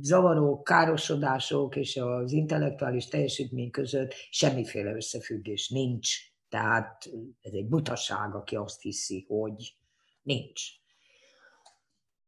zavarok, 0.00 0.64
károsodások 0.64 1.76
és 1.76 1.96
az 1.96 2.32
intellektuális 2.32 3.08
teljesítmény 3.08 3.70
között 3.70 4.14
semmiféle 4.30 4.94
összefüggés 4.94 5.68
nincs. 5.68 6.08
Tehát 6.48 7.10
ez 7.40 7.52
egy 7.52 7.68
butaság, 7.68 8.34
aki 8.34 8.56
azt 8.56 8.82
hiszi, 8.82 9.24
hogy 9.28 9.76
nincs. 10.22 10.62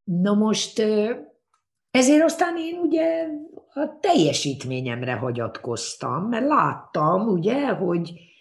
Na 0.04 0.34
most 0.34 0.82
ezért 1.90 2.22
aztán 2.22 2.56
én 2.56 2.78
ugye 2.78 3.26
a 3.74 3.98
teljesítményemre 4.00 5.14
hagyatkoztam, 5.14 6.28
mert 6.28 6.46
láttam 6.46 7.28
ugye, 7.28 7.66
hogy 7.66 8.31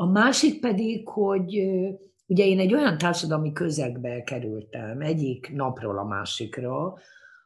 a 0.00 0.06
másik 0.06 0.60
pedig, 0.60 1.08
hogy 1.08 1.56
ugye 2.26 2.44
én 2.44 2.58
egy 2.58 2.74
olyan 2.74 2.98
társadalmi 2.98 3.52
közegbe 3.52 4.22
kerültem 4.22 5.00
egyik 5.00 5.52
napról 5.52 5.98
a 5.98 6.04
másikra, 6.04 6.94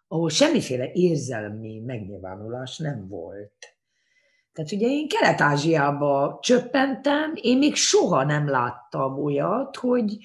ahol 0.08 0.30
semmiféle 0.30 0.90
érzelmi 0.92 1.78
megnyilvánulás 1.78 2.78
nem 2.78 3.08
volt. 3.08 3.76
Tehát 4.52 4.72
ugye 4.72 4.86
én 4.86 5.08
Kelet-Ázsiába 5.08 6.38
csöppentem, 6.42 7.32
én 7.34 7.58
még 7.58 7.74
soha 7.74 8.24
nem 8.24 8.48
láttam 8.48 9.18
olyat, 9.18 9.76
hogy, 9.76 10.16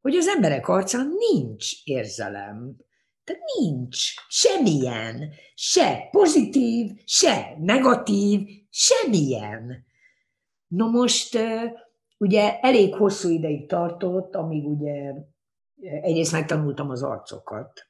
hogy 0.00 0.14
az 0.14 0.26
emberek 0.26 0.68
arcán 0.68 1.12
nincs 1.30 1.84
érzelem. 1.84 2.76
Tehát 3.24 3.42
nincs 3.58 3.98
semmilyen, 4.28 5.30
se 5.54 6.08
pozitív, 6.10 6.90
se 7.04 7.56
negatív, 7.58 8.40
semmilyen. 8.70 9.85
No 10.66 10.90
most 10.90 11.38
ugye 12.18 12.60
elég 12.60 12.94
hosszú 12.94 13.28
ideig 13.28 13.68
tartott, 13.68 14.34
amíg 14.34 14.66
ugye 14.66 15.12
egyrészt 15.80 16.32
megtanultam 16.32 16.90
az 16.90 17.02
arcokat. 17.02 17.88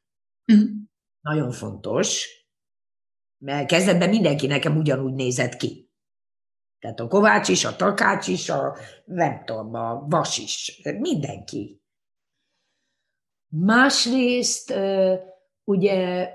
Mm. 0.52 0.64
Nagyon 1.20 1.50
fontos, 1.50 2.26
mert 3.38 3.68
kezdetben 3.68 4.08
mindenki 4.08 4.46
nekem 4.46 4.76
ugyanúgy 4.76 5.14
nézett 5.14 5.56
ki. 5.56 5.90
Tehát 6.78 7.00
a 7.00 7.08
Kovács 7.08 7.48
is, 7.48 7.64
a 7.64 7.76
Takács 7.76 8.28
is, 8.28 8.48
a 8.48 8.76
nem 9.04 9.44
tudom, 9.44 9.74
a 9.74 10.06
Vas 10.08 10.38
is, 10.38 10.82
mindenki. 10.98 11.82
Másrészt 13.48 14.74
ugye 15.64 16.30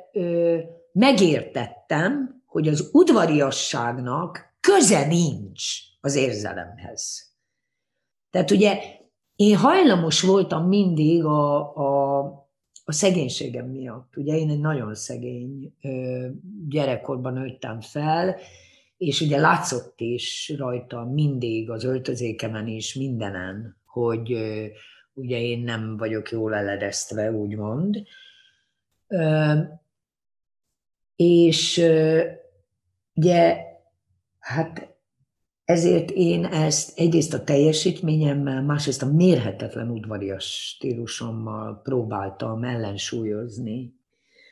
megértettem, 0.91 2.43
hogy 2.45 2.67
az 2.67 2.89
udvariasságnak 2.93 4.55
köze 4.59 5.05
nincs 5.05 5.89
az 6.01 6.15
érzelemhez. 6.15 7.33
Tehát 8.29 8.51
ugye 8.51 8.79
én 9.35 9.57
hajlamos 9.57 10.21
voltam 10.21 10.67
mindig 10.67 11.25
a, 11.25 11.75
a, 11.75 12.19
a 12.83 12.91
szegénységem 12.91 13.67
miatt. 13.67 14.17
Ugye 14.17 14.35
én 14.35 14.49
egy 14.49 14.59
nagyon 14.59 14.95
szegény 14.95 15.73
gyerekkorban 16.69 17.33
nőttem 17.33 17.81
fel, 17.81 18.35
és 18.97 19.21
ugye 19.21 19.39
látszott 19.39 19.99
is 19.99 20.53
rajta 20.57 21.05
mindig 21.05 21.69
az 21.69 21.83
öltözékemen 21.83 22.67
is, 22.67 22.95
mindenen, 22.95 23.77
hogy 23.85 24.31
ugye 25.13 25.39
én 25.39 25.59
nem 25.59 25.97
vagyok 25.97 26.31
jól 26.31 26.55
eledeztve, 26.55 27.31
úgymond. 27.31 28.03
És 31.15 31.85
ugye, 33.13 33.57
hát 34.39 34.90
ezért 35.71 36.09
én 36.09 36.45
ezt 36.45 36.99
egyrészt 36.99 37.33
a 37.33 37.43
teljesítményemmel, 37.43 38.61
másrészt 38.61 39.03
a 39.03 39.11
mérhetetlen 39.11 39.89
udvarias 39.89 40.73
stílusommal 40.75 41.81
próbáltam 41.83 42.63
ellensúlyozni. 42.63 43.93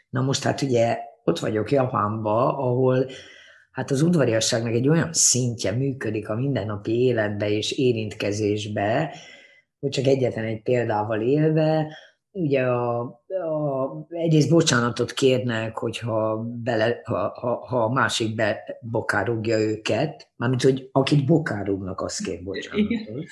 Na 0.09 0.21
most 0.21 0.43
hát 0.43 0.61
ugye 0.61 0.97
ott 1.23 1.39
vagyok 1.39 1.71
Japánba, 1.71 2.57
ahol 2.57 3.09
hát 3.71 3.91
az 3.91 4.01
udvariasságnak 4.01 4.73
egy 4.73 4.87
olyan 4.87 5.13
szintje 5.13 5.71
működik 5.71 6.29
a 6.29 6.35
mindennapi 6.35 6.91
életbe 6.91 7.49
és 7.49 7.71
érintkezésbe, 7.71 9.15
hogy 9.79 9.89
csak 9.89 10.05
egyetlen 10.05 10.45
egy 10.45 10.61
példával 10.61 11.21
élve, 11.21 11.97
ugye 12.31 12.61
a, 12.61 12.99
a, 12.99 14.07
egyrészt 14.09 14.49
bocsánatot 14.49 15.13
kérnek, 15.13 15.77
hogyha, 15.77 16.45
bele, 16.63 17.01
ha, 17.03 17.33
ha, 17.39 17.65
ha 17.67 17.83
a 17.83 17.93
másik 17.93 18.35
be 18.35 18.77
bokárugja 18.81 19.59
őket, 19.59 20.29
mármint, 20.35 20.61
hogy 20.61 20.89
akit 20.91 21.25
bokárugnak, 21.25 22.01
azt 22.01 22.23
kér 22.23 22.43
bocsánatot. 22.43 23.25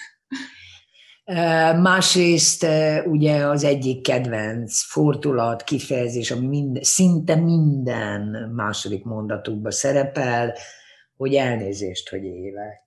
Másrészt 1.82 2.66
ugye 3.06 3.46
az 3.46 3.64
egyik 3.64 4.02
kedvenc 4.04 4.82
fordulat, 4.84 5.64
kifejezés, 5.64 6.32
ami 6.32 6.48
minden, 6.48 6.84
szinte 6.84 7.36
minden 7.36 8.52
második 8.56 9.04
mondatukban 9.04 9.72
szerepel, 9.72 10.54
hogy 11.18 11.34
elnézést, 11.36 12.10
hogy 12.10 12.24
élek. 12.24 12.82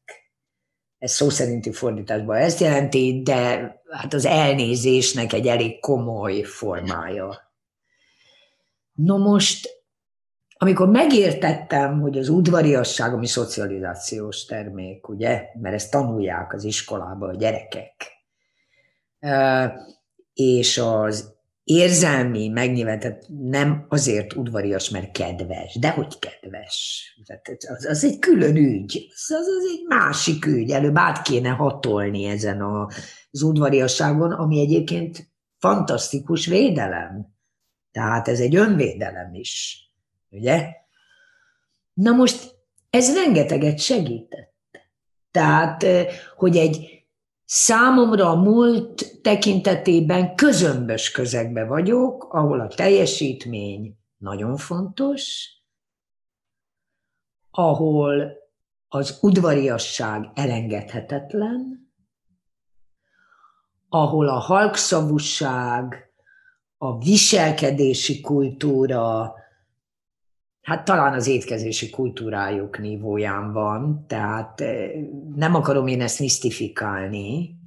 Ez 1.00 1.12
szó 1.12 1.28
szerinti 1.28 1.72
fordításban 1.72 2.36
ezt 2.36 2.60
jelenti, 2.60 3.22
de 3.22 3.72
hát 3.90 4.14
az 4.14 4.24
elnézésnek 4.24 5.32
egy 5.32 5.46
elég 5.46 5.80
komoly 5.80 6.42
formája. 6.42 7.52
No 8.92 9.18
most, 9.18 9.68
amikor 10.56 10.88
megértettem, 10.88 12.00
hogy 12.00 12.18
az 12.18 12.28
udvariasság, 12.28 13.12
ami 13.12 13.26
szocializációs 13.26 14.44
termék, 14.44 15.08
ugye, 15.08 15.44
mert 15.60 15.74
ezt 15.74 15.90
tanulják 15.90 16.52
az 16.52 16.64
iskolában 16.64 17.28
a 17.28 17.36
gyerekek, 17.36 17.94
és 20.34 20.78
az 20.78 21.34
érzelmi 21.70 22.48
megnyilvánítás 22.48 23.14
nem 23.28 23.86
azért 23.88 24.36
udvarias, 24.36 24.88
mert 24.88 25.12
kedves, 25.12 25.78
de 25.78 25.90
hogy 25.90 26.18
kedves. 26.18 27.04
Az, 27.68 27.86
az 27.86 28.04
egy 28.04 28.18
külön 28.18 28.56
ügy, 28.56 29.06
az, 29.10 29.30
az 29.30 29.70
egy 29.72 29.84
másik 29.88 30.46
ügy. 30.46 30.70
Előbb 30.70 30.98
át 30.98 31.22
kéne 31.22 31.48
hatolni 31.48 32.24
ezen 32.24 32.62
az 32.62 33.42
udvariasságon, 33.42 34.32
ami 34.32 34.60
egyébként 34.60 35.30
fantasztikus 35.58 36.46
védelem. 36.46 37.34
Tehát 37.92 38.28
ez 38.28 38.40
egy 38.40 38.56
önvédelem 38.56 39.34
is, 39.34 39.84
ugye? 40.30 40.68
Na 41.92 42.12
most 42.12 42.54
ez 42.90 43.14
rengeteget 43.14 43.78
segített. 43.78 44.54
Tehát, 45.30 45.86
hogy 46.36 46.56
egy 46.56 46.99
Számomra 47.52 48.30
a 48.30 48.34
múlt 48.34 49.20
tekintetében 49.22 50.34
közömbös 50.34 51.10
közegbe 51.10 51.64
vagyok, 51.64 52.34
ahol 52.34 52.60
a 52.60 52.68
teljesítmény 52.68 53.96
nagyon 54.16 54.56
fontos, 54.56 55.48
ahol 57.50 58.32
az 58.88 59.18
udvariasság 59.22 60.30
elengedhetetlen, 60.34 61.90
ahol 63.88 64.28
a 64.28 64.38
halkszavúság, 64.38 66.12
a 66.78 66.98
viselkedési 66.98 68.20
kultúra, 68.20 69.34
hát 70.70 70.84
talán 70.84 71.12
az 71.12 71.26
étkezési 71.26 71.90
kultúrájuk 71.90 72.78
nívóján 72.78 73.52
van, 73.52 74.04
tehát 74.08 74.60
eh, 74.60 74.90
nem 75.34 75.54
akarom 75.54 75.86
én 75.86 76.00
ezt 76.00 76.20
misztifikálni, 76.20 77.58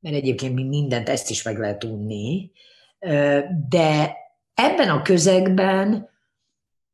mert 0.00 0.16
egyébként 0.16 0.54
mindent 0.54 1.08
ezt 1.08 1.30
is 1.30 1.42
meg 1.42 1.58
lehet 1.58 1.84
unni, 1.84 2.50
de 3.68 4.16
ebben 4.54 4.88
a 4.88 5.02
közegben 5.02 6.08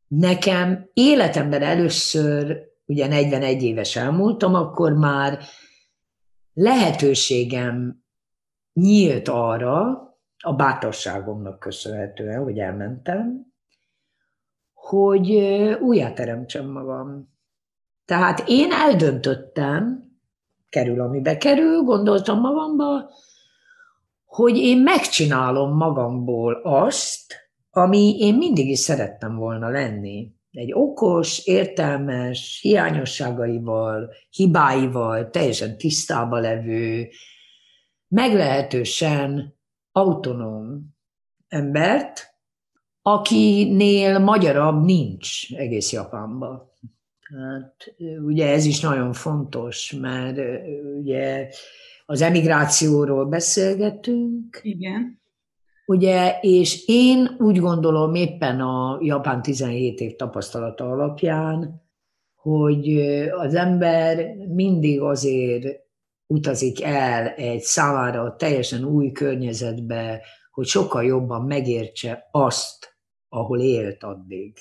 nekem 0.06 0.90
életemben 0.92 1.62
először, 1.62 2.62
ugye 2.86 3.06
41 3.06 3.62
éves 3.62 3.96
elmúltam, 3.96 4.54
akkor 4.54 4.92
már 4.92 5.38
lehetőségem 6.54 8.04
nyílt 8.72 9.28
arra, 9.28 9.84
a 10.38 10.52
bátorságomnak 10.52 11.58
köszönhetően, 11.58 12.42
hogy 12.42 12.58
elmentem, 12.58 13.51
hogy 14.92 15.30
újjáteremtsem 15.80 16.70
magam. 16.70 17.28
Tehát 18.04 18.44
én 18.46 18.72
eldöntöttem, 18.72 20.04
kerül, 20.68 21.00
amibe 21.00 21.36
kerül, 21.36 21.82
gondoltam 21.82 22.40
magamba, 22.40 23.10
hogy 24.24 24.56
én 24.56 24.78
megcsinálom 24.78 25.76
magamból 25.76 26.60
azt, 26.62 27.34
ami 27.70 28.16
én 28.18 28.34
mindig 28.34 28.68
is 28.68 28.78
szerettem 28.78 29.36
volna 29.36 29.68
lenni. 29.68 30.32
Egy 30.50 30.72
okos, 30.72 31.46
értelmes, 31.46 32.58
hiányosságaival, 32.62 34.12
hibáival, 34.30 35.30
teljesen 35.30 35.78
tisztába 35.78 36.38
levő, 36.38 37.08
meglehetősen 38.08 39.58
autonóm 39.92 40.94
embert, 41.48 42.31
akinél 43.02 44.18
magyarabb 44.18 44.84
nincs 44.84 45.54
egész 45.54 45.92
Japánban. 45.92 46.70
Hát, 47.20 47.94
ugye 48.24 48.48
ez 48.48 48.64
is 48.64 48.80
nagyon 48.80 49.12
fontos, 49.12 49.92
mert 49.92 50.38
ugye 50.98 51.48
az 52.06 52.22
emigrációról 52.22 53.24
beszélgetünk. 53.24 54.60
Igen. 54.62 55.20
Ugye, 55.86 56.38
és 56.40 56.86
én 56.86 57.36
úgy 57.38 57.58
gondolom 57.58 58.14
éppen 58.14 58.60
a 58.60 58.98
Japán 59.00 59.42
17 59.42 60.00
év 60.00 60.16
tapasztalata 60.16 60.90
alapján, 60.90 61.82
hogy 62.34 62.98
az 63.30 63.54
ember 63.54 64.34
mindig 64.54 65.00
azért 65.00 65.80
utazik 66.26 66.82
el 66.82 67.28
egy 67.28 67.60
számára 67.60 68.36
teljesen 68.36 68.84
új 68.84 69.12
környezetbe, 69.12 70.20
hogy 70.50 70.66
sokkal 70.66 71.04
jobban 71.04 71.42
megértse 71.42 72.28
azt, 72.30 72.91
ahol 73.32 73.60
élt 73.60 74.02
addig. 74.02 74.52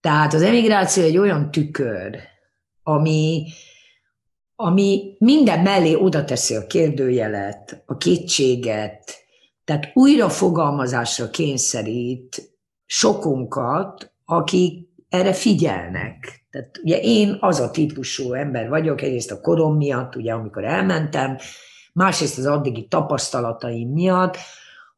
Tehát 0.00 0.34
az 0.34 0.42
emigráció 0.42 1.02
egy 1.02 1.16
olyan 1.16 1.50
tükör, 1.50 2.18
ami, 2.82 3.46
ami 4.54 5.16
minden 5.18 5.60
mellé 5.60 5.94
oda 5.94 6.24
teszi 6.24 6.54
a 6.54 6.66
kérdőjelet, 6.66 7.82
a 7.86 7.96
kétséget, 7.96 9.14
tehát 9.64 9.90
újra 9.94 10.28
fogalmazásra 10.28 11.30
kényszerít 11.30 12.52
sokunkat, 12.86 14.12
akik 14.24 14.88
erre 15.08 15.32
figyelnek. 15.32 16.46
Tehát 16.50 16.78
ugye 16.82 17.00
én 17.00 17.36
az 17.40 17.60
a 17.60 17.70
típusú 17.70 18.32
ember 18.32 18.68
vagyok, 18.68 19.02
egyrészt 19.02 19.30
a 19.30 19.40
korom 19.40 19.76
miatt, 19.76 20.16
ugye 20.16 20.32
amikor 20.32 20.64
elmentem, 20.64 21.38
másrészt 21.92 22.38
az 22.38 22.46
addigi 22.46 22.86
tapasztalataim 22.88 23.88
miatt, 23.88 24.36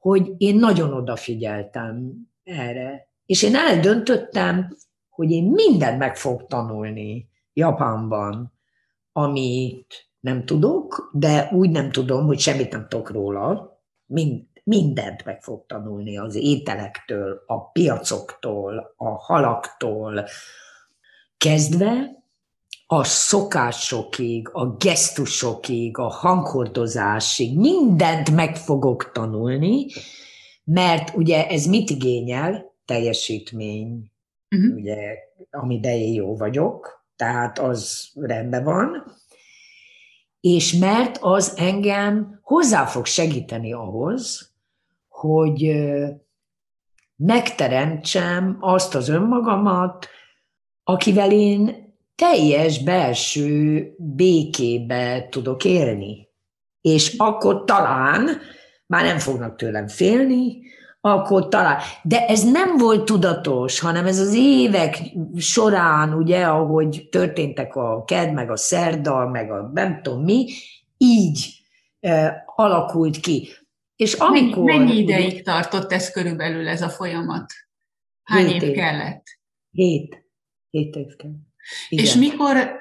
hogy 0.02 0.34
én 0.38 0.56
nagyon 0.56 0.92
odafigyeltem 0.92 2.12
erre. 2.44 3.08
És 3.26 3.42
én 3.42 3.56
eldöntöttem, 3.56 4.76
hogy 5.08 5.30
én 5.30 5.44
mindent 5.44 5.98
meg 5.98 6.16
fogok 6.16 6.46
tanulni 6.46 7.28
Japánban, 7.52 8.52
amit 9.12 10.10
nem 10.20 10.44
tudok, 10.44 11.10
de 11.12 11.50
úgy 11.52 11.70
nem 11.70 11.90
tudom, 11.90 12.26
hogy 12.26 12.38
semmit 12.38 12.72
nem 12.72 12.86
tudok 12.88 13.10
róla. 13.10 13.78
Mind, 14.06 14.42
mindent 14.64 15.24
meg 15.24 15.42
fog 15.42 15.66
tanulni 15.66 16.18
az 16.18 16.34
ételektől, 16.34 17.42
a 17.46 17.70
piacoktól, 17.70 18.94
a 18.96 19.08
halaktól, 19.08 20.24
kezdve 21.36 22.21
a 22.92 23.04
szokásokig, 23.04 24.48
a 24.52 24.66
gesztusokig, 24.76 25.98
a 25.98 26.08
hanghordozásig, 26.08 27.58
mindent 27.58 28.30
meg 28.30 28.56
fogok 28.56 29.12
tanulni, 29.12 29.86
mert 30.64 31.16
ugye 31.16 31.48
ez 31.48 31.66
mit 31.66 31.90
igényel? 31.90 32.74
Teljesítmény, 32.84 34.10
uh-huh. 34.50 34.74
ugye, 34.74 34.96
amiben 35.50 35.92
én 35.92 36.12
jó 36.12 36.36
vagyok, 36.36 37.06
tehát 37.16 37.58
az 37.58 38.10
rendben 38.14 38.64
van, 38.64 39.04
és 40.40 40.72
mert 40.72 41.18
az 41.20 41.54
engem 41.56 42.40
hozzá 42.42 42.84
fog 42.84 43.06
segíteni 43.06 43.72
ahhoz, 43.72 44.52
hogy 45.08 45.72
megteremtsem 47.16 48.56
azt 48.60 48.94
az 48.94 49.08
önmagamat, 49.08 50.08
akivel 50.84 51.32
én 51.32 51.81
teljes 52.22 52.82
belső 52.82 53.94
békébe 53.98 55.28
tudok 55.30 55.64
élni. 55.64 56.28
És 56.80 57.14
akkor 57.16 57.64
talán 57.64 58.40
már 58.86 59.04
nem 59.04 59.18
fognak 59.18 59.56
tőlem 59.56 59.88
félni, 59.88 60.60
akkor 61.00 61.48
talán. 61.48 61.80
De 62.02 62.26
ez 62.26 62.50
nem 62.50 62.76
volt 62.76 63.04
tudatos, 63.04 63.80
hanem 63.80 64.06
ez 64.06 64.18
az 64.18 64.34
évek 64.34 64.98
során, 65.36 66.14
ugye, 66.14 66.46
ahogy 66.46 67.08
történtek 67.10 67.76
a 67.76 68.04
ked, 68.04 68.32
meg 68.32 68.50
a 68.50 68.56
szerda, 68.56 69.28
meg 69.28 69.50
a 69.50 69.70
nem 69.74 70.02
tudom 70.02 70.22
mi, 70.22 70.46
így 70.96 71.62
e, 72.00 72.44
alakult 72.56 73.20
ki. 73.20 73.48
És 73.96 74.12
amikor... 74.12 74.64
Mennyi, 74.64 74.96
ideig 74.96 75.32
ugye, 75.32 75.42
tartott 75.42 75.92
ez 75.92 76.10
körülbelül 76.10 76.68
ez 76.68 76.82
a 76.82 76.88
folyamat? 76.88 77.52
Hány 78.22 78.48
év, 78.48 78.62
év 78.62 78.74
kellett? 78.74 79.22
Hét. 79.70 80.26
Hét 80.70 80.96
év 80.96 81.16
kellett. 81.16 81.51
Igen. 81.88 82.04
És 82.04 82.14
mikor 82.14 82.80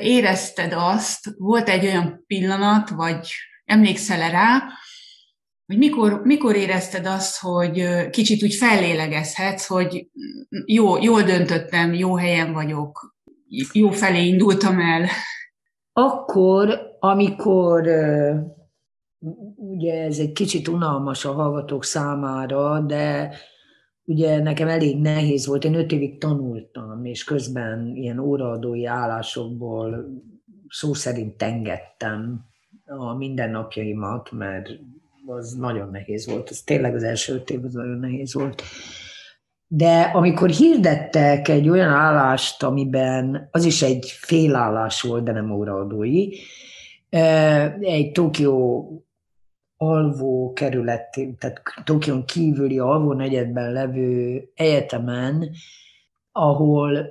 érezted 0.00 0.72
azt, 0.76 1.30
volt 1.38 1.68
egy 1.68 1.84
olyan 1.84 2.24
pillanat, 2.26 2.88
vagy 2.88 3.28
emlékszel 3.64 4.30
rá, 4.30 4.62
hogy 5.66 5.78
mikor, 5.78 6.20
mikor 6.24 6.56
érezted 6.56 7.06
azt, 7.06 7.40
hogy 7.40 8.08
kicsit 8.10 8.42
úgy 8.42 8.54
fellélegezhetsz, 8.54 9.66
hogy 9.66 10.08
jó, 10.64 11.02
jól 11.02 11.22
döntöttem, 11.22 11.94
jó 11.94 12.16
helyen 12.16 12.52
vagyok, 12.52 13.16
jó 13.72 13.90
felé 13.90 14.26
indultam 14.26 14.80
el? 14.80 15.08
Akkor, 15.92 16.80
amikor 16.98 17.88
ugye 19.56 20.02
ez 20.02 20.18
egy 20.18 20.32
kicsit 20.32 20.68
unalmas 20.68 21.24
a 21.24 21.32
hallgatók 21.32 21.84
számára, 21.84 22.80
de 22.80 23.34
ugye 24.10 24.42
nekem 24.42 24.68
elég 24.68 25.00
nehéz 25.00 25.46
volt, 25.46 25.64
én 25.64 25.74
öt 25.74 25.92
évig 25.92 26.18
tanultam, 26.18 27.04
és 27.04 27.24
közben 27.24 27.96
ilyen 27.96 28.18
óraadói 28.18 28.86
állásokból 28.86 30.06
szó 30.68 30.94
szerint 30.94 31.36
tengettem 31.36 32.44
a 32.86 33.14
mindennapjaimat, 33.14 34.30
mert 34.30 34.68
az 35.26 35.52
nagyon 35.52 35.90
nehéz 35.90 36.26
volt, 36.26 36.50
ez 36.50 36.62
tényleg 36.62 36.94
az 36.94 37.02
első 37.02 37.34
öt 37.34 37.50
év 37.50 37.64
az 37.64 37.72
nagyon 37.72 37.98
nehéz 37.98 38.34
volt. 38.34 38.62
De 39.66 40.00
amikor 40.00 40.50
hirdettek 40.50 41.48
egy 41.48 41.68
olyan 41.68 41.90
állást, 41.90 42.62
amiben 42.62 43.48
az 43.50 43.64
is 43.64 43.82
egy 43.82 44.06
félállás 44.20 45.02
volt, 45.02 45.24
de 45.24 45.32
nem 45.32 45.50
óraadói, 45.50 46.28
egy 47.80 48.12
Tokió 48.12 48.88
alvó 49.82 50.52
kerület, 50.52 51.18
tehát 51.38 51.62
Tokion 51.84 52.24
kívüli 52.24 52.78
alvó 52.78 53.12
negyedben 53.12 53.72
levő 53.72 54.42
egyetemen, 54.54 55.50
ahol 56.32 57.06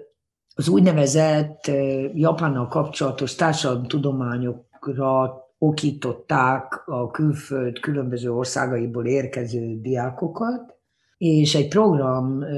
az 0.55 0.67
úgynevezett 0.67 1.71
Japánnal 2.13 2.67
kapcsolatos 2.67 3.35
társadalomtudományokra 3.35 5.43
okították 5.57 6.83
a 6.85 7.11
külföld 7.11 7.79
különböző 7.79 8.33
országaiból 8.33 9.05
érkező 9.05 9.81
diákokat, 9.81 10.75
és 11.17 11.55
egy 11.55 11.67
programba 11.67 12.53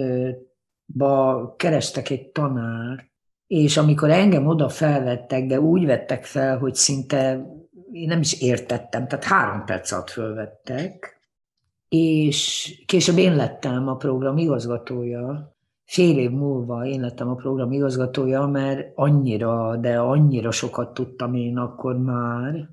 kerestek 1.55 2.09
egy 2.09 2.27
tanár, 2.27 3.09
és 3.47 3.77
amikor 3.77 4.09
engem 4.09 4.47
oda 4.47 4.69
felvettek, 4.69 5.45
de 5.45 5.59
úgy 5.59 5.85
vettek 5.85 6.23
fel, 6.23 6.57
hogy 6.57 6.75
szinte 6.75 7.45
én 7.91 8.07
nem 8.07 8.19
is 8.19 8.41
értettem, 8.41 9.07
tehát 9.07 9.25
három 9.25 9.65
perc 9.65 9.91
alatt 9.91 10.09
fölvettek, 10.09 11.19
és 11.89 12.73
később 12.85 13.17
én 13.17 13.35
lettem 13.35 13.87
a 13.87 13.95
program 13.95 14.37
igazgatója, 14.37 15.55
fél 15.83 16.17
év 16.17 16.29
múlva 16.29 16.85
én 16.85 17.01
lettem 17.01 17.29
a 17.29 17.35
program 17.35 17.71
igazgatója, 17.71 18.45
mert 18.45 18.91
annyira, 18.95 19.77
de 19.77 19.99
annyira 19.99 20.51
sokat 20.51 20.93
tudtam 20.93 21.33
én 21.33 21.57
akkor 21.57 21.97
már, 21.97 22.69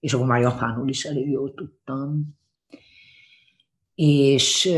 és 0.00 0.14
akkor 0.14 0.26
már 0.26 0.40
japánul 0.40 0.88
is 0.88 1.04
elég 1.04 1.30
jól 1.30 1.54
tudtam. 1.54 2.34
És 3.94 4.72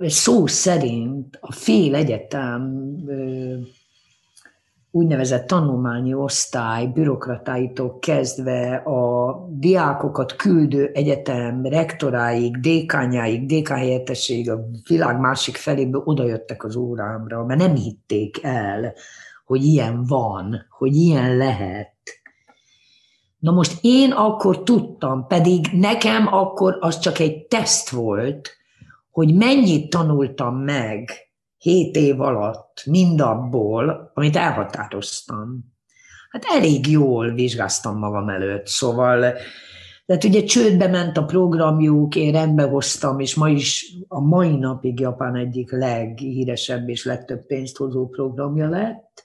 szó 0.00 0.46
szerint 0.46 1.38
a 1.40 1.52
fél 1.52 1.94
egyetem 1.94 2.94
úgynevezett 4.90 5.46
tanulmányi 5.46 6.14
osztály 6.14 6.86
bürokratáitól 6.86 7.98
kezdve 7.98 8.74
a 8.74 9.36
diákokat 9.50 10.36
küldő 10.36 10.90
egyetem 10.94 11.64
rektoráig, 11.64 12.60
dékányáig, 12.60 13.46
dékányhelyetteség 13.46 14.50
a 14.50 14.64
világ 14.88 15.20
másik 15.20 15.56
feléből 15.56 16.02
odajöttek 16.04 16.64
az 16.64 16.76
órámra, 16.76 17.44
mert 17.44 17.60
nem 17.60 17.74
hitték 17.74 18.42
el, 18.42 18.94
hogy 19.44 19.64
ilyen 19.64 20.04
van, 20.04 20.66
hogy 20.68 20.96
ilyen 20.96 21.36
lehet. 21.36 21.94
Na 23.38 23.50
most 23.52 23.78
én 23.80 24.10
akkor 24.10 24.62
tudtam, 24.62 25.26
pedig 25.26 25.66
nekem 25.72 26.34
akkor 26.34 26.76
az 26.80 26.98
csak 26.98 27.18
egy 27.18 27.46
teszt 27.46 27.90
volt, 27.90 28.50
hogy 29.10 29.34
mennyit 29.34 29.90
tanultam 29.90 30.56
meg 30.56 31.10
hét 31.60 31.96
év 31.96 32.20
alatt 32.20 32.82
mindabból, 32.86 34.10
amit 34.14 34.36
elhatároztam. 34.36 35.64
Hát 36.30 36.44
elég 36.44 36.86
jól 36.86 37.32
vizsgáztam 37.32 37.98
magam 37.98 38.28
előtt, 38.28 38.66
szóval 38.66 39.34
tehát 40.06 40.24
ugye 40.24 40.42
csődbe 40.42 40.86
ment 40.86 41.16
a 41.16 41.24
programjuk, 41.24 42.16
én 42.16 42.32
rendbe 42.32 42.62
hoztam, 42.62 43.20
és 43.20 43.34
ma 43.34 43.48
is 43.48 43.96
a 44.08 44.20
mai 44.20 44.56
napig 44.56 45.00
Japán 45.00 45.36
egyik 45.36 45.70
leghíresebb 45.70 46.88
és 46.88 47.04
legtöbb 47.04 47.46
pénzt 47.46 47.76
hozó 47.76 48.08
programja 48.08 48.68
lett. 48.68 49.24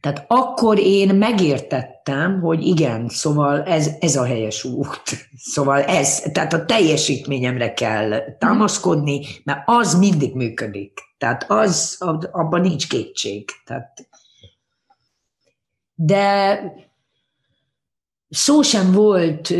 Tehát 0.00 0.24
akkor 0.28 0.78
én 0.78 1.14
megértettem, 1.14 2.40
hogy 2.40 2.66
igen, 2.66 3.08
szóval 3.08 3.62
ez, 3.62 3.90
ez 4.00 4.16
a 4.16 4.24
helyes 4.24 4.64
út. 4.64 5.02
Szóval 5.40 5.82
ez, 5.82 6.20
tehát 6.20 6.52
a 6.52 6.64
teljesítményemre 6.64 7.74
kell 7.74 8.36
támaszkodni, 8.38 9.20
mert 9.44 9.62
az 9.64 9.94
mindig 9.94 10.34
működik. 10.34 11.00
Tehát 11.18 11.50
az, 11.50 11.96
abban 12.30 12.60
nincs 12.60 12.88
kétség. 12.88 13.50
Tehát, 13.64 14.08
de 15.94 16.60
szó 18.28 18.62
sem 18.62 18.92
volt, 18.92 19.54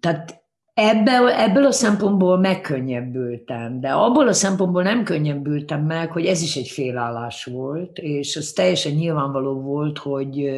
tehát 0.00 0.42
Ebből, 0.80 1.28
ebből 1.28 1.66
a 1.66 1.72
szempontból 1.72 2.38
megkönnyebbültem, 2.38 3.80
de 3.80 3.88
abból 3.88 4.28
a 4.28 4.32
szempontból 4.32 4.82
nem 4.82 5.04
könnyebbültem 5.04 5.84
meg, 5.84 6.10
hogy 6.10 6.26
ez 6.26 6.42
is 6.42 6.56
egy 6.56 6.68
félállás 6.68 7.44
volt, 7.44 7.98
és 7.98 8.36
az 8.36 8.52
teljesen 8.52 8.92
nyilvánvaló 8.92 9.60
volt, 9.60 9.98
hogy, 9.98 10.50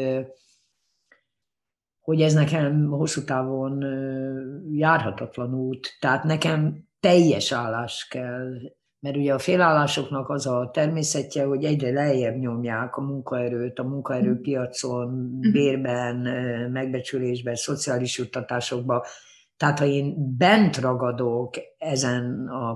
hogy 2.01 2.23
ez 2.23 2.33
nekem 2.33 2.87
hosszú 2.87 3.25
távon 3.25 3.85
járhatatlan 4.73 5.55
út. 5.55 5.97
Tehát 6.01 6.25
nekem 6.25 6.85
teljes 7.01 7.53
állás 7.53 8.07
kell, 8.11 8.49
mert 8.99 9.17
ugye 9.17 9.35
a 9.35 9.39
félállásoknak 9.39 10.29
az 10.29 10.47
a 10.47 10.71
természetje, 10.73 11.45
hogy 11.45 11.65
egyre 11.65 11.91
lejjebb 11.91 12.37
nyomják 12.37 12.97
a 12.97 13.01
munkaerőt, 13.01 13.79
a 13.79 13.85
munkaerőpiacon, 13.85 15.09
mhm. 15.09 15.53
bérben, 15.53 16.17
megbecsülésben, 16.71 17.55
szociális 17.55 18.19
juttatásokban, 18.19 19.03
tehát 19.61 19.79
ha 19.79 19.85
én 19.85 20.37
bent 20.39 20.77
ragadok 20.77 21.55
ezen 21.79 22.49
a, 22.49 22.71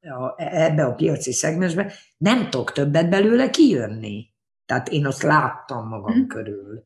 a, 0.00 0.34
ebbe 0.36 0.84
a 0.84 0.94
piaci 0.94 1.32
szegmensbe, 1.32 1.92
nem 2.16 2.50
tudok 2.50 2.72
többet 2.72 3.10
belőle 3.10 3.50
kijönni. 3.50 4.26
Tehát 4.66 4.88
én 4.88 5.06
azt 5.06 5.22
láttam 5.22 5.88
magam 5.88 6.18
mm. 6.18 6.26
körül. 6.26 6.84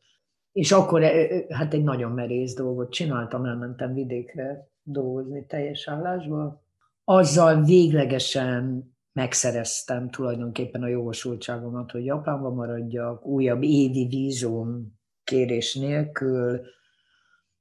És 0.52 0.72
akkor 0.72 1.02
hát 1.48 1.74
egy 1.74 1.82
nagyon 1.82 2.12
merész 2.12 2.54
dolgot 2.54 2.90
csináltam, 2.90 3.44
elmentem 3.44 3.94
vidékre 3.94 4.68
dolgozni 4.82 5.46
teljes 5.46 5.88
állásba. 5.88 6.62
Azzal 7.04 7.62
véglegesen 7.62 8.84
megszereztem 9.12 10.10
tulajdonképpen 10.10 10.82
a 10.82 10.88
jogosultságomat, 10.88 11.90
hogy 11.90 12.04
Japánba 12.04 12.50
maradjak, 12.50 13.26
újabb 13.26 13.62
évi 13.62 14.06
vízum 14.06 14.98
kérés 15.24 15.74
nélkül, 15.74 16.60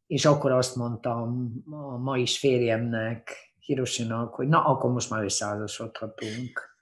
és 0.07 0.25
akkor 0.25 0.51
azt 0.51 0.75
mondtam 0.75 1.53
a 1.71 1.97
ma 1.97 2.17
is 2.17 2.39
férjemnek, 2.39 3.51
Hirosinak, 3.59 4.33
hogy 4.33 4.47
na, 4.47 4.63
akkor 4.65 4.91
most 4.91 5.09
már 5.09 5.23
összeházasodhatunk. 5.23 6.75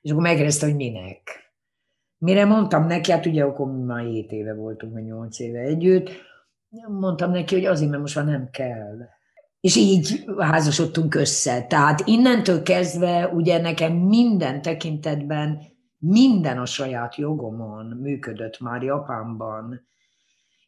És 0.00 0.10
akkor 0.10 0.22
megkérdezte, 0.22 0.66
hogy 0.66 0.76
minek. 0.76 1.52
Mire 2.18 2.44
mondtam 2.44 2.86
neki, 2.86 3.10
hát 3.10 3.26
ugye 3.26 3.44
akkor 3.44 3.66
már 3.66 4.04
7 4.04 4.32
éve 4.32 4.54
voltunk, 4.54 4.92
vagy 4.92 5.04
8 5.04 5.38
éve 5.38 5.58
együtt, 5.58 6.10
mondtam 6.88 7.30
neki, 7.30 7.54
hogy 7.54 7.64
azért, 7.64 7.90
mert 7.90 8.02
most 8.02 8.16
már 8.16 8.24
nem 8.24 8.48
kell. 8.50 8.98
És 9.60 9.76
így 9.76 10.24
házasodtunk 10.38 11.14
össze. 11.14 11.62
Tehát 11.62 12.02
innentől 12.04 12.62
kezdve 12.62 13.28
ugye 13.28 13.60
nekem 13.60 13.92
minden 13.92 14.62
tekintetben 14.62 15.62
minden 15.98 16.58
a 16.58 16.66
saját 16.66 17.16
jogomon 17.16 17.86
működött 17.86 18.60
már 18.60 18.82
Japánban 18.82 19.86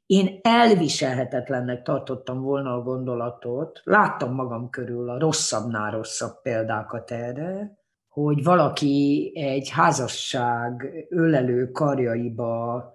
én 0.06 0.40
elviselhetetlennek 0.42 1.82
tartottam 1.82 2.40
volna 2.40 2.74
a 2.74 2.82
gondolatot, 2.82 3.80
láttam 3.84 4.34
magam 4.34 4.70
körül 4.70 5.10
a 5.10 5.18
rosszabbnál 5.18 5.90
rosszabb 5.90 6.42
példákat 6.42 7.10
erre, 7.10 7.78
hogy 8.08 8.42
valaki 8.44 9.32
egy 9.34 9.68
házasság 9.68 10.90
ölelő 11.08 11.70
karjaiba 11.70 12.94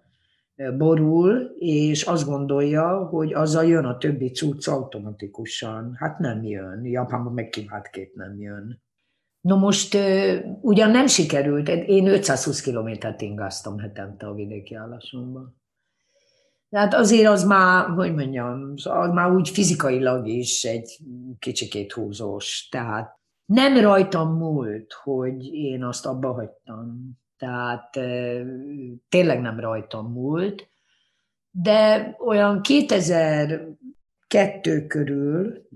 borul, 0.77 1.55
és 1.59 2.03
azt 2.03 2.25
gondolja, 2.25 3.05
hogy 3.05 3.33
azzal 3.33 3.65
jön 3.65 3.85
a 3.85 3.97
többi 3.97 4.29
cucc 4.29 4.67
automatikusan. 4.67 5.95
Hát 5.95 6.19
nem 6.19 6.43
jön. 6.43 6.85
Japánban 6.85 7.33
meg 7.33 7.49
kiváltképp 7.49 8.15
nem 8.15 8.39
jön. 8.39 8.81
No 9.41 9.57
most 9.57 9.97
ugyan 10.61 10.91
nem 10.91 11.07
sikerült, 11.07 11.67
én 11.69 12.07
520 12.07 12.61
kilométert 12.61 13.21
ingáztam 13.21 13.79
hetente 13.79 14.27
a 14.27 14.33
vidéki 14.33 14.75
állásomban. 14.75 15.60
Tehát 16.71 16.93
azért 16.93 17.27
az 17.27 17.43
már, 17.43 17.89
hogy 17.89 18.13
mondjam, 18.13 18.73
az 18.75 19.09
már 19.09 19.31
úgy 19.31 19.49
fizikailag 19.49 20.27
is 20.27 20.63
egy 20.63 20.97
kicsikét 21.39 21.91
húzós. 21.91 22.67
Tehát 22.69 23.19
nem 23.45 23.77
rajtam 23.77 24.37
múlt, 24.37 24.93
hogy 25.03 25.53
én 25.53 25.83
azt 25.83 26.05
abba 26.05 26.33
hagytam. 26.33 27.19
Tehát 27.37 27.99
tényleg 29.09 29.41
nem 29.41 29.59
rajtam 29.59 30.11
múlt, 30.11 30.67
de 31.51 32.15
olyan 32.19 32.61
2002 32.61 34.87
körül 34.87 35.67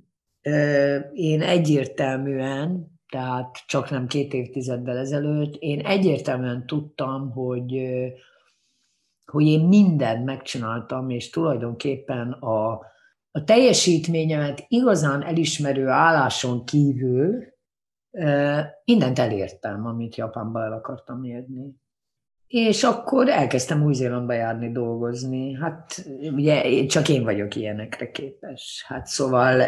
én 1.13 1.41
egyértelműen, 1.41 2.93
tehát 3.09 3.57
csak 3.67 3.89
nem 3.89 4.07
két 4.07 4.33
évtizeddel 4.33 4.97
ezelőtt, 4.97 5.55
én 5.59 5.79
egyértelműen 5.79 6.65
tudtam, 6.65 7.31
hogy 7.31 7.81
hogy 9.31 9.45
én 9.45 9.67
mindent 9.67 10.25
megcsináltam, 10.25 11.09
és 11.09 11.29
tulajdonképpen 11.29 12.31
a 12.31 12.79
a 13.35 13.43
teljesítményemet 13.43 14.65
igazán 14.67 15.23
elismerő 15.23 15.87
álláson 15.87 16.65
kívül 16.65 17.43
mindent 18.85 19.19
elértem, 19.19 19.85
amit 19.85 20.15
Japánba 20.15 20.63
el 20.63 20.73
akartam 20.73 21.23
érni. 21.23 21.75
És 22.47 22.83
akkor 22.83 23.29
elkezdtem 23.29 23.83
Új-Zélandba 23.83 24.33
járni, 24.33 24.71
dolgozni. 24.71 25.53
Hát 25.53 26.05
ugye 26.33 26.85
csak 26.85 27.09
én 27.09 27.23
vagyok 27.23 27.55
ilyenekre 27.55 28.11
képes. 28.11 28.85
Hát 28.87 29.05
szóval 29.05 29.61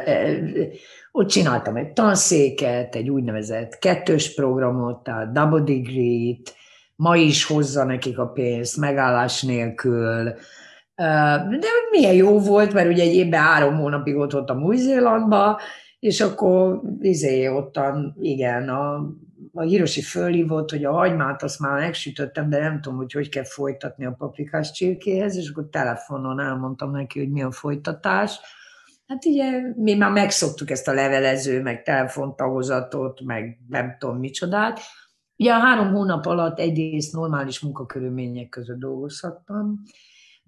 ott 1.11 1.27
csináltam 1.27 1.75
egy 1.75 1.93
tanszéket, 1.93 2.95
egy 2.95 3.09
úgynevezett 3.09 3.77
kettős 3.77 4.33
programot, 4.33 5.03
tehát 5.03 5.31
double 5.31 5.63
degree-t, 5.63 6.55
ma 6.97 7.15
is 7.15 7.45
hozza 7.45 7.83
nekik 7.83 8.19
a 8.19 8.27
pénzt, 8.27 8.77
megállás 8.77 9.41
nélkül, 9.41 10.33
de 11.59 11.67
milyen 11.91 12.13
jó 12.13 12.39
volt, 12.39 12.73
mert 12.73 12.89
ugye 12.89 13.03
egy 13.03 13.13
évben 13.13 13.41
három 13.41 13.75
hónapig 13.75 14.15
ott 14.15 14.31
voltam 14.31 14.63
Új-Zélandba, 14.63 15.59
és 15.99 16.21
akkor 16.21 16.81
izé, 16.99 17.47
ottan, 17.47 18.15
igen, 18.19 18.69
a, 18.69 18.95
a 19.53 19.61
Hiroshi 19.61 20.01
fölhívott, 20.01 20.69
hogy 20.69 20.85
a 20.85 20.91
hagymát 20.91 21.43
azt 21.43 21.59
már 21.59 21.79
megsütöttem, 21.79 22.49
de 22.49 22.59
nem 22.59 22.81
tudom, 22.81 22.97
hogy 22.97 23.11
hogy 23.11 23.29
kell 23.29 23.45
folytatni 23.45 24.05
a 24.05 24.15
paprikás 24.17 24.71
csirkéhez, 24.71 25.37
és 25.37 25.49
akkor 25.49 25.67
telefonon 25.71 26.39
elmondtam 26.39 26.91
neki, 26.91 27.19
hogy 27.19 27.31
mi 27.31 27.43
a 27.43 27.51
folytatás. 27.51 28.39
Hát 29.07 29.25
ugye 29.25 29.61
mi 29.75 29.93
már 29.93 30.11
megszoktuk 30.11 30.69
ezt 30.69 30.87
a 30.87 30.93
levelező, 30.93 31.61
meg 31.61 31.83
telefontagozatot, 31.83 33.21
meg 33.21 33.59
nem 33.69 33.95
tudom 33.99 34.17
micsodát. 34.17 34.79
Ugye 35.37 35.53
a 35.53 35.59
három 35.59 35.93
hónap 35.93 36.25
alatt 36.25 36.59
egyrészt 36.59 37.13
normális 37.13 37.59
munkakörülmények 37.59 38.49
között 38.49 38.79
dolgozhattam, 38.79 39.81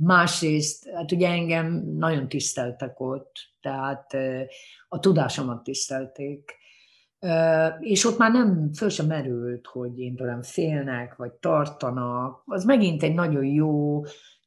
Másrészt, 0.01 0.89
hát 0.89 1.11
ugye 1.11 1.29
engem 1.29 1.83
nagyon 1.97 2.29
tiszteltek 2.29 2.99
ott, 2.99 3.31
tehát 3.61 4.13
a 4.87 4.99
tudásomat 4.99 5.63
tisztelték, 5.63 6.55
és 7.79 8.05
ott 8.05 8.17
már 8.17 8.31
nem 8.31 8.73
föl 8.73 8.89
sem 8.89 9.05
merült, 9.05 9.65
hogy 9.67 9.99
én 9.99 10.15
tőlem 10.15 10.41
félnek, 10.41 11.15
vagy 11.15 11.31
tartanak. 11.31 12.41
Az 12.45 12.63
megint 12.63 13.03
egy 13.03 13.13
nagyon 13.13 13.45
jó 13.45 14.03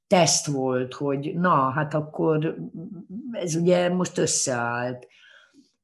teszt 0.07 0.47
volt, 0.47 0.95
hogy 0.95 1.35
na, 1.35 1.71
hát 1.71 1.95
akkor 1.95 2.57
ez 3.33 3.55
ugye 3.55 3.89
most 3.89 4.19
összeállt. 4.19 5.07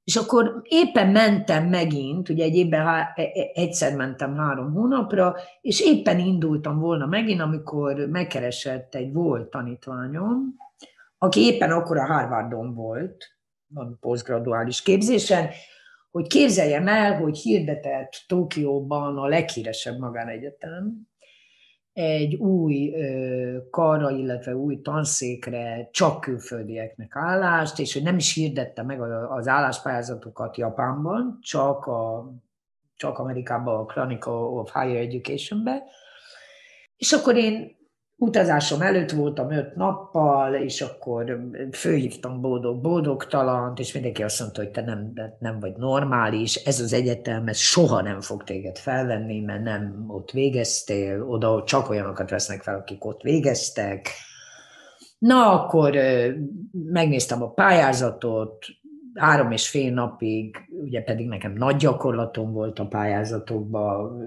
És 0.08 0.16
akkor 0.16 0.60
éppen 0.62 1.08
mentem 1.08 1.68
megint, 1.68 2.28
ugye 2.28 2.44
egy 2.44 2.56
évben 2.56 2.86
e, 2.86 3.12
e, 3.14 3.30
egyszer 3.54 3.96
mentem 3.96 4.36
három 4.36 4.72
hónapra, 4.72 5.36
és 5.60 5.80
éppen 5.80 6.18
indultam 6.18 6.78
volna 6.78 7.06
megint, 7.06 7.40
amikor 7.40 7.94
megkeresett 7.94 8.94
egy 8.94 9.12
volt 9.12 9.50
tanítványom, 9.50 10.56
aki 11.18 11.40
éppen 11.40 11.70
akkor 11.70 11.98
a 11.98 12.06
Harvardon 12.06 12.74
volt, 12.74 13.24
a 13.74 13.84
posztgraduális 14.00 14.82
képzésen, 14.82 15.48
hogy 16.10 16.26
képzeljem 16.26 16.88
el, 16.88 17.20
hogy 17.20 17.38
hirdetett 17.38 18.24
Tokióban 18.26 19.18
a 19.18 19.26
leghíresebb 19.26 19.98
magánegyetem, 19.98 21.08
egy 21.98 22.34
új 22.34 22.94
karra, 23.70 24.10
illetve 24.10 24.56
új 24.56 24.80
tanszékre 24.80 25.88
csak 25.92 26.20
külföldieknek 26.20 27.16
állást, 27.16 27.78
és 27.78 27.92
hogy 27.92 28.02
nem 28.02 28.16
is 28.16 28.34
hirdette 28.34 28.82
meg 28.82 29.00
az 29.30 29.48
álláspályázatokat 29.48 30.56
Japánban, 30.56 31.38
csak, 31.42 31.86
a, 31.86 32.32
csak 32.96 33.18
Amerikában 33.18 33.80
a 33.80 33.84
Chronicle 33.84 34.32
of 34.32 34.72
Higher 34.72 35.02
Education-be. 35.02 35.82
És 36.96 37.12
akkor 37.12 37.36
én 37.36 37.76
utazásom 38.18 38.80
előtt 38.80 39.10
voltam 39.10 39.50
öt 39.50 39.74
nappal, 39.74 40.54
és 40.54 40.80
akkor 40.80 41.50
főhívtam 41.72 42.40
boldog 42.40 42.80
boldogtalant, 42.80 43.78
és 43.78 43.92
mindenki 43.92 44.22
azt 44.22 44.40
mondta, 44.40 44.62
hogy 44.62 44.70
te 44.70 44.80
nem, 44.80 45.12
nem 45.38 45.60
vagy 45.60 45.76
normális, 45.76 46.54
ez 46.54 46.80
az 46.80 46.92
egyetem, 46.92 47.46
ez 47.46 47.56
soha 47.56 48.02
nem 48.02 48.20
fog 48.20 48.44
téged 48.44 48.78
felvenni, 48.78 49.40
mert 49.40 49.62
nem 49.62 50.04
ott 50.08 50.30
végeztél, 50.30 51.22
oda 51.22 51.62
csak 51.66 51.90
olyanokat 51.90 52.30
vesznek 52.30 52.62
fel, 52.62 52.74
akik 52.74 53.04
ott 53.04 53.22
végeztek. 53.22 54.08
Na, 55.18 55.62
akkor 55.62 55.94
megnéztem 56.72 57.42
a 57.42 57.50
pályázatot, 57.50 58.66
három 59.14 59.50
és 59.50 59.68
fél 59.68 59.92
napig, 59.92 60.56
ugye 60.82 61.02
pedig 61.02 61.28
nekem 61.28 61.52
nagy 61.52 61.76
gyakorlatom 61.76 62.52
volt 62.52 62.78
a 62.78 62.86
pályázatokban, 62.86 64.22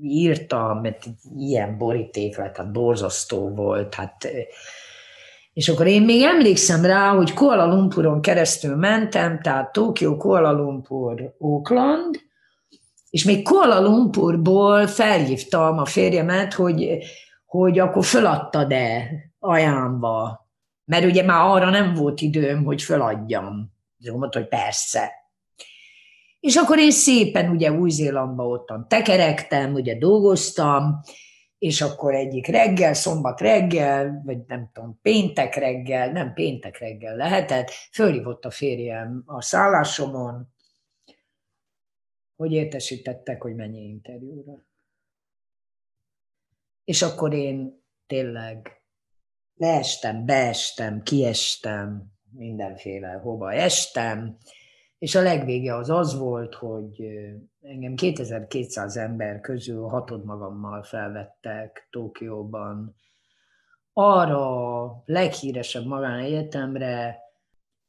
írtam, 0.00 0.80
mert 0.80 1.04
ilyen 1.36 1.78
boríték 1.78 2.36
lett, 2.36 2.56
hát 2.56 2.72
borzasztó 2.72 3.48
volt, 3.48 3.94
hát 3.94 4.28
és 5.56 5.68
akkor 5.68 5.86
én 5.86 6.02
még 6.02 6.22
emlékszem 6.22 6.84
rá, 6.84 7.14
hogy 7.14 7.34
Kuala 7.34 7.66
Lumpuron 7.66 8.20
keresztül 8.20 8.76
mentem, 8.76 9.40
tehát 9.40 9.72
Tokió, 9.72 10.16
Kuala 10.16 10.52
Lumpur, 10.52 11.34
Auckland, 11.38 12.20
és 13.10 13.24
még 13.24 13.44
Kuala 13.44 13.80
Lumpurból 13.80 14.86
felhívtam 14.86 15.78
a 15.78 15.84
férjemet, 15.84 16.54
hogy, 16.54 16.98
hogy 17.46 17.78
akkor 17.78 18.04
föladtad-e 18.04 19.10
ajánba, 19.38 20.46
mert 20.84 21.04
ugye 21.04 21.22
már 21.22 21.46
arra 21.46 21.70
nem 21.70 21.94
volt 21.94 22.20
időm, 22.20 22.64
hogy 22.64 22.82
föladjam. 22.82 23.72
És 23.98 24.10
mondta, 24.10 24.38
hogy 24.38 24.48
persze. 24.48 25.10
És 26.46 26.56
akkor 26.56 26.78
én 26.78 26.90
szépen 26.90 27.50
ugye 27.50 27.72
Új-Zélandba 27.72 28.46
ottan 28.46 28.88
tekerektem, 28.88 29.74
ugye 29.74 29.98
dolgoztam, 29.98 31.00
és 31.58 31.80
akkor 31.80 32.14
egyik 32.14 32.46
reggel, 32.46 32.94
szombat 32.94 33.40
reggel, 33.40 34.22
vagy 34.24 34.38
nem 34.46 34.70
tudom, 34.72 34.98
péntek 35.02 35.54
reggel, 35.54 36.12
nem 36.12 36.34
péntek 36.34 36.78
reggel 36.78 37.16
lehetett, 37.16 37.70
fölhívott 37.92 38.44
a 38.44 38.50
férjem 38.50 39.22
a 39.26 39.42
szállásomon, 39.42 40.54
hogy 42.36 42.52
értesítettek, 42.52 43.42
hogy 43.42 43.54
mennyi 43.54 43.82
interjúra. 43.82 44.66
És 46.84 47.02
akkor 47.02 47.32
én 47.32 47.84
tényleg 48.06 48.82
leestem, 49.54 50.24
beestem, 50.24 51.02
kiestem, 51.02 52.12
mindenféle 52.30 53.12
hova 53.12 53.52
estem, 53.52 54.38
és 54.98 55.14
a 55.14 55.22
legvége 55.22 55.74
az 55.74 55.90
az 55.90 56.18
volt, 56.18 56.54
hogy 56.54 57.02
engem 57.60 57.94
2200 57.94 58.96
ember 58.96 59.40
közül 59.40 59.86
hatod 59.86 60.24
magammal 60.24 60.82
felvettek 60.82 61.88
Tokióban 61.90 62.94
arra 63.92 64.82
a 64.82 65.02
leghíresebb 65.04 65.86
magánegyetemre, 65.86 67.18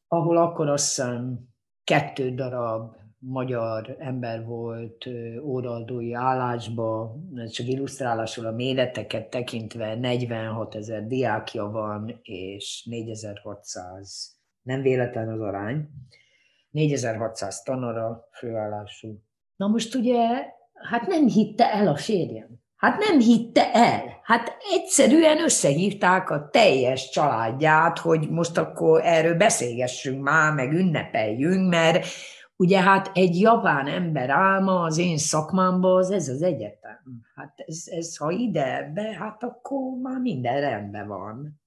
ahol 0.08 0.38
akkor 0.38 0.70
azt 0.70 0.86
hiszem 0.86 1.40
kettő 1.84 2.34
darab 2.34 2.96
magyar 3.20 3.96
ember 4.00 4.46
volt 4.46 5.06
óraldói 5.42 6.14
állásba, 6.14 7.16
csak 7.52 7.68
illusztrálásul 7.68 8.46
a 8.46 8.52
méreteket 8.52 9.30
tekintve 9.30 9.96
46 9.96 10.76
ezer 10.76 11.08
diákja 11.08 11.70
van, 11.70 12.20
és 12.22 12.84
4600, 12.90 14.38
nem 14.62 14.82
véletlen 14.82 15.30
az 15.30 15.40
arány, 15.40 15.90
4600 16.70 17.62
tanara 17.62 18.28
főállású. 18.32 19.22
Na 19.56 19.68
most 19.68 19.96
ugye, 19.96 20.18
hát 20.74 21.08
nem 21.08 21.28
hitte 21.28 21.74
el 21.74 21.88
a 21.88 21.96
férjem. 21.96 22.66
Hát 22.76 22.98
nem 22.98 23.20
hitte 23.20 23.74
el. 23.74 24.20
Hát 24.24 24.58
egyszerűen 24.74 25.40
összehívták 25.44 26.30
a 26.30 26.50
teljes 26.50 27.10
családját, 27.10 28.00
hogy 28.00 28.30
most 28.30 28.58
akkor 28.58 29.02
erről 29.04 29.36
beszélgessünk 29.36 30.24
már, 30.24 30.54
meg 30.54 30.74
ünnepeljünk, 30.74 31.70
mert 31.70 32.06
ugye 32.56 32.82
hát 32.82 33.12
egy 33.14 33.40
japán 33.40 33.88
ember 33.88 34.30
álma 34.30 34.82
az 34.82 34.98
én 34.98 35.18
szakmámban 35.18 35.98
az 35.98 36.12
ez 36.12 36.28
az 36.28 36.42
egyetem. 36.42 37.22
Hát 37.36 37.54
ez, 37.66 37.84
ez 37.86 38.18
ha 38.18 38.32
ide 38.32 38.92
be, 38.94 39.16
hát 39.20 39.44
akkor 39.44 39.98
már 40.02 40.20
minden 40.20 40.62
rendben 40.62 41.08
van. 41.08 41.62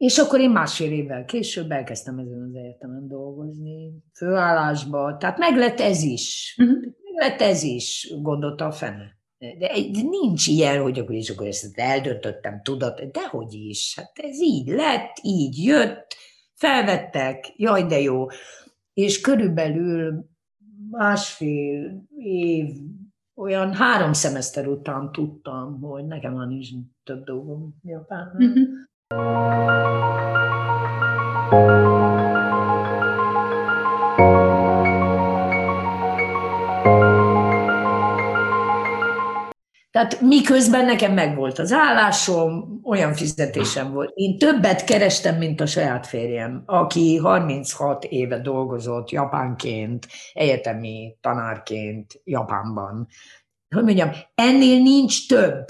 És 0.00 0.18
akkor 0.18 0.40
én 0.40 0.50
másfél 0.50 0.92
évvel 0.92 1.24
később 1.24 1.70
elkezdtem 1.70 2.18
ezen 2.18 2.42
az 2.48 2.54
egyetemen 2.54 3.08
dolgozni, 3.08 3.92
főállásba, 4.14 5.16
tehát 5.16 5.38
meg 5.38 5.56
lett 5.56 5.80
ez 5.80 6.02
is. 6.02 6.56
Uh-huh. 6.58 6.80
Meg 6.80 7.28
lett 7.28 7.40
ez 7.40 7.62
is, 7.62 8.14
gondolta 8.22 8.66
a 8.66 8.70
fene. 8.72 9.18
De 9.38 9.70
nincs 9.92 10.46
ilyen, 10.46 10.82
hogy 10.82 10.98
akkor, 10.98 11.14
és 11.14 11.30
akkor 11.30 11.46
ezt 11.46 11.78
eldöntöttem, 11.78 12.62
tudat, 12.62 13.10
dehogy 13.10 13.54
is. 13.54 13.94
Hát 13.96 14.18
ez 14.18 14.40
így 14.40 14.68
lett, 14.68 15.16
így 15.22 15.64
jött, 15.64 16.06
felvettek, 16.54 17.52
jaj, 17.56 17.84
de 17.84 18.00
jó. 18.00 18.26
És 18.92 19.20
körülbelül 19.20 20.24
másfél 20.90 22.04
év, 22.16 22.66
olyan 23.34 23.72
három 23.72 24.12
szemeszter 24.12 24.66
után 24.66 25.12
tudtam, 25.12 25.80
hogy 25.80 26.06
nekem 26.06 26.32
van 26.32 26.50
is 26.50 26.74
több 27.04 27.24
dolgom 27.24 27.74
Japánnal. 27.82 28.48
Uh-huh. 28.48 28.88
Tehát 29.10 29.20
miközben 40.20 40.84
nekem 40.84 41.12
megvolt 41.12 41.58
az 41.58 41.72
állásom, 41.72 42.80
olyan 42.84 43.14
fizetésem 43.14 43.92
volt. 43.92 44.10
Én 44.14 44.38
többet 44.38 44.84
kerestem, 44.84 45.36
mint 45.36 45.60
a 45.60 45.66
saját 45.66 46.06
férjem, 46.06 46.62
aki 46.66 47.16
36 47.16 48.04
éve 48.04 48.38
dolgozott 48.38 49.10
japánként, 49.10 50.06
egyetemi 50.32 51.16
tanárként 51.20 52.20
Japánban. 52.24 53.06
Hogy 53.74 53.84
mondjam, 53.84 54.10
ennél 54.34 54.82
nincs 54.82 55.28
több, 55.28 55.64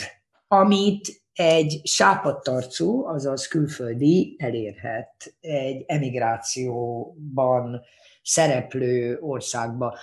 amit 0.48 1.19
egy 1.32 1.80
sápadtarcú, 1.84 3.04
azaz 3.04 3.46
külföldi 3.46 4.36
elérhet 4.38 5.34
egy 5.40 5.84
emigrációban 5.86 7.80
szereplő 8.22 9.18
országba. 9.20 9.94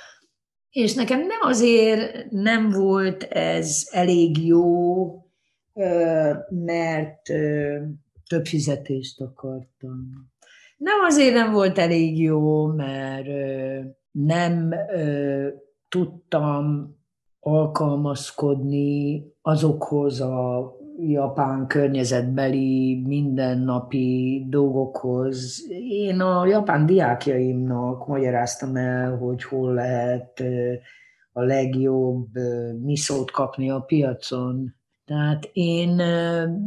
És 0.70 0.94
nekem 0.94 1.20
nem 1.20 1.40
azért 1.42 2.32
nem 2.32 2.70
volt 2.70 3.24
ez 3.24 3.88
elég 3.92 4.46
jó, 4.46 5.06
mert 6.50 7.22
több 8.28 8.46
fizetést 8.46 9.22
akartam. 9.22 10.12
Nem 10.78 11.00
azért 11.06 11.34
nem 11.34 11.52
volt 11.52 11.78
elég 11.78 12.20
jó, 12.20 12.66
mert 12.66 13.28
nem 14.12 14.74
tudtam 15.90 16.96
alkalmazkodni 17.40 19.24
azokhoz 19.42 20.22
a 20.22 20.77
japán 21.00 21.68
környezetbeli 21.68 23.02
mindennapi 23.06 24.46
dolgokhoz. 24.50 25.66
Én 25.90 26.20
a 26.20 26.46
japán 26.46 26.86
diákjaimnak 26.86 28.08
magyaráztam 28.08 28.76
el, 28.76 29.18
hogy 29.18 29.44
hol 29.44 29.74
lehet 29.74 30.44
a 31.32 31.42
legjobb 31.42 32.28
miszót 32.82 33.32
kapni 33.32 33.70
a 33.70 33.80
piacon. 33.80 34.76
Tehát 35.06 35.50
én, 35.54 36.00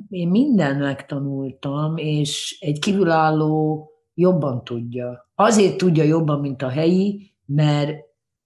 én 0.08 0.28
minden 0.28 0.76
megtanultam, 0.76 1.96
és 1.96 2.58
egy 2.60 2.78
kívülálló 2.78 3.84
jobban 4.14 4.64
tudja. 4.64 5.28
Azért 5.34 5.76
tudja 5.76 6.04
jobban, 6.04 6.40
mint 6.40 6.62
a 6.62 6.68
helyi, 6.68 7.34
mert 7.46 7.98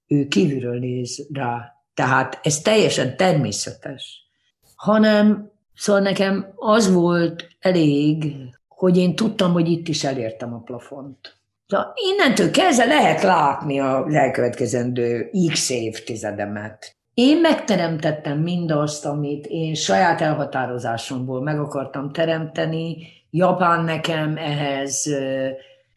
ő 0.07 0.26
kívülről 0.26 0.78
néz 0.78 1.28
rá. 1.32 1.72
Tehát 1.95 2.41
ez 2.43 2.61
teljesen 2.61 3.16
természetes. 3.16 4.28
Hanem 4.74 5.53
Szóval 5.77 6.03
nekem 6.03 6.53
az 6.57 6.93
volt 6.93 7.49
elég, 7.61 8.35
hogy 8.68 8.97
én 8.97 9.16
tudtam, 9.16 9.53
hogy 9.53 9.68
itt 9.68 9.89
is 9.89 10.05
elértem 10.05 10.55
a 10.55 10.59
plafont. 10.59 11.37
Szóval 11.66 11.93
innentől 12.12 12.51
kezdve 12.51 12.85
lehet 12.85 13.22
látni 13.22 13.81
a 13.81 14.07
elkövetkezendő 14.11 15.31
x 15.53 15.70
évtizedemet. 15.70 16.97
Én 17.14 17.41
megteremtettem 17.41 18.39
mindazt, 18.39 19.07
amit 19.07 19.47
én 19.47 19.75
saját 19.75 20.20
elhatározásomból 20.20 21.43
meg 21.43 21.61
akartam 21.61 22.12
teremteni. 22.12 22.97
Japán 23.31 23.85
nekem 23.85 24.37
ehhez 24.37 25.09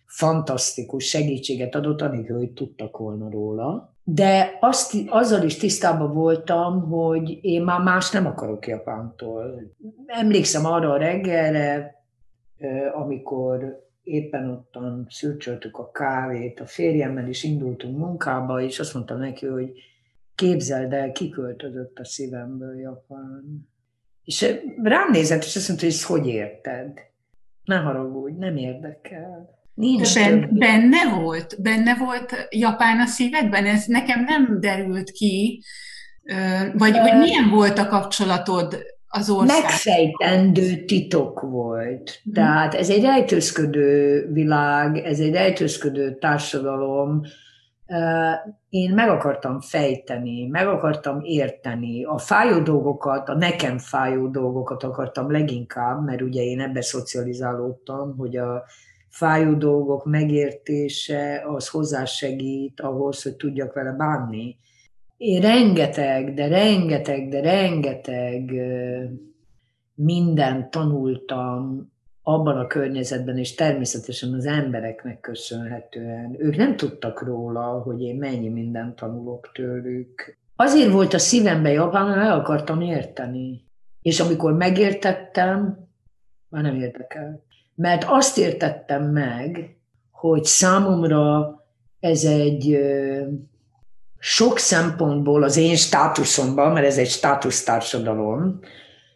fantasztikus 0.05 1.05
segítséget 1.05 1.75
adott, 1.75 2.01
anélkül, 2.01 2.37
hogy 2.37 2.51
tudtak 2.51 2.97
volna 2.97 3.29
róla. 3.29 3.96
De 4.09 4.57
azt, 4.59 4.95
azzal 5.07 5.43
is 5.43 5.57
tisztában 5.57 6.13
voltam, 6.13 6.89
hogy 6.89 7.39
én 7.41 7.63
már 7.63 7.81
más 7.81 8.11
nem 8.11 8.25
akarok 8.25 8.67
Japántól. 8.67 9.73
Emlékszem 10.05 10.65
arra 10.65 10.91
a 10.91 10.97
reggelre, 10.97 11.95
amikor 12.93 13.85
éppen 14.03 14.49
ottan 14.49 15.07
szürcsöltük 15.09 15.77
a 15.77 15.91
kávét, 15.91 16.59
a 16.59 16.65
férjemmel 16.65 17.27
is 17.27 17.43
indultunk 17.43 17.97
munkába, 17.97 18.61
és 18.61 18.79
azt 18.79 18.93
mondtam 18.93 19.19
neki, 19.19 19.45
hogy 19.45 19.71
képzeld 20.35 20.93
el, 20.93 21.11
kiköltözött 21.11 21.99
a 21.99 22.05
szívemből 22.05 22.79
Japán. 22.79 23.69
És 24.23 24.61
rám 24.83 25.11
nézett, 25.11 25.43
és 25.43 25.55
azt 25.55 25.67
mondta, 25.67 25.85
hogy 25.85 25.93
ezt 25.95 26.05
hogy 26.05 26.27
érted? 26.27 26.99
Ne 27.63 27.75
haragudj, 27.75 28.37
nem 28.37 28.57
érdekel. 28.57 29.56
Nincs 29.77 30.13
ben, 30.15 30.49
benne 30.51 31.15
volt? 31.21 31.61
Benne 31.61 31.95
volt 31.95 32.47
Japán 32.49 32.99
a 32.99 33.05
szívedben? 33.05 33.65
Ez 33.65 33.85
nekem 33.85 34.23
nem 34.23 34.59
derült 34.59 35.11
ki. 35.11 35.63
Vagy, 36.73 36.93
vagy 36.93 37.17
milyen 37.17 37.49
volt 37.49 37.77
a 37.77 37.87
kapcsolatod 37.87 38.77
az 39.07 39.29
ország? 39.29 39.61
Megfejtendő 39.61 40.85
titok 40.85 41.41
volt. 41.41 42.19
Hmm. 42.23 42.33
Tehát 42.33 42.73
ez 42.73 42.89
egy 42.89 43.01
rejtőzködő 43.01 44.25
világ, 44.33 44.97
ez 44.97 45.19
egy 45.19 45.33
rejtőzködő 45.33 46.17
társadalom. 46.17 47.21
Én 48.69 48.93
meg 48.93 49.09
akartam 49.09 49.61
fejteni, 49.61 50.45
meg 50.45 50.67
akartam 50.67 51.19
érteni. 51.21 52.03
A 52.03 52.17
fájó 52.17 52.59
dolgokat, 52.59 53.29
a 53.29 53.35
nekem 53.35 53.77
fájó 53.77 54.27
dolgokat 54.27 54.83
akartam 54.83 55.31
leginkább, 55.31 56.05
mert 56.05 56.21
ugye 56.21 56.41
én 56.41 56.61
ebbe 56.61 56.81
szocializálódtam, 56.81 58.15
hogy 58.17 58.37
a 58.37 58.63
fájó 59.17 59.53
dolgok 59.53 60.05
megértése 60.05 61.43
az 61.47 61.67
hozzásegít 61.67 62.81
ahhoz, 62.81 63.23
hogy 63.23 63.35
tudjak 63.35 63.73
vele 63.73 63.91
bánni. 63.91 64.57
Én 65.17 65.41
rengeteg, 65.41 66.33
de 66.33 66.47
rengeteg, 66.47 67.29
de 67.29 67.41
rengeteg 67.41 68.51
mindent 69.95 70.69
tanultam 70.69 71.91
abban 72.21 72.57
a 72.57 72.67
környezetben, 72.67 73.37
és 73.37 73.55
természetesen 73.55 74.33
az 74.33 74.45
embereknek 74.45 75.19
köszönhetően. 75.19 76.35
Ők 76.39 76.55
nem 76.55 76.75
tudtak 76.75 77.23
róla, 77.23 77.81
hogy 77.81 78.01
én 78.01 78.15
mennyi 78.15 78.49
mindent 78.49 78.95
tanulok 78.95 79.51
tőlük. 79.53 80.37
Azért 80.55 80.91
volt 80.91 81.13
a 81.13 81.19
szívembe 81.19 81.71
Japán, 81.71 82.07
mert 82.07 82.21
el 82.21 82.39
akartam 82.39 82.81
érteni. 82.81 83.65
És 84.01 84.19
amikor 84.19 84.53
megértettem, 84.53 85.87
már 86.49 86.63
nem 86.63 86.75
érdekel 86.75 87.45
mert 87.77 88.03
azt 88.07 88.37
értettem 88.37 89.03
meg, 89.03 89.77
hogy 90.11 90.43
számomra 90.43 91.55
ez 91.99 92.23
egy 92.23 92.77
sok 94.17 94.57
szempontból 94.57 95.43
az 95.43 95.57
én 95.57 95.75
státuszomban, 95.75 96.71
mert 96.71 96.85
ez 96.85 96.97
egy 96.97 97.09
státusztársadalom, 97.09 98.59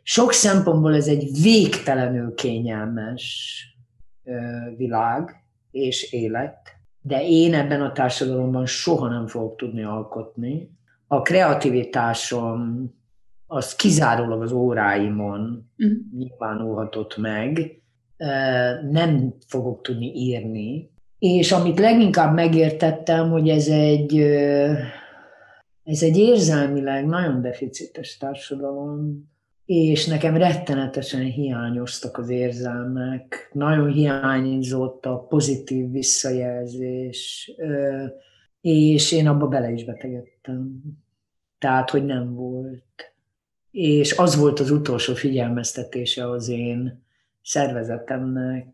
sok 0.03 0.31
szempontból 0.31 0.95
ez 0.95 1.07
egy 1.07 1.29
végtelenül 1.41 2.33
kényelmes 2.33 3.55
világ 4.77 5.35
és 5.71 6.11
élet, 6.11 6.57
de 7.01 7.27
én 7.27 7.53
ebben 7.53 7.81
a 7.81 7.91
társadalomban 7.91 8.65
soha 8.65 9.07
nem 9.07 9.27
fogok 9.27 9.55
tudni 9.57 9.83
alkotni. 9.83 10.69
A 11.07 11.21
kreativitásom 11.21 12.91
az 13.47 13.75
kizárólag 13.75 14.41
az 14.41 14.51
óráimon 14.51 15.71
mm. 15.85 16.17
nyilvánulhatott 16.17 17.17
meg, 17.17 17.80
nem 18.91 19.33
fogok 19.47 19.81
tudni 19.81 20.11
írni. 20.15 20.89
És 21.19 21.51
amit 21.51 21.79
leginkább 21.79 22.33
megértettem, 22.33 23.29
hogy 23.29 23.49
ez 23.49 23.67
egy, 23.67 24.17
ez 25.83 26.03
egy 26.03 26.17
érzelmileg 26.17 27.05
nagyon 27.05 27.41
deficites 27.41 28.17
társadalom, 28.17 29.29
és 29.65 30.05
nekem 30.05 30.37
rettenetesen 30.37 31.21
hiányoztak 31.21 32.17
az 32.17 32.29
érzelmek, 32.29 33.49
nagyon 33.53 33.91
hiányzott 33.91 35.05
a 35.05 35.25
pozitív 35.29 35.91
visszajelzés, 35.91 37.51
és 38.61 39.11
én 39.11 39.27
abba 39.27 39.47
bele 39.47 39.71
is 39.71 39.83
betegedtem. 39.83 40.81
Tehát, 41.59 41.89
hogy 41.89 42.05
nem 42.05 42.33
volt. 42.35 43.13
És 43.71 44.17
az 44.17 44.35
volt 44.35 44.59
az 44.59 44.71
utolsó 44.71 45.13
figyelmeztetése 45.13 46.29
az 46.29 46.49
én 46.49 47.01
szervezetemnek, 47.43 48.65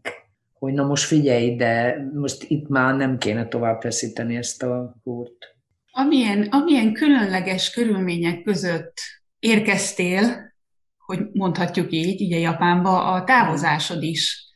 hogy 0.54 0.74
na 0.74 0.84
most 0.84 1.04
figyelj, 1.04 1.56
de 1.56 1.98
most 2.14 2.44
itt 2.48 2.68
már 2.68 2.96
nem 2.96 3.18
kéne 3.18 3.48
tovább 3.48 3.82
feszíteni 3.82 4.36
ezt 4.36 4.64
a 4.64 4.96
húrt. 5.04 5.56
Amilyen, 5.92 6.48
amilyen 6.52 6.94
különleges 6.94 7.72
körülmények 7.72 8.44
között 8.44 8.94
érkeztél, 9.40 10.54
hogy 10.98 11.20
mondhatjuk 11.34 11.92
így, 11.92 12.22
ugye 12.22 12.38
Japánba, 12.38 13.14
a 13.14 13.24
távozásod 13.24 14.04
is 14.04 14.48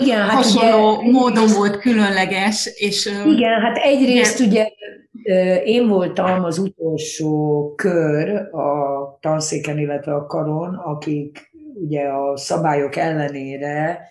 igen, 0.00 0.18
hát 0.18 0.30
hasonló 0.30 0.98
ugye, 0.98 1.10
módon 1.10 1.48
volt 1.56 1.78
különleges. 1.78 2.70
És, 2.74 3.06
igen, 3.26 3.60
hát 3.60 3.76
egyrészt 3.76 4.40
ugye, 4.40 4.68
ugye 5.12 5.62
én 5.62 5.88
voltam 5.88 6.44
az 6.44 6.58
utolsó 6.58 7.72
kör 7.76 8.28
a 8.54 9.18
tanszéken, 9.20 9.78
illetve 9.78 10.14
a 10.14 10.26
karon, 10.26 10.74
akik 10.74 11.49
ugye 11.80 12.08
a 12.08 12.36
szabályok 12.36 12.96
ellenére 12.96 14.08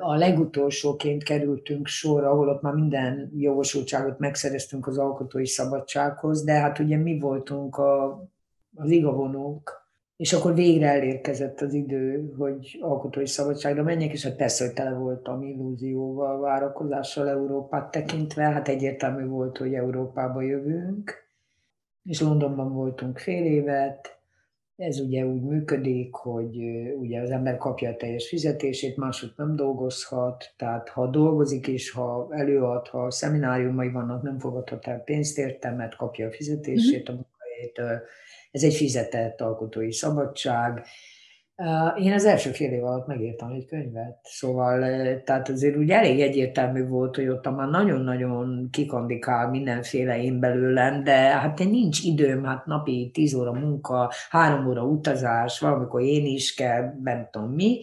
a 0.00 0.14
legutolsóként 0.14 1.22
kerültünk 1.22 1.86
sorra, 1.86 2.30
ahol 2.30 2.48
ott 2.48 2.62
már 2.62 2.74
minden 2.74 3.32
jogosultságot 3.36 4.18
megszereztünk 4.18 4.86
az 4.86 4.98
alkotói 4.98 5.46
szabadsághoz, 5.46 6.44
de 6.44 6.52
hát 6.52 6.78
ugye 6.78 6.96
mi 6.96 7.18
voltunk 7.18 7.76
a, 7.76 8.24
az 8.74 8.90
igavonók, 8.90 9.82
és 10.16 10.32
akkor 10.32 10.54
végre 10.54 10.88
elérkezett 10.88 11.60
az 11.60 11.72
idő, 11.72 12.32
hogy 12.38 12.78
alkotói 12.80 13.26
szabadságra 13.26 13.82
menjek, 13.82 14.12
és 14.12 14.24
hát 14.24 14.36
persze, 14.36 14.64
hogy 14.64 14.74
tele 14.74 14.92
voltam 14.92 15.42
illúzióval, 15.42 16.40
várakozással 16.40 17.28
Európát 17.28 17.90
tekintve, 17.90 18.42
hát 18.42 18.68
egyértelmű 18.68 19.26
volt, 19.26 19.58
hogy 19.58 19.74
Európába 19.74 20.42
jövünk, 20.42 21.12
és 22.02 22.20
Londonban 22.20 22.72
voltunk 22.72 23.18
fél 23.18 23.44
évet, 23.44 24.18
Ez 24.76 24.98
ugye 24.98 25.26
úgy 25.26 25.42
működik, 25.42 26.14
hogy 26.14 26.56
ugye 26.98 27.20
az 27.20 27.30
ember 27.30 27.56
kapja 27.56 27.90
a 27.90 27.96
teljes 27.96 28.28
fizetését, 28.28 28.96
máshogy 28.96 29.32
nem 29.36 29.56
dolgozhat, 29.56 30.54
tehát 30.56 30.88
ha 30.88 31.06
dolgozik 31.06 31.66
és 31.66 31.90
ha 31.90 32.28
előad, 32.30 32.88
ha 32.88 33.10
szemináriumai 33.10 33.90
vannak, 33.90 34.22
nem 34.22 34.38
fogadhat 34.38 34.86
el 34.86 34.98
pénzt 34.98 35.38
érte, 35.38 35.70
mert 35.70 35.96
kapja 35.96 36.26
a 36.26 36.32
fizetését 36.32 37.10
mm-hmm. 37.10 37.18
a 37.18 37.24
munkahelyétől. 37.24 38.02
Ez 38.50 38.62
egy 38.62 38.74
fizetett 38.74 39.40
alkotói 39.40 39.92
szabadság, 39.92 40.86
én 41.98 42.12
az 42.12 42.24
első 42.24 42.50
fél 42.50 42.72
év 42.72 42.84
alatt 42.84 43.06
megírtam 43.06 43.50
egy 43.52 43.66
könyvet, 43.66 44.18
szóval 44.22 44.80
tehát 45.24 45.48
azért 45.48 45.76
úgy 45.76 45.90
elég 45.90 46.20
egyértelmű 46.20 46.86
volt, 46.86 47.16
hogy 47.16 47.28
ott 47.28 47.50
már 47.50 47.68
nagyon-nagyon 47.68 48.68
kikandikál 48.70 49.50
mindenféle 49.50 50.22
én 50.22 50.40
belőlem, 50.40 51.04
de 51.04 51.14
hát 51.14 51.60
én 51.60 51.68
nincs 51.68 52.04
időm, 52.04 52.44
hát 52.44 52.66
napi 52.66 53.10
10 53.12 53.34
óra 53.34 53.52
munka, 53.52 54.12
három 54.30 54.66
óra 54.66 54.82
utazás, 54.82 55.60
valamikor 55.60 56.02
én 56.02 56.26
is 56.26 56.54
kell, 56.54 56.94
nem 57.02 57.28
tudom 57.30 57.50
mi. 57.50 57.80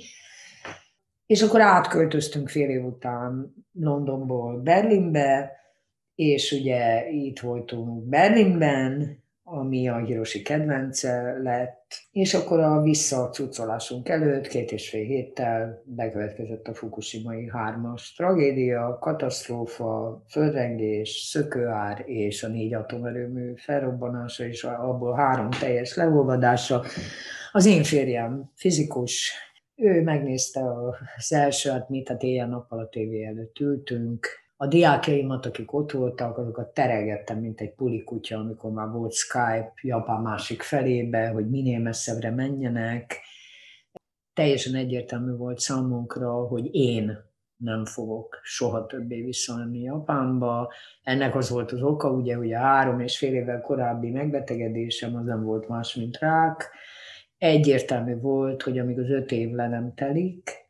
És 1.26 1.42
akkor 1.42 1.62
átköltöztünk 1.62 2.50
fél 2.50 2.70
év 2.70 2.86
után 2.86 3.54
Londonból 3.72 4.62
Berlinbe, 4.62 5.52
és 6.16 6.52
ugye 6.52 7.10
itt 7.10 7.40
voltunk 7.40 8.04
Berlinben, 8.04 9.21
ami 9.54 9.90
a 9.90 9.98
Hiroshi 9.98 10.42
kedvence 10.42 11.38
lett, 11.42 11.94
és 12.12 12.34
akkor 12.34 12.60
a 12.60 12.82
visszacucolásunk 12.82 14.10
előtt 14.10 14.48
két 14.48 14.72
és 14.72 14.90
fél 14.90 15.06
héttel 15.06 15.82
bekövetkezett 15.86 16.68
a 16.68 16.74
Fukushimai 16.74 17.50
hármas 17.50 18.14
tragédia, 18.14 18.98
katasztrófa, 19.02 20.24
földrengés, 20.30 21.10
szökőár 21.10 22.04
és 22.06 22.44
a 22.44 22.48
négy 22.48 22.74
atomerőmű 22.74 23.54
felrobbanása, 23.56 24.46
és 24.46 24.64
abból 24.64 25.16
három 25.16 25.50
teljes 25.50 25.96
leolvadása. 25.96 26.84
Az 27.52 27.66
én 27.66 27.84
férjem 27.84 28.52
fizikus, 28.56 29.34
ő 29.76 30.02
megnézte 30.02 30.62
az 31.18 31.34
első, 31.34 31.70
hát 31.70 31.90
mit, 31.90 32.08
hát 32.08 32.24
éjjel-nappal 32.24 32.80
a 32.80 32.90
tévé 32.90 33.24
előtt 33.26 33.60
ültünk, 33.60 34.28
a 34.62 34.68
diákjaimat, 34.68 35.46
akik 35.46 35.74
ott 35.74 35.92
voltak, 35.92 36.38
azokat 36.38 36.74
teregettem, 36.74 37.40
mint 37.40 37.62
egy 37.62 37.74
pulikutya, 37.74 38.38
amikor 38.38 38.72
már 38.72 38.90
volt 38.90 39.14
Skype 39.14 39.74
Japán 39.82 40.22
másik 40.22 40.62
felébe, 40.62 41.28
hogy 41.28 41.50
minél 41.50 41.80
messzebbre 41.80 42.30
menjenek. 42.30 43.20
Teljesen 44.34 44.76
egyértelmű 44.76 45.36
volt 45.36 45.60
számunkra, 45.60 46.32
hogy 46.32 46.76
én 46.76 47.18
nem 47.56 47.86
fogok 47.86 48.40
soha 48.44 48.86
többé 48.86 49.22
visszamenni 49.22 49.82
Japánba. 49.82 50.72
Ennek 51.04 51.36
az 51.36 51.50
volt 51.50 51.72
az 51.72 51.82
oka, 51.82 52.12
ugye, 52.12 52.36
hogy 52.36 52.54
a 52.54 52.60
három 52.60 53.00
és 53.00 53.18
fél 53.18 53.34
évvel 53.34 53.62
korábbi 53.62 54.10
megbetegedésem 54.10 55.16
az 55.16 55.26
nem 55.26 55.44
volt 55.44 55.68
más, 55.68 55.96
mint 55.96 56.18
rák. 56.18 56.70
Egyértelmű 57.38 58.16
volt, 58.20 58.62
hogy 58.64 58.80
amíg 58.80 59.00
az 59.00 59.10
öt 59.10 59.32
év 59.32 59.52
le 59.52 59.68
nem 59.68 59.94
telik, 59.94 60.70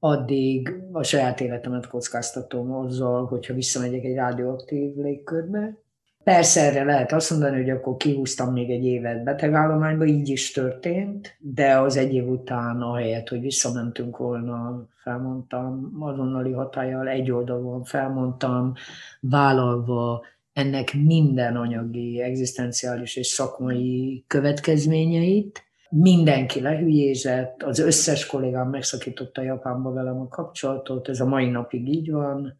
addig 0.00 0.74
a 0.92 1.02
saját 1.02 1.40
életemet 1.40 1.86
kockáztatom 1.88 2.72
azzal, 2.72 3.26
hogyha 3.26 3.54
visszamegyek 3.54 4.04
egy 4.04 4.14
rádióaktív 4.14 4.96
légkörbe. 4.96 5.76
Persze 6.24 6.60
erre 6.60 6.84
lehet 6.84 7.12
azt 7.12 7.30
mondani, 7.30 7.56
hogy 7.56 7.70
akkor 7.70 7.96
kihúztam 7.96 8.52
még 8.52 8.70
egy 8.70 8.84
évet 8.84 9.24
betegállományba, 9.24 10.04
így 10.04 10.28
is 10.28 10.52
történt, 10.52 11.36
de 11.38 11.78
az 11.78 11.96
egy 11.96 12.14
év 12.14 12.28
után, 12.28 12.80
ahelyett, 12.80 13.28
hogy 13.28 13.40
visszamentünk 13.40 14.16
volna, 14.16 14.86
felmondtam, 15.02 15.96
azonnali 16.00 16.52
hatállyal 16.52 17.08
egy 17.08 17.30
oldalon 17.30 17.84
felmondtam, 17.84 18.72
vállalva 19.20 20.24
ennek 20.52 20.94
minden 21.04 21.56
anyagi, 21.56 22.20
egzisztenciális 22.22 23.16
és 23.16 23.26
szakmai 23.26 24.24
következményeit, 24.26 25.69
mindenki 25.90 26.60
lehülyézett, 26.60 27.62
az 27.62 27.78
összes 27.78 28.26
kollégám 28.26 28.68
megszakította 28.68 29.42
Japánba 29.42 29.92
velem 29.92 30.20
a 30.20 30.28
kapcsolatot, 30.28 31.08
ez 31.08 31.20
a 31.20 31.26
mai 31.26 31.50
napig 31.50 31.88
így 31.88 32.10
van. 32.10 32.58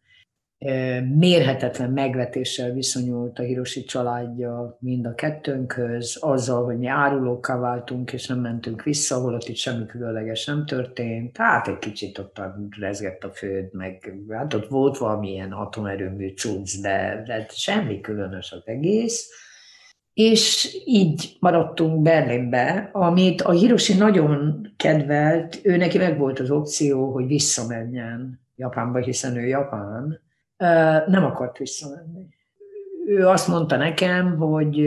Mérhetetlen 1.15 1.91
megvetéssel 1.91 2.71
viszonyult 2.71 3.39
a 3.39 3.43
Hiroshi 3.43 3.83
családja 3.83 4.77
mind 4.79 5.05
a 5.05 5.13
kettőnkhöz, 5.13 6.17
azzal, 6.19 6.65
hogy 6.65 6.77
mi 6.77 6.87
árulókká 6.87 7.57
váltunk, 7.57 8.13
és 8.13 8.27
nem 8.27 8.39
mentünk 8.39 8.83
vissza, 8.83 9.15
holott 9.15 9.47
itt 9.47 9.55
semmi 9.55 9.85
különleges 9.85 10.45
nem 10.45 10.65
történt. 10.65 11.37
Hát 11.37 11.67
egy 11.67 11.79
kicsit 11.79 12.17
ott 12.17 12.39
rezgett 12.79 13.23
a 13.23 13.29
föld, 13.29 13.73
meg 13.73 14.13
hát 14.29 14.53
ott 14.53 14.67
volt 14.67 14.97
valamilyen 14.97 15.51
atomerőmű 15.51 16.33
cucc, 16.33 16.81
de, 16.81 17.23
de 17.25 17.45
semmi 17.49 18.01
különös 18.01 18.51
az 18.51 18.61
egész 18.65 19.29
és 20.13 20.77
így 20.85 21.37
maradtunk 21.39 22.01
Berlinbe, 22.01 22.89
amit 22.93 23.41
a 23.41 23.51
Hiroshi 23.51 23.93
nagyon 23.97 24.67
kedvelt, 24.77 25.59
ő 25.63 25.77
neki 25.77 25.97
meg 25.97 26.17
volt 26.17 26.39
az 26.39 26.51
opció, 26.51 27.11
hogy 27.11 27.27
visszamenjen 27.27 28.39
Japánba, 28.55 28.99
hiszen 28.99 29.37
ő 29.37 29.45
Japán, 29.47 30.19
nem 31.07 31.25
akart 31.25 31.57
visszamenni. 31.57 32.27
Ő 33.05 33.27
azt 33.27 33.47
mondta 33.47 33.77
nekem, 33.77 34.37
hogy 34.37 34.81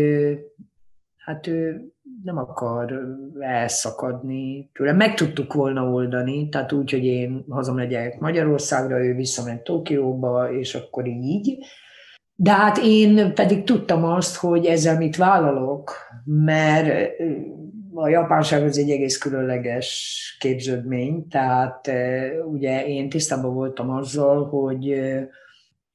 hát 1.16 1.46
ő 1.46 1.88
nem 2.22 2.38
akar 2.38 3.00
elszakadni 3.40 4.70
tőle. 4.72 4.92
Meg 4.92 5.14
tudtuk 5.14 5.52
volna 5.52 5.90
oldani, 5.90 6.48
tehát 6.48 6.72
úgy, 6.72 6.90
hogy 6.90 7.04
én 7.04 7.44
hazamegyek 7.48 8.20
Magyarországra, 8.20 9.04
ő 9.04 9.14
visszamegy 9.14 9.60
Tokióba, 9.60 10.52
és 10.52 10.74
akkor 10.74 11.06
így, 11.06 11.58
de 12.37 12.53
hát 12.53 12.78
én 12.82 13.35
pedig 13.35 13.64
tudtam 13.64 14.05
azt, 14.05 14.37
hogy 14.37 14.66
ezzel 14.66 14.97
mit 14.97 15.16
vállalok, 15.16 15.93
mert 16.24 17.11
a 17.95 18.09
japánság 18.09 18.62
az 18.62 18.78
egy 18.78 18.91
egész 18.91 19.18
különleges 19.18 20.37
képződmény, 20.41 21.28
tehát 21.28 21.91
ugye 22.51 22.87
én 22.87 23.09
tisztában 23.09 23.55
voltam 23.55 23.91
azzal, 23.91 24.49
hogy 24.49 24.91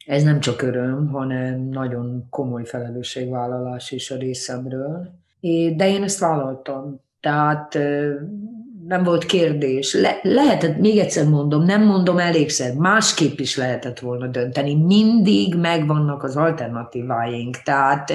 ez 0.06 0.24
nem 0.24 0.40
csak 0.40 0.62
öröm, 0.62 1.08
hanem 1.08 1.62
nagyon 1.62 2.28
komoly 2.30 2.66
felelősségvállalás 2.66 3.92
is 3.92 4.12
a 4.12 4.18
részemről. 4.18 5.10
De 5.76 5.90
én 5.90 6.04
ezt 6.04 6.20
vállaltam. 6.20 7.02
Tehát 7.20 7.78
nem 8.90 9.04
volt 9.04 9.26
kérdés. 9.26 9.94
Le, 9.94 10.20
lehetett, 10.22 10.78
még 10.78 10.98
egyszer 10.98 11.28
mondom, 11.28 11.64
nem 11.64 11.86
mondom 11.86 12.18
elégszer, 12.18 12.76
másképp 12.76 13.40
is 13.40 13.58
lehetett 13.58 14.00
volna 14.00 14.28
dönteni. 14.28 14.76
Mindig 14.76 15.56
megvannak 15.56 16.24
az 16.24 16.36
alternatíváink. 16.36 17.58
Tehát 17.58 18.12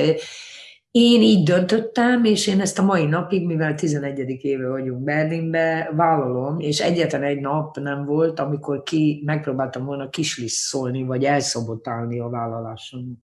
én 0.91 1.22
így 1.22 1.45
döntöttem, 1.45 2.25
és 2.25 2.47
én 2.47 2.61
ezt 2.61 2.79
a 2.79 2.83
mai 2.83 3.07
napig, 3.07 3.47
mivel 3.47 3.75
11. 3.75 4.45
éve 4.45 4.68
vagyunk 4.68 5.03
Berlinbe, 5.03 5.93
vállalom, 5.97 6.61
és 6.61 6.81
egyetlen 6.81 7.22
egy 7.22 7.41
nap 7.41 7.79
nem 7.79 8.05
volt, 8.05 8.41
amikor 8.41 8.83
ki 8.83 9.22
megpróbáltam 9.25 9.85
volna 9.85 10.09
kislisszolni, 10.09 11.03
vagy 11.03 11.25
elszabotálni 11.25 12.20
a 12.20 12.29
vállalásom. 12.29 13.22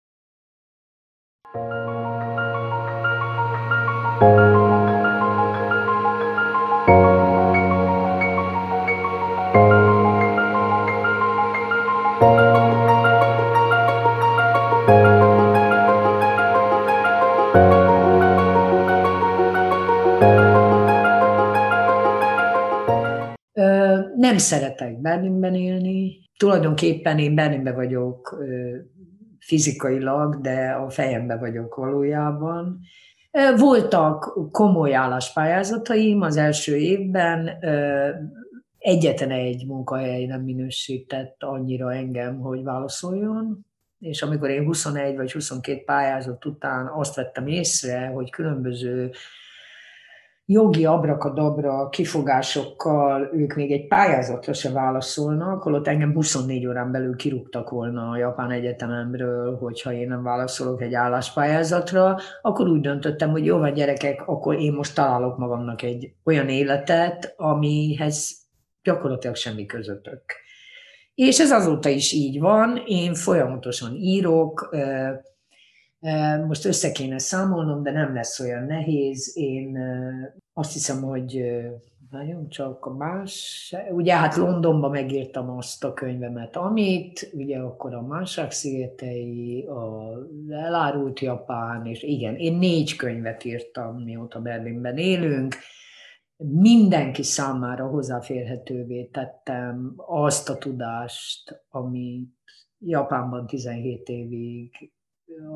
thank 6.86 7.18
you 7.18 7.23
Nem 24.34 24.42
szeretek 24.42 25.00
Berlinben 25.00 25.54
élni. 25.54 26.30
Tulajdonképpen 26.36 27.18
én 27.18 27.34
Berlinben 27.34 27.74
vagyok 27.74 28.44
fizikailag, 29.38 30.40
de 30.40 30.70
a 30.70 30.90
fejemben 30.90 31.38
vagyok 31.38 31.74
valójában. 31.74 32.80
Voltak 33.56 34.50
komoly 34.50 34.94
álláspályázataim 34.94 36.20
az 36.20 36.36
első 36.36 36.76
évben, 36.76 37.50
egyetlen 38.78 39.30
egy 39.30 39.66
munkahely 39.66 40.26
nem 40.26 40.42
minősített 40.42 41.42
annyira 41.42 41.92
engem, 41.94 42.38
hogy 42.38 42.62
válaszoljon, 42.62 43.66
és 43.98 44.22
amikor 44.22 44.50
én 44.50 44.64
21 44.64 45.16
vagy 45.16 45.32
22 45.32 45.82
pályázat 45.84 46.44
után 46.44 46.86
azt 46.86 47.14
vettem 47.14 47.46
észre, 47.46 48.06
hogy 48.06 48.30
különböző 48.30 49.10
jogi 50.46 50.84
abrakadabra 50.84 51.88
kifogásokkal 51.88 53.30
ők 53.32 53.54
még 53.54 53.72
egy 53.72 53.86
pályázatra 53.86 54.52
se 54.52 54.70
válaszolnak, 54.70 55.62
holott 55.62 55.86
engem 55.86 56.12
24 56.12 56.66
órán 56.66 56.92
belül 56.92 57.16
kirúgtak 57.16 57.70
volna 57.70 58.08
a 58.08 58.16
Japán 58.16 58.50
Egyetememről, 58.50 59.56
hogyha 59.56 59.92
én 59.92 60.08
nem 60.08 60.22
válaszolok 60.22 60.82
egy 60.82 60.94
álláspályázatra, 60.94 62.18
akkor 62.42 62.68
úgy 62.68 62.80
döntöttem, 62.80 63.30
hogy 63.30 63.44
jó 63.44 63.58
van 63.58 63.72
gyerekek, 63.72 64.22
akkor 64.26 64.60
én 64.60 64.72
most 64.72 64.94
találok 64.94 65.38
magamnak 65.38 65.82
egy 65.82 66.12
olyan 66.24 66.48
életet, 66.48 67.34
amihez 67.36 68.42
gyakorlatilag 68.82 69.36
semmi 69.36 69.66
közöttök. 69.66 70.22
És 71.14 71.40
ez 71.40 71.50
azóta 71.50 71.88
is 71.88 72.12
így 72.12 72.40
van, 72.40 72.82
én 72.86 73.14
folyamatosan 73.14 73.94
írok, 73.94 74.76
Most 76.46 76.64
össze 76.64 76.92
kéne 76.92 77.18
számolnom, 77.18 77.82
de 77.82 77.90
nem 77.90 78.14
lesz 78.14 78.40
olyan 78.40 78.64
nehéz. 78.64 79.32
Én 79.36 79.78
azt 80.52 80.72
hiszem, 80.72 81.02
hogy 81.02 81.42
nagyon 82.10 82.48
csak 82.48 82.86
a 82.86 82.94
más, 82.94 83.74
ugye 83.90 84.16
hát 84.16 84.36
Londonban 84.36 84.90
megírtam 84.90 85.50
azt 85.50 85.84
a 85.84 85.92
könyvemet, 85.92 86.56
amit, 86.56 87.30
ugye 87.32 87.58
akkor 87.58 87.94
a 87.94 88.02
Másság 88.02 88.50
szigetei, 88.50 89.66
a 89.66 90.12
elárult 90.50 91.20
Japán, 91.20 91.86
és 91.86 92.02
igen, 92.02 92.36
én 92.36 92.56
négy 92.56 92.96
könyvet 92.96 93.44
írtam, 93.44 94.02
mióta 94.02 94.40
Berlinben 94.40 94.96
élünk, 94.96 95.54
mindenki 96.36 97.22
számára 97.22 97.86
hozzáférhetővé 97.86 99.04
tettem 99.04 99.94
azt 99.96 100.48
a 100.48 100.58
tudást, 100.58 101.64
ami 101.68 102.26
Japánban 102.78 103.46
17 103.46 104.08
évig 104.08 104.92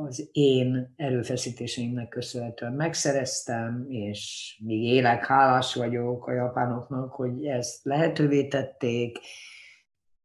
az 0.07 0.29
én 0.33 0.93
erőfeszítéseimnek 0.97 2.09
köszönhetően 2.09 2.73
megszereztem, 2.73 3.87
és 3.89 4.55
még 4.65 4.83
élek, 4.83 5.27
hálás 5.27 5.75
vagyok 5.75 6.27
a 6.27 6.33
japánoknak, 6.33 7.13
hogy 7.13 7.47
ezt 7.47 7.85
lehetővé 7.85 8.47
tették. 8.47 9.19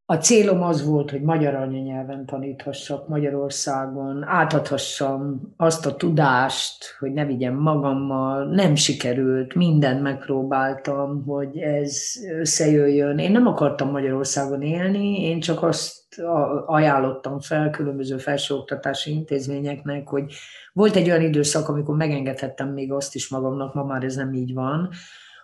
A 0.06 0.14
célom 0.14 0.62
az 0.62 0.86
volt, 0.86 1.10
hogy 1.10 1.22
magyar 1.22 1.54
anyanyelven 1.54 2.26
taníthassak 2.26 3.08
Magyarországon, 3.08 4.24
átadhassam 4.24 5.40
azt 5.56 5.86
a 5.86 5.96
tudást, 5.96 6.96
hogy 6.98 7.12
ne 7.12 7.24
vigyem 7.24 7.54
magammal. 7.54 8.46
Nem 8.46 8.74
sikerült, 8.74 9.54
mindent 9.54 10.02
megpróbáltam, 10.02 11.24
hogy 11.26 11.58
ez 11.58 12.02
összejöjjön. 12.38 13.18
Én 13.18 13.30
nem 13.30 13.46
akartam 13.46 13.90
Magyarországon 13.90 14.62
élni, 14.62 15.22
én 15.22 15.40
csak 15.40 15.62
azt 15.62 16.22
ajánlottam 16.66 17.40
fel 17.40 17.70
különböző 17.70 18.18
felsőoktatási 18.18 19.10
intézményeknek, 19.10 20.08
hogy 20.08 20.32
volt 20.72 20.96
egy 20.96 21.08
olyan 21.08 21.22
időszak, 21.22 21.68
amikor 21.68 21.96
megengedhettem 21.96 22.68
még 22.68 22.92
azt 22.92 23.14
is 23.14 23.28
magamnak, 23.28 23.74
ma 23.74 23.84
már 23.84 24.02
ez 24.02 24.14
nem 24.14 24.32
így 24.32 24.54
van, 24.54 24.88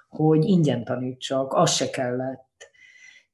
hogy 0.09 0.45
ingyen 0.45 0.85
tanítsak, 0.85 1.53
az 1.53 1.71
se 1.71 1.91
kellett. 1.91 2.49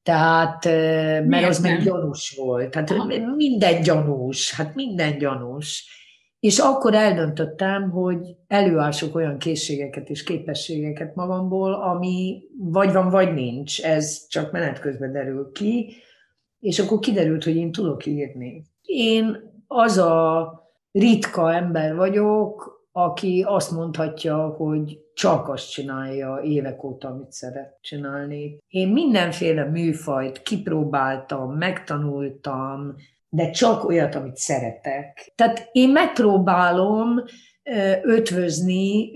Tehát, 0.06 0.64
mert 0.64 1.26
Miért 1.26 1.48
az 1.48 1.60
meg 1.60 1.82
gyanús 1.82 2.34
volt. 2.36 2.70
Tehát 2.70 2.90
Aha. 2.90 3.34
minden 3.36 3.82
gyanús, 3.82 4.54
hát 4.54 4.74
minden 4.74 5.18
gyanús. 5.18 5.94
És 6.40 6.58
akkor 6.58 6.94
eldöntöttem, 6.94 7.90
hogy 7.90 8.18
előások 8.46 9.14
olyan 9.14 9.38
készségeket 9.38 10.08
és 10.08 10.22
képességeket 10.22 11.14
magamból, 11.14 11.74
ami 11.74 12.42
vagy 12.58 12.92
van, 12.92 13.10
vagy 13.10 13.34
nincs. 13.34 13.82
Ez 13.82 14.26
csak 14.28 14.52
menet 14.52 14.80
közben 14.80 15.12
derül 15.12 15.50
ki 15.52 15.96
és 16.60 16.78
akkor 16.78 16.98
kiderült, 16.98 17.44
hogy 17.44 17.56
én 17.56 17.72
tudok 17.72 18.06
írni. 18.06 18.64
Én 18.82 19.36
az 19.66 19.98
a 19.98 20.52
ritka 20.92 21.54
ember 21.54 21.94
vagyok, 21.94 22.85
aki 22.98 23.44
azt 23.46 23.70
mondhatja, 23.70 24.46
hogy 24.48 24.98
csak 25.14 25.48
azt 25.48 25.70
csinálja 25.70 26.40
évek 26.42 26.84
óta, 26.84 27.08
amit 27.08 27.32
szeret 27.32 27.78
csinálni. 27.80 28.58
Én 28.68 28.88
mindenféle 28.88 29.64
műfajt 29.64 30.42
kipróbáltam, 30.42 31.56
megtanultam, 31.56 32.94
de 33.28 33.50
csak 33.50 33.84
olyat, 33.84 34.14
amit 34.14 34.36
szeretek. 34.36 35.32
Tehát 35.34 35.68
én 35.72 35.90
megpróbálom 35.90 37.22
ötvözni 38.02 39.10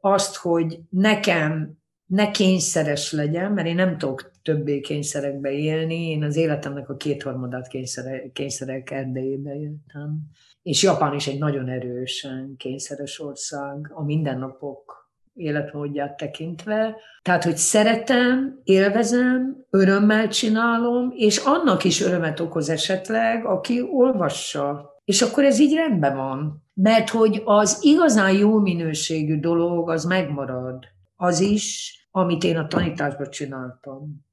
azt, 0.00 0.36
hogy 0.36 0.78
nekem 0.90 1.78
ne 2.14 2.30
kényszeres 2.30 3.12
legyen, 3.12 3.52
mert 3.52 3.66
én 3.66 3.74
nem 3.74 3.98
tudok 3.98 4.30
többé 4.42 4.80
kényszerekbe 4.80 5.50
élni. 5.50 6.10
Én 6.10 6.22
az 6.22 6.36
életemnek 6.36 6.88
a 6.88 6.96
kétharmadát 6.96 7.68
kényszerek, 7.68 8.32
kényszerek 8.32 8.90
erdejébe 8.90 9.54
éltem. 9.54 10.18
És 10.62 10.82
Japán 10.82 11.14
is 11.14 11.26
egy 11.26 11.38
nagyon 11.38 11.68
erősen 11.68 12.54
kényszeres 12.56 13.20
ország 13.20 13.90
a 13.94 14.04
mindennapok 14.04 15.10
életmódját 15.34 16.16
tekintve. 16.16 16.96
Tehát, 17.22 17.44
hogy 17.44 17.56
szeretem, 17.56 18.60
élvezem, 18.64 19.66
örömmel 19.70 20.28
csinálom, 20.28 21.12
és 21.16 21.38
annak 21.44 21.84
is 21.84 22.00
örömet 22.00 22.40
okoz 22.40 22.68
esetleg, 22.68 23.44
aki 23.44 23.82
olvassa. 23.92 24.92
És 25.04 25.22
akkor 25.22 25.44
ez 25.44 25.58
így 25.58 25.74
rendben 25.74 26.16
van. 26.16 26.62
Mert 26.74 27.08
hogy 27.08 27.42
az 27.44 27.78
igazán 27.80 28.32
jó 28.32 28.58
minőségű 28.58 29.40
dolog, 29.40 29.90
az 29.90 30.04
megmarad. 30.04 30.84
Az 31.16 31.40
is, 31.40 31.98
amit 32.16 32.44
én 32.44 32.56
a 32.56 32.66
tanításban 32.66 33.30
csináltam. 33.30 34.24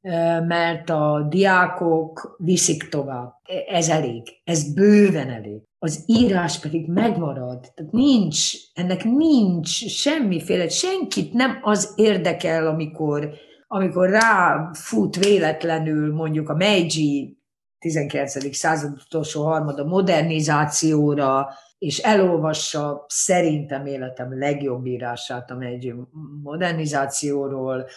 Mert 0.47 0.89
a 0.89 1.25
diákok 1.29 2.35
viszik 2.37 2.89
tovább. 2.89 3.33
Ez 3.67 3.89
elég. 3.89 4.27
Ez 4.43 4.73
bőven 4.73 5.29
elég. 5.29 5.61
Az 5.79 6.03
írás 6.05 6.59
pedig 6.59 6.87
megmarad. 6.89 7.71
Tehát 7.73 7.91
nincs, 7.91 8.53
ennek 8.73 9.03
nincs 9.03 9.85
semmiféle, 9.87 10.69
senkit 10.69 11.33
nem 11.33 11.59
az 11.61 11.93
érdekel, 11.95 12.67
amikor, 12.67 13.33
amikor 13.67 14.09
ráfut 14.09 15.15
véletlenül 15.15 16.13
mondjuk 16.13 16.49
a 16.49 16.55
Meiji 16.55 17.37
19. 17.79 18.55
század 18.55 18.91
utolsó 19.05 19.43
harmada 19.43 19.83
modernizációra, 19.83 21.47
és 21.81 21.97
elolvassa 21.97 23.05
szerintem 23.07 23.85
életem 23.85 24.37
legjobb 24.39 24.85
írását, 24.85 25.51
amely 25.51 25.73
egy 25.73 25.93
modernizációról, 26.43 27.87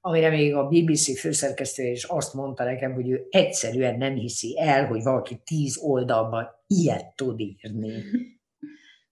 amire 0.00 0.30
még 0.30 0.54
a 0.54 0.68
BBC 0.68 1.18
főszerkesztője 1.18 1.90
is 1.90 2.04
azt 2.04 2.34
mondta 2.34 2.64
nekem, 2.64 2.92
hogy 2.92 3.10
ő 3.10 3.26
egyszerűen 3.30 3.98
nem 3.98 4.14
hiszi 4.14 4.58
el, 4.58 4.86
hogy 4.86 5.02
valaki 5.02 5.40
tíz 5.44 5.78
oldalban 5.82 6.48
ilyet 6.66 7.14
tud 7.16 7.40
írni. 7.40 7.92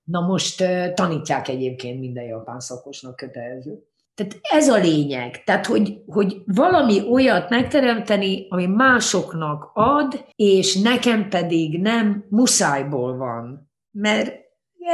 Na 0.04 0.20
most 0.20 0.64
tanítják 0.94 1.48
egyébként 1.48 2.00
minden 2.00 2.24
japán 2.24 2.60
szakosnak 2.60 3.16
kötelező. 3.16 3.82
Tehát 4.14 4.38
ez 4.42 4.68
a 4.68 4.76
lényeg. 4.76 5.44
Tehát, 5.44 5.66
hogy, 5.66 6.02
hogy 6.06 6.42
valami 6.46 7.02
olyat 7.10 7.50
megteremteni, 7.50 8.46
ami 8.48 8.66
másoknak 8.66 9.70
ad, 9.74 10.24
és 10.36 10.80
nekem 10.80 11.28
pedig 11.28 11.80
nem 11.80 12.26
muszájból 12.28 13.16
van 13.16 13.67
mert 14.00 14.32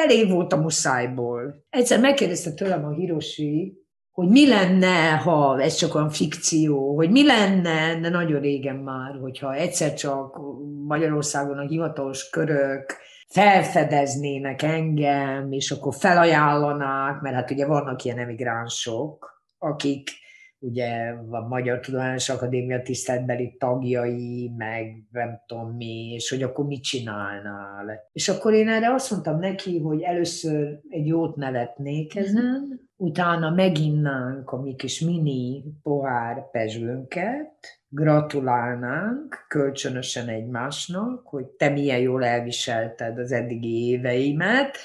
elég 0.04 0.30
volt 0.30 0.52
a 0.52 0.56
muszájból. 0.56 1.64
Egyszer 1.70 2.00
megkérdezte 2.00 2.52
tőlem 2.52 2.84
a 2.84 2.90
Hiroshi, 2.90 3.78
hogy 4.10 4.28
mi 4.28 4.48
lenne, 4.48 5.10
ha 5.10 5.60
ez 5.60 5.74
csak 5.74 5.94
olyan 5.94 6.10
fikció, 6.10 6.96
hogy 6.96 7.10
mi 7.10 7.26
lenne, 7.26 8.00
de 8.00 8.08
nagyon 8.08 8.40
régen 8.40 8.76
már, 8.76 9.18
hogyha 9.20 9.54
egyszer 9.54 9.94
csak 9.94 10.38
Magyarországon 10.86 11.58
a 11.58 11.66
hivatalos 11.66 12.30
körök 12.30 12.96
felfedeznének 13.28 14.62
engem, 14.62 15.52
és 15.52 15.70
akkor 15.70 15.94
felajánlanák, 15.94 17.20
mert 17.20 17.34
hát 17.34 17.50
ugye 17.50 17.66
vannak 17.66 18.04
ilyen 18.04 18.18
emigránsok, 18.18 19.42
akik 19.58 20.10
ugye 20.64 21.14
a 21.30 21.48
Magyar 21.48 21.80
Tudományos 21.80 22.28
Akadémia 22.28 22.82
tiszteletbeli 22.82 23.56
tagjai, 23.58 24.52
meg 24.56 25.04
nem 25.10 25.42
tudom 25.46 25.76
mi, 25.76 26.12
és 26.12 26.30
hogy 26.30 26.42
akkor 26.42 26.66
mit 26.66 26.82
csinálnál. 26.82 28.08
És 28.12 28.28
akkor 28.28 28.52
én 28.52 28.68
erre 28.68 28.92
azt 28.92 29.10
mondtam 29.10 29.38
neki, 29.38 29.78
hogy 29.78 30.02
először 30.02 30.78
egy 30.88 31.06
jót 31.06 31.36
nevetnék 31.36 32.16
ezen, 32.16 32.80
utána 32.96 33.50
meginnánk 33.50 34.50
a 34.50 34.60
mi 34.60 34.74
kis 34.74 35.00
mini 35.00 35.64
pohár 35.82 36.50
pezsőnket, 36.50 37.82
gratulálnánk 37.88 39.44
kölcsönösen 39.48 40.28
egymásnak, 40.28 41.26
hogy 41.26 41.46
te 41.46 41.68
milyen 41.68 41.98
jól 41.98 42.24
elviselted 42.24 43.18
az 43.18 43.32
eddigi 43.32 43.88
éveimet, 43.88 44.76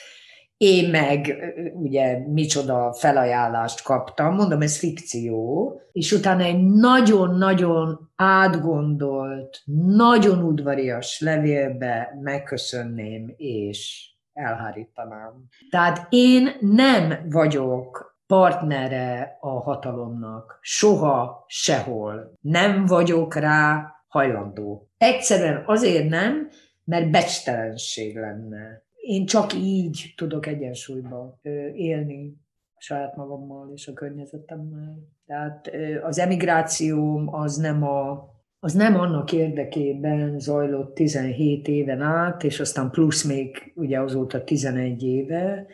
én 0.60 0.90
meg 0.90 1.36
ugye 1.74 2.18
micsoda 2.28 2.94
felajánlást 2.94 3.84
kaptam, 3.84 4.36
mondom, 4.36 4.62
ez 4.62 4.78
fikció, 4.78 5.74
és 5.92 6.12
utána 6.12 6.44
egy 6.44 6.64
nagyon-nagyon 6.64 8.12
átgondolt, 8.16 9.62
nagyon 9.86 10.44
udvarias 10.44 11.20
levélbe 11.20 12.18
megköszönném, 12.22 13.34
és 13.38 14.10
elhárítanám. 14.34 15.34
Tehát 15.70 16.08
én 16.10 16.50
nem 16.60 17.14
vagyok 17.30 18.18
partnere 18.28 19.38
a 19.40 19.62
hatalomnak, 19.62 20.60
soha, 20.62 21.44
sehol. 21.48 22.34
Nem 22.42 22.86
vagyok 22.86 23.36
rá 23.36 23.94
hajlandó. 24.08 24.90
Egyszerűen 24.98 25.64
azért 25.66 26.10
nem, 26.10 26.50
mert 26.84 27.12
becstelenség 27.12 28.18
lenne 28.18 28.88
én 29.02 29.26
csak 29.26 29.54
így 29.54 30.14
tudok 30.18 30.46
egyensúlyba 30.46 31.40
élni 31.74 32.38
saját 32.78 33.16
magammal 33.16 33.72
és 33.76 33.88
a 33.88 33.94
környezetemmel. 33.94 34.98
Tehát 35.26 35.72
az 36.04 36.20
emigrációm 36.20 37.34
az 37.34 37.56
nem 37.58 37.84
a 37.84 38.28
az 38.60 38.74
nem 38.74 38.96
annak 38.96 39.32
érdekében 39.32 40.40
zajlott 40.40 40.96
17 40.96 41.68
éven 41.68 42.02
át, 42.02 42.44
és 42.44 42.60
aztán 42.60 42.90
plusz 42.90 43.24
még 43.24 43.72
ugye 43.76 44.00
azóta 44.00 44.44
11 44.44 45.04
éve, 45.04 45.66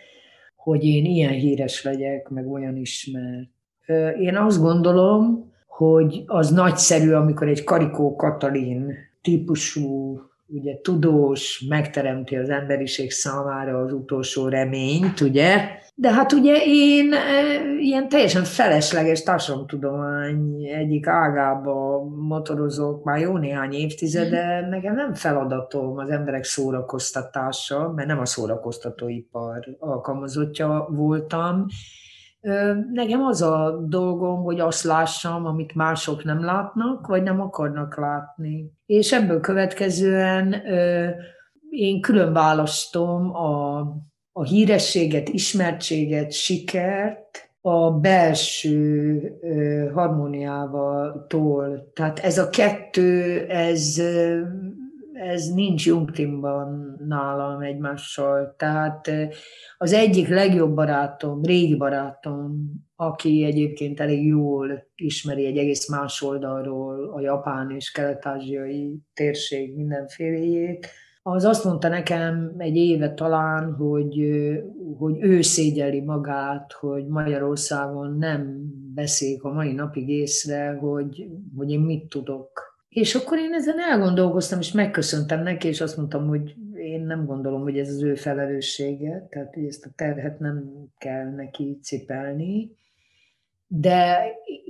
hogy 0.55 0.83
én 0.83 1.05
ilyen 1.05 1.33
híres 1.33 1.83
legyek, 1.83 2.29
meg 2.29 2.47
olyan 2.47 2.77
ismert. 2.77 3.49
Én 4.19 4.35
azt 4.35 4.61
gondolom, 4.61 5.53
hogy 5.67 6.23
az 6.25 6.51
nagyszerű, 6.51 7.11
amikor 7.11 7.47
egy 7.47 7.63
Karikó 7.63 8.15
Katalin 8.15 8.93
típusú 9.21 10.19
ugye 10.47 10.79
tudós 10.81 11.65
megteremti 11.69 12.35
az 12.35 12.49
emberiség 12.49 13.11
számára 13.11 13.79
az 13.79 13.93
utolsó 13.93 14.47
reményt, 14.47 15.21
ugye? 15.21 15.69
De 15.95 16.11
hát 16.11 16.31
ugye 16.31 16.55
én 16.65 17.13
e, 17.13 17.19
ilyen 17.79 18.09
teljesen 18.09 18.43
felesleges 18.43 19.23
társadalomtudomány 19.23 20.63
egyik 20.63 21.07
ágába 21.07 22.03
motorozok 22.27 23.03
már 23.03 23.19
jó 23.19 23.37
néhány 23.37 23.73
évtizede, 23.73 24.61
mhm. 24.61 24.69
nekem 24.69 24.95
nem 24.95 25.13
feladatom 25.13 25.97
az 25.97 26.09
emberek 26.09 26.43
szórakoztatása, 26.43 27.91
mert 27.95 28.07
nem 28.07 28.19
a 28.19 28.25
szórakoztatóipar 28.25 29.75
alkalmazottja 29.79 30.87
voltam, 30.89 31.65
Nekem 32.93 33.21
az 33.21 33.41
a 33.41 33.85
dolgom, 33.87 34.43
hogy 34.43 34.59
azt 34.59 34.83
lássam, 34.83 35.45
amit 35.45 35.75
mások 35.75 36.23
nem 36.23 36.43
látnak, 36.43 37.07
vagy 37.07 37.23
nem 37.23 37.41
akarnak 37.41 37.97
látni. 37.97 38.71
És 38.85 39.13
ebből 39.13 39.39
következően 39.39 40.55
én 41.69 42.01
külön 42.01 42.33
választom 42.33 43.35
a, 43.35 43.79
a 44.31 44.43
hírességet, 44.43 45.29
ismertséget, 45.29 46.31
sikert 46.31 47.49
a 47.61 47.91
belső 47.91 49.19
harmóniával 49.93 51.25
tól. 51.27 51.91
Tehát 51.93 52.19
ez 52.19 52.37
a 52.37 52.49
kettő, 52.49 53.39
ez 53.47 54.01
ez 55.15 55.47
nincs 55.47 55.85
Jungtimban 55.85 56.97
nálam 57.07 57.61
egymással. 57.61 58.55
Tehát 58.57 59.11
az 59.77 59.93
egyik 59.93 60.27
legjobb 60.27 60.75
barátom, 60.75 61.43
régi 61.43 61.75
barátom, 61.75 62.71
aki 62.95 63.43
egyébként 63.43 63.99
elég 63.99 64.25
jól 64.25 64.87
ismeri 64.95 65.45
egy 65.45 65.57
egész 65.57 65.89
más 65.89 66.21
oldalról 66.21 67.13
a 67.13 67.19
japán 67.19 67.71
és 67.71 67.91
kelet-ázsiai 67.91 68.99
térség 69.13 69.75
mindenféléjét, 69.75 70.87
az 71.27 71.43
azt 71.43 71.63
mondta 71.63 71.87
nekem 71.87 72.55
egy 72.57 72.75
éve 72.75 73.13
talán, 73.13 73.73
hogy, 73.73 74.19
hogy 74.97 75.17
ő 75.19 75.41
szégyeli 75.41 76.01
magát, 76.01 76.71
hogy 76.71 77.07
Magyarországon 77.07 78.17
nem 78.17 78.71
beszél 78.93 79.39
a 79.41 79.49
mai 79.49 79.73
napig 79.73 80.09
észre, 80.09 80.73
hogy, 80.73 81.27
hogy 81.57 81.71
én 81.71 81.79
mit 81.79 82.09
tudok 82.09 82.74
és 82.95 83.15
akkor 83.15 83.37
én 83.37 83.53
ezen 83.53 83.79
elgondolkoztam, 83.79 84.59
és 84.59 84.71
megköszöntem 84.71 85.43
neki, 85.43 85.67
és 85.67 85.81
azt 85.81 85.97
mondtam, 85.97 86.27
hogy 86.27 86.55
én 86.75 87.01
nem 87.01 87.25
gondolom, 87.25 87.61
hogy 87.61 87.77
ez 87.77 87.89
az 87.89 88.01
ő 88.01 88.15
felelőssége, 88.15 89.27
tehát 89.29 89.53
hogy 89.53 89.65
ezt 89.65 89.85
a 89.85 89.89
terhet 89.95 90.39
nem 90.39 90.87
kell 90.97 91.29
neki 91.29 91.79
cipelni, 91.81 92.71
de 93.67 94.25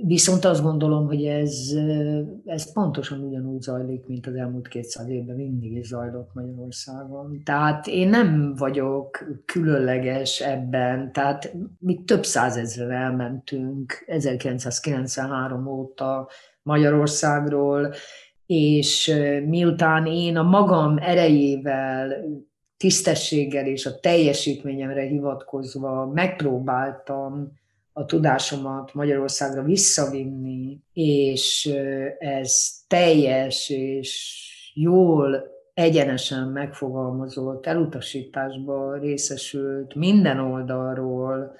viszont 0.06 0.44
azt 0.44 0.62
gondolom, 0.62 1.06
hogy 1.06 1.24
ez, 1.24 1.72
ez 2.44 2.72
pontosan 2.72 3.20
ugyanúgy 3.20 3.60
zajlik, 3.60 4.06
mint 4.06 4.26
az 4.26 4.34
elmúlt 4.34 4.68
200 4.68 5.08
évben 5.08 5.36
mindig 5.36 5.72
is 5.72 5.86
zajlott 5.86 6.30
Magyarországon. 6.34 7.42
Tehát 7.44 7.86
én 7.86 8.08
nem 8.08 8.54
vagyok 8.56 9.24
különleges 9.44 10.40
ebben, 10.40 11.12
tehát 11.12 11.54
mi 11.78 12.04
több 12.04 12.24
százezre 12.24 12.94
elmentünk 12.94 14.04
1993 14.06 15.66
óta 15.66 16.28
Magyarországról, 16.66 17.94
és 18.46 19.14
miután 19.46 20.06
én 20.06 20.36
a 20.36 20.42
magam 20.42 20.96
erejével, 20.98 22.24
tisztességgel 22.76 23.66
és 23.66 23.86
a 23.86 24.00
teljesítményemre 24.00 25.02
hivatkozva 25.02 26.06
megpróbáltam 26.06 27.52
a 27.92 28.04
tudásomat 28.04 28.94
Magyarországra 28.94 29.62
visszavinni, 29.62 30.80
és 30.92 31.70
ez 32.18 32.68
teljes 32.86 33.68
és 33.68 34.42
jól 34.74 35.44
egyenesen 35.74 36.48
megfogalmazott 36.48 37.66
elutasításba 37.66 38.96
részesült 38.96 39.94
minden 39.94 40.38
oldalról, 40.38 41.56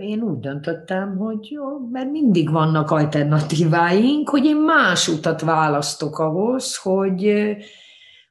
én 0.00 0.22
úgy 0.22 0.38
döntöttem, 0.38 1.16
hogy 1.16 1.50
jó, 1.50 1.62
mert 1.90 2.10
mindig 2.10 2.50
vannak 2.50 2.90
alternatíváink, 2.90 4.28
hogy 4.28 4.44
én 4.44 4.56
más 4.56 5.08
utat 5.08 5.40
választok 5.40 6.18
ahhoz, 6.18 6.76
hogy, 6.76 7.32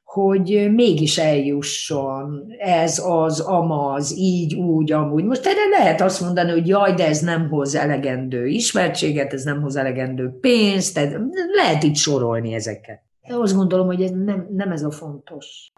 hogy 0.04 0.68
mégis 0.74 1.18
eljusson 1.18 2.52
ez, 2.58 3.02
az, 3.06 3.40
amaz, 3.40 4.18
így, 4.18 4.54
úgy, 4.54 4.92
amúgy. 4.92 5.24
Most 5.24 5.46
erre 5.46 5.68
lehet 5.78 6.00
azt 6.00 6.20
mondani, 6.20 6.50
hogy 6.50 6.68
jaj, 6.68 6.94
de 6.94 7.06
ez 7.06 7.20
nem 7.20 7.48
hoz 7.48 7.74
elegendő 7.74 8.46
ismertséget, 8.46 9.32
ez 9.32 9.42
nem 9.42 9.62
hoz 9.62 9.76
elegendő 9.76 10.38
pénzt, 10.40 10.94
tehát 10.94 11.18
lehet 11.56 11.82
itt 11.82 11.96
sorolni 11.96 12.54
ezeket. 12.54 13.02
De 13.28 13.34
azt 13.34 13.54
gondolom, 13.54 13.86
hogy 13.86 14.02
ez 14.02 14.10
nem, 14.10 14.46
nem 14.50 14.70
ez 14.70 14.82
a 14.82 14.90
fontos. 14.90 15.70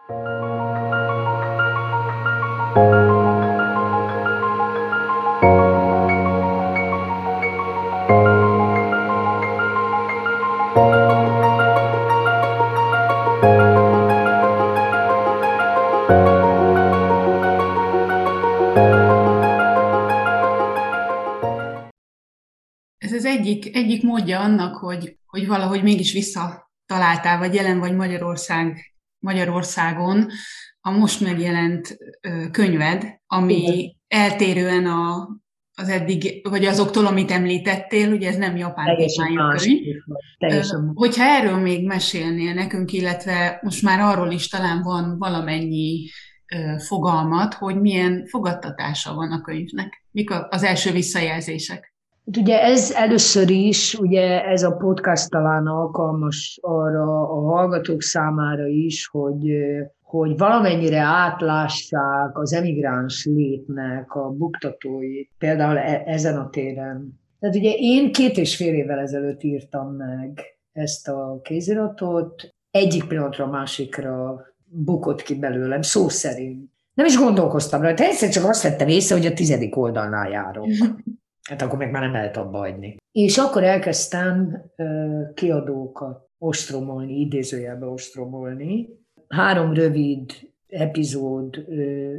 thank 2.75 3.09
you 3.09 3.14
egyik, 23.45 23.75
egyik 23.75 24.03
módja 24.03 24.39
annak, 24.39 24.75
hogy, 24.75 25.17
hogy 25.25 25.47
valahogy 25.47 25.83
mégis 25.83 26.13
visszataláltál, 26.13 27.37
vagy 27.37 27.53
jelen 27.53 27.79
vagy 27.79 27.95
Magyarország, 27.95 28.93
Magyarországon, 29.19 30.27
a 30.81 30.91
most 30.91 31.21
megjelent 31.21 31.97
könyved, 32.51 33.19
ami 33.27 33.63
Igen. 33.63 33.91
eltérően 34.07 34.85
a, 34.85 35.29
az 35.73 35.89
eddig, 35.89 36.47
vagy 36.49 36.65
azoktól, 36.65 37.05
amit 37.05 37.31
említettél, 37.31 38.11
ugye 38.11 38.27
ez 38.29 38.35
nem 38.35 38.57
japán 38.57 38.95
témájú 38.95 39.57
könyv. 39.57 40.93
Hogyha 40.93 41.23
erről 41.23 41.57
még 41.57 41.85
mesélnél 41.85 42.53
nekünk, 42.53 42.93
illetve 42.93 43.59
most 43.63 43.81
már 43.81 43.99
arról 43.99 44.31
is 44.31 44.47
talán 44.47 44.81
van 44.81 45.17
valamennyi 45.17 46.09
fogalmat, 46.87 47.53
hogy 47.53 47.81
milyen 47.81 48.25
fogadtatása 48.25 49.13
van 49.13 49.31
a 49.31 49.41
könyvnek. 49.41 50.05
Mik 50.11 50.29
az 50.49 50.63
első 50.63 50.91
visszajelzések? 50.91 51.94
Hát 52.25 52.37
ugye 52.37 52.61
ez 52.61 52.91
először 52.91 53.49
is, 53.49 53.93
ugye 53.93 54.45
ez 54.45 54.63
a 54.63 54.71
podcast 54.71 55.29
talán 55.29 55.67
alkalmas 55.67 56.59
arra 56.61 57.29
a 57.29 57.41
hallgatók 57.41 58.01
számára 58.01 58.65
is, 58.65 59.07
hogy, 59.07 59.51
hogy 60.01 60.37
valamennyire 60.37 60.99
átlássák 60.99 62.37
az 62.37 62.53
emigráns 62.53 63.25
létnek 63.25 64.15
a 64.15 64.29
buktatóit, 64.29 65.29
például 65.37 65.77
e, 65.77 66.03
ezen 66.05 66.37
a 66.37 66.49
téren. 66.49 67.19
Tehát 67.39 67.55
ugye 67.55 67.71
én 67.71 68.11
két 68.11 68.37
és 68.37 68.55
fél 68.55 68.73
évvel 68.73 68.99
ezelőtt 68.99 69.43
írtam 69.43 69.95
meg 69.95 70.41
ezt 70.71 71.07
a 71.07 71.39
kéziratot, 71.43 72.53
egyik 72.71 73.07
pillanatra 73.07 73.45
a 73.45 73.49
másikra 73.49 74.41
bukott 74.65 75.21
ki 75.21 75.35
belőlem, 75.35 75.81
szó 75.81 76.09
szerint. 76.09 76.69
Nem 76.93 77.05
is 77.05 77.17
gondolkoztam 77.17 77.81
rajta, 77.81 78.03
egyszer 78.03 78.29
csak 78.29 78.45
azt 78.45 78.63
vettem 78.63 78.87
észre, 78.87 79.15
hogy 79.15 79.25
a 79.25 79.33
tizedik 79.33 79.77
oldalnál 79.77 80.29
járok. 80.29 80.67
Hát 81.49 81.61
akkor 81.61 81.77
meg 81.77 81.91
már 81.91 82.01
nem 82.01 82.11
lehet 82.11 82.37
abba 82.37 82.57
hagyni. 82.57 82.95
És 83.11 83.37
akkor 83.37 83.63
elkezdtem 83.63 84.63
uh, 84.77 85.33
kiadókat 85.33 86.29
ostromolni, 86.37 87.19
idézőjelbe 87.19 87.85
ostromolni. 87.85 88.89
Három 89.27 89.73
rövid 89.73 90.31
epizód, 90.67 91.57
uh, 91.57 92.15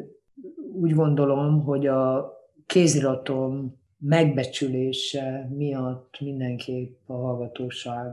úgy 0.73 0.95
gondolom, 0.95 1.65
hogy 1.65 1.87
a 1.87 2.33
kéziratom 2.67 3.79
megbecsülése 3.99 5.49
miatt 5.57 6.21
mindenképp 6.21 6.99
a 7.07 7.13
hallgatóság 7.13 8.13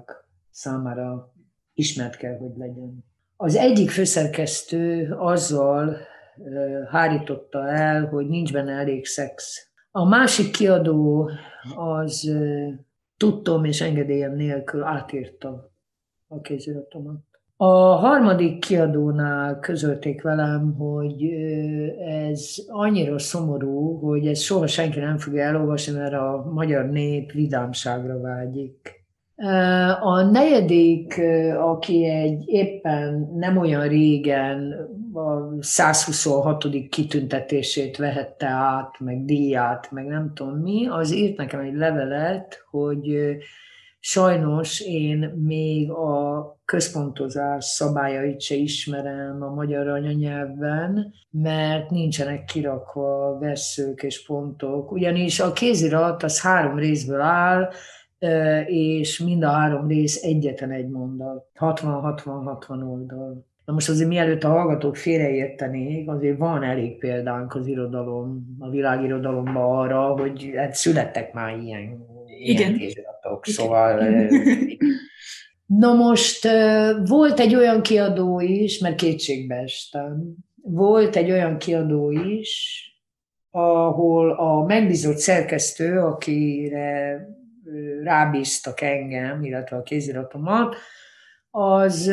számára 0.49 1.33
ismert 1.73 2.15
kell, 2.15 2.37
hogy 2.37 2.57
legyen. 2.57 3.05
Az 3.37 3.55
egyik 3.55 3.89
főszerkesztő 3.89 5.15
azzal 5.17 5.97
hárította 6.89 7.69
el, 7.69 8.05
hogy 8.05 8.27
nincs 8.27 8.53
benne 8.53 8.71
elég 8.71 9.05
szex 9.05 9.67
a 9.95 10.05
másik 10.05 10.51
kiadó 10.51 11.29
az 11.75 12.31
tudtom 13.17 13.63
és 13.63 13.81
engedélyem 13.81 14.35
nélkül 14.35 14.83
átírta 14.83 15.71
a 16.27 16.41
kéziratomat. 16.41 17.21
A 17.55 17.73
harmadik 17.95 18.59
kiadónál 18.59 19.59
közölték 19.59 20.21
velem, 20.21 20.75
hogy 20.77 21.23
ez 21.99 22.55
annyira 22.67 23.19
szomorú, 23.19 23.97
hogy 23.97 24.27
ez 24.27 24.39
soha 24.39 24.67
senki 24.67 24.99
nem 24.99 25.17
fogja 25.17 25.43
elolvasni, 25.43 25.93
mert 25.93 26.13
a 26.13 26.49
magyar 26.53 26.89
nép 26.89 27.31
vidámságra 27.31 28.21
vágyik. 28.21 29.05
A 30.01 30.21
negyedik, 30.21 31.21
aki 31.57 32.05
egy 32.05 32.43
éppen 32.47 33.29
nem 33.35 33.57
olyan 33.57 33.87
régen 33.87 34.75
a 35.13 35.55
126. 35.59 36.65
kitüntetését 36.89 37.97
vehette 37.97 38.47
át, 38.47 38.99
meg 38.99 39.25
díját, 39.25 39.91
meg 39.91 40.05
nem 40.05 40.31
tudom 40.33 40.53
mi, 40.53 40.87
az 40.87 41.13
írt 41.13 41.37
nekem 41.37 41.59
egy 41.59 41.75
levelet, 41.75 42.63
hogy 42.69 43.37
Sajnos 44.05 44.79
én 44.79 45.19
még 45.35 45.91
a 45.91 46.57
központozás 46.65 47.65
szabályait 47.65 48.41
se 48.41 48.55
ismerem 48.55 49.43
a 49.43 49.53
magyar 49.53 49.87
anyanyelvben, 49.87 51.13
mert 51.29 51.89
nincsenek 51.89 52.45
kirakva 52.45 53.37
veszők 53.39 54.03
és 54.03 54.25
pontok. 54.25 54.91
Ugyanis 54.91 55.39
a 55.39 55.51
kézirat 55.51 56.23
az 56.23 56.41
három 56.41 56.77
részből 56.77 57.21
áll, 57.21 57.69
és 58.65 59.19
mind 59.19 59.43
a 59.43 59.49
három 59.49 59.87
rész 59.87 60.23
egyetlen 60.23 60.71
egy 60.71 60.89
mondat. 60.89 61.45
60-60-60 61.59 62.69
oldal. 62.69 63.45
Na 63.65 63.73
most 63.73 63.89
azért 63.89 64.09
mielőtt 64.09 64.43
a 64.43 64.49
hallgatók 64.49 64.95
félreértenék, 64.95 66.09
azért 66.09 66.37
van 66.37 66.63
elég 66.63 66.97
példánk 66.97 67.55
az 67.55 67.67
irodalom, 67.67 68.55
a 68.59 68.69
világirodalomban 68.69 69.77
arra, 69.77 70.07
hogy 70.07 70.51
hát 70.55 70.73
születtek 70.73 71.33
már 71.33 71.57
ilyen, 71.57 72.05
ilyen 72.27 72.79
szóval... 73.41 74.03
Na 75.65 75.93
most 75.93 76.47
volt 77.05 77.39
egy 77.39 77.55
olyan 77.55 77.81
kiadó 77.81 78.39
is, 78.39 78.79
mert 78.79 78.95
kétségbe 78.95 79.55
estem, 79.55 80.35
volt 80.61 81.15
egy 81.15 81.31
olyan 81.31 81.57
kiadó 81.57 82.11
is, 82.11 82.81
ahol 83.51 84.31
a 84.31 84.65
megbízott 84.65 85.17
szerkesztő, 85.17 85.99
akire 85.99 87.19
rábíztak 88.03 88.81
engem, 88.81 89.43
illetve 89.43 89.77
a 89.77 89.83
kéziratomat, 89.83 90.75
az 91.55 92.11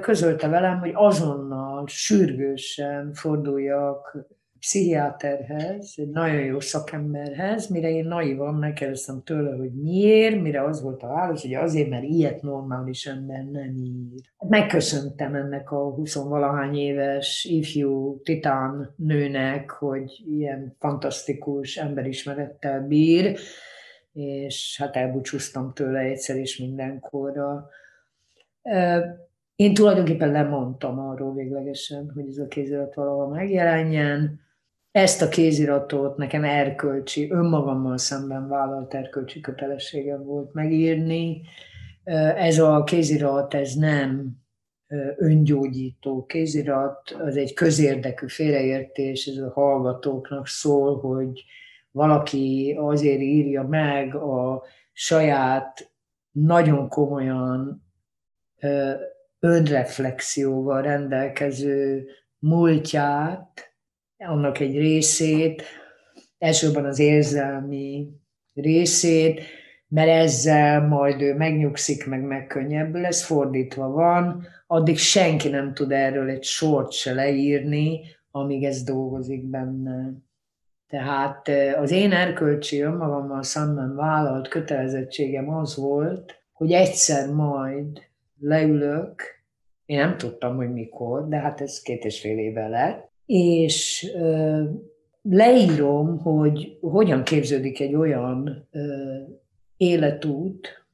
közölte 0.00 0.48
velem, 0.48 0.78
hogy 0.78 0.90
azonnal, 0.94 1.86
sürgősen 1.86 3.12
forduljak 3.12 4.26
pszichiáterhez, 4.58 5.94
egy 5.96 6.10
nagyon 6.10 6.44
jó 6.44 6.60
szakemberhez, 6.60 7.66
mire 7.66 7.90
én 7.90 8.06
naivan 8.06 8.54
megkérdeztem 8.54 9.22
tőle, 9.24 9.56
hogy 9.56 9.72
miért, 9.72 10.40
mire 10.40 10.64
az 10.64 10.82
volt 10.82 11.02
a 11.02 11.06
válasz, 11.06 11.42
hogy 11.42 11.54
azért, 11.54 11.88
mert 11.88 12.02
ilyet 12.02 12.42
normális 12.42 13.06
ember 13.06 13.44
nem 13.44 13.76
ír. 13.76 14.20
Megköszöntem 14.48 15.34
ennek 15.34 15.70
a 15.70 15.94
20-valahány 15.94 16.76
éves 16.76 17.44
ifjú 17.44 18.20
titán 18.22 18.94
nőnek, 18.96 19.70
hogy 19.70 20.22
ilyen 20.26 20.76
fantasztikus 20.78 21.76
emberismerettel 21.76 22.86
bír, 22.86 23.38
és 24.12 24.76
hát 24.78 24.96
elbúcsúztam 24.96 25.72
tőle 25.74 25.98
egyszer 25.98 26.36
és 26.36 26.58
mindenkorra. 26.58 27.68
Én 29.56 29.74
tulajdonképpen 29.74 30.30
lemondtam 30.30 30.98
arról 30.98 31.34
véglegesen, 31.34 32.10
hogy 32.14 32.28
ez 32.28 32.38
a 32.38 32.46
kézirat 32.46 32.94
valahol 32.94 33.28
megjelenjen. 33.28 34.40
Ezt 34.90 35.22
a 35.22 35.28
kéziratot 35.28 36.16
nekem 36.16 36.44
erkölcsi, 36.44 37.30
önmagammal 37.30 37.98
szemben 37.98 38.48
vállalt 38.48 38.94
erkölcsi 38.94 39.40
kötelességem 39.40 40.24
volt 40.24 40.52
megírni. 40.52 41.42
Ez 42.36 42.58
a 42.58 42.84
kézirat, 42.84 43.54
ez 43.54 43.74
nem 43.74 44.36
öngyógyító 45.16 46.24
kézirat, 46.26 47.10
az 47.10 47.36
egy 47.36 47.54
közérdekű 47.54 48.26
félreértés, 48.26 49.26
ez 49.26 49.36
a 49.36 49.50
hallgatóknak 49.50 50.46
szól, 50.46 51.00
hogy 51.00 51.44
valaki 51.90 52.76
azért 52.78 53.20
írja 53.20 53.62
meg 53.62 54.14
a 54.14 54.62
saját 54.92 55.92
nagyon 56.30 56.88
komolyan 56.88 57.86
önreflexióval 59.38 60.82
rendelkező 60.82 62.06
múltját, 62.38 63.72
annak 64.16 64.58
egy 64.58 64.76
részét, 64.76 65.62
elsősorban 66.38 66.84
az 66.84 66.98
érzelmi 66.98 68.08
részét, 68.54 69.40
mert 69.88 70.08
ezzel 70.08 70.86
majd 70.86 71.20
ő 71.20 71.34
megnyugszik, 71.34 72.06
meg 72.06 72.22
megkönnyebbül, 72.22 73.06
ez 73.06 73.24
fordítva 73.24 73.88
van, 73.88 74.46
addig 74.66 74.98
senki 74.98 75.48
nem 75.48 75.74
tud 75.74 75.92
erről 75.92 76.28
egy 76.28 76.44
sort 76.44 76.92
se 76.92 77.12
leírni, 77.12 78.00
amíg 78.30 78.64
ez 78.64 78.82
dolgozik 78.82 79.44
benne. 79.44 80.12
Tehát 80.88 81.48
az 81.76 81.90
én 81.90 82.12
erkölcsi 82.12 82.80
önmagammal 82.80 83.42
szemben 83.42 83.94
vállalt 83.94 84.48
kötelezettségem 84.48 85.48
az 85.48 85.76
volt, 85.76 86.42
hogy 86.52 86.72
egyszer 86.72 87.32
majd 87.32 88.07
leülök, 88.40 89.22
én 89.86 89.98
nem 89.98 90.16
tudtam, 90.16 90.56
hogy 90.56 90.72
mikor, 90.72 91.28
de 91.28 91.36
hát 91.36 91.60
ez 91.60 91.80
két 91.82 92.04
és 92.04 92.20
fél 92.20 92.38
éve 92.38 92.68
lett, 92.68 93.10
és 93.26 94.06
ö, 94.14 94.62
leírom, 95.22 96.18
hogy 96.18 96.78
hogyan 96.80 97.22
képződik 97.22 97.80
egy 97.80 97.94
olyan 97.94 98.68
ö, 98.70 99.14
életút, 99.76 100.86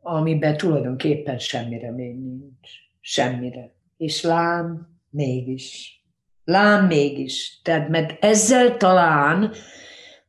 amiben 0.00 0.56
tulajdonképpen 0.56 1.38
semmi 1.38 1.78
remény 1.78 2.18
nincs. 2.18 2.68
Semmire. 3.00 3.72
És 3.96 4.22
lám, 4.22 4.88
mégis. 5.10 5.96
Lám 6.44 6.86
mégis. 6.86 7.60
Tehát, 7.62 7.88
mert 7.88 8.24
ezzel 8.24 8.76
talán 8.76 9.52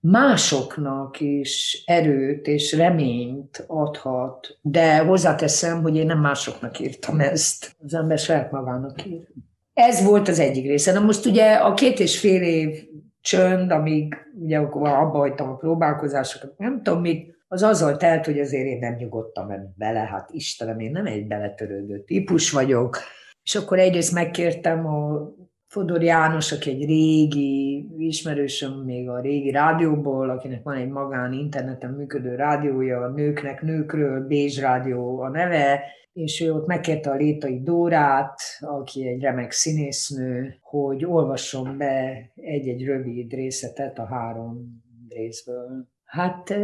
másoknak 0.03 1.19
is 1.19 1.83
erőt 1.85 2.47
és 2.47 2.73
reményt 2.73 3.63
adhat, 3.67 4.57
de 4.61 4.97
hozzáteszem, 4.97 5.81
hogy 5.81 5.95
én 5.95 6.05
nem 6.05 6.19
másoknak 6.19 6.79
írtam 6.79 7.19
ezt, 7.19 7.75
az 7.83 7.93
ember 7.93 8.17
saját 8.17 8.51
magának 8.51 9.05
ír. 9.05 9.27
Ez 9.73 10.03
volt 10.03 10.27
az 10.27 10.39
egyik 10.39 10.65
része. 10.65 10.93
Na 10.93 10.99
most 10.99 11.25
ugye 11.25 11.53
a 11.53 11.73
két 11.73 11.99
és 11.99 12.19
fél 12.19 12.41
év 12.41 12.83
csönd, 13.21 13.71
amíg 13.71 14.15
ugye 14.39 14.57
akkor 14.57 14.87
abba 14.87 15.17
hagytam 15.17 15.49
a 15.49 15.55
próbálkozásokat, 15.55 16.57
nem 16.57 16.81
tudom 16.83 17.01
mit, 17.01 17.35
az 17.47 17.63
azzal 17.63 17.97
telt, 17.97 18.25
hogy 18.25 18.39
azért 18.39 18.65
én 18.65 18.79
nem 18.79 18.95
nyugodtam 18.95 19.73
bele, 19.75 19.99
hát 19.99 20.29
Istenem, 20.31 20.79
én 20.79 20.91
nem 20.91 21.05
egy 21.05 21.27
beletörődő 21.27 22.03
típus 22.03 22.51
vagyok, 22.51 22.97
és 23.43 23.55
akkor 23.55 23.79
egyrészt 23.79 24.13
megkértem 24.13 24.87
a 24.87 25.29
Fodor 25.73 26.03
János, 26.03 26.51
aki 26.51 26.69
egy 26.69 26.85
régi 26.85 27.87
ismerősöm 27.97 28.73
még 28.73 29.09
a 29.09 29.19
régi 29.19 29.51
rádióból, 29.51 30.29
akinek 30.29 30.63
van 30.63 30.75
egy 30.75 30.87
magán 30.87 31.33
interneten 31.33 31.91
működő 31.91 32.35
rádiója, 32.35 33.01
a 33.01 33.09
Nőknek 33.09 33.61
Nőkről, 33.61 34.27
Bézs 34.27 34.59
Rádió 34.59 35.19
a 35.19 35.29
neve, 35.29 35.83
és 36.11 36.41
ő 36.41 36.53
ott 36.53 36.67
megkérte 36.67 37.09
a 37.09 37.15
Létai 37.15 37.61
Dórát, 37.61 38.39
aki 38.59 39.07
egy 39.07 39.21
remek 39.21 39.51
színésznő, 39.51 40.57
hogy 40.61 41.05
olvasson 41.05 41.77
be 41.77 42.31
egy-egy 42.35 42.83
rövid 42.83 43.33
részletet 43.33 43.99
a 43.99 44.05
három 44.05 44.83
részből. 45.09 45.87
Hát 46.03 46.55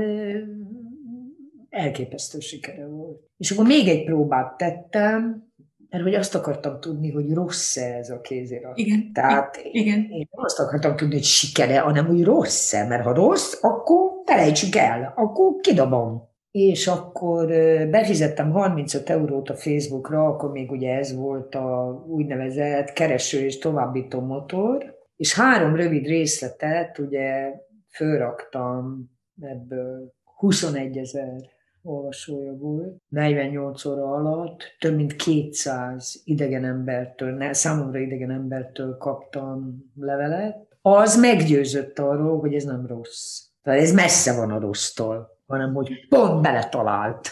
elképesztő 1.69 2.39
sikere 2.39 2.87
volt. 2.87 3.21
És 3.37 3.51
akkor 3.51 3.65
még 3.65 3.87
egy 3.87 4.03
próbát 4.03 4.57
tettem, 4.57 5.48
mert 5.89 6.03
hogy 6.03 6.13
azt 6.13 6.35
akartam 6.35 6.79
tudni, 6.79 7.11
hogy 7.11 7.33
rossz-e 7.33 7.95
ez 7.97 8.09
a 8.09 8.21
kézirat. 8.21 8.77
Igen. 8.77 9.13
Tehát 9.13 9.59
Igen. 9.71 9.97
Én, 9.97 10.09
én 10.09 10.27
azt 10.31 10.59
akartam 10.59 10.95
tudni, 10.95 11.13
hogy 11.13 11.23
sikere, 11.23 11.79
hanem 11.79 12.05
hogy 12.05 12.23
rossz-e, 12.23 12.87
mert 12.87 13.03
ha 13.03 13.13
rossz, 13.13 13.57
akkor 13.61 14.11
felejtsük 14.25 14.75
el, 14.75 15.13
akkor 15.15 15.55
kidobom. 15.61 16.27
És 16.51 16.87
akkor 16.87 17.47
befizettem 17.89 18.51
35 18.51 19.09
eurót 19.09 19.49
a 19.49 19.55
Facebookra, 19.55 20.25
akkor 20.25 20.51
még 20.51 20.71
ugye 20.71 20.97
ez 20.97 21.15
volt 21.15 21.55
a 21.55 22.03
úgynevezett 22.07 22.93
kereső 22.93 23.39
és 23.39 23.57
továbbító 23.57 24.19
motor, 24.21 24.97
és 25.15 25.35
három 25.35 25.75
rövid 25.75 26.05
részletet 26.05 26.97
ugye 26.97 27.51
fölraktam 27.89 29.11
ebből 29.41 30.13
21 30.37 30.97
ezer 30.97 31.49
olvasója 31.89 32.53
volt. 32.57 33.01
48 33.07 33.85
óra 33.85 34.11
alatt 34.11 34.75
több 34.79 34.95
mint 34.95 35.15
200 35.15 36.21
idegen 36.23 36.65
embertől, 36.65 37.53
számomra 37.53 37.99
idegen 37.99 38.31
embertől 38.31 38.97
kaptam 38.97 39.77
levelet. 39.95 40.67
Az 40.81 41.19
meggyőzött 41.19 41.99
arról, 41.99 42.39
hogy 42.39 42.53
ez 42.53 42.63
nem 42.63 42.85
rossz. 42.85 43.41
Tehát 43.63 43.79
ez 43.79 43.93
messze 43.93 44.35
van 44.35 44.51
a 44.51 44.59
rossztól, 44.59 45.37
hanem 45.47 45.73
hogy 45.73 46.07
pont 46.09 46.41
beletalált 46.41 47.29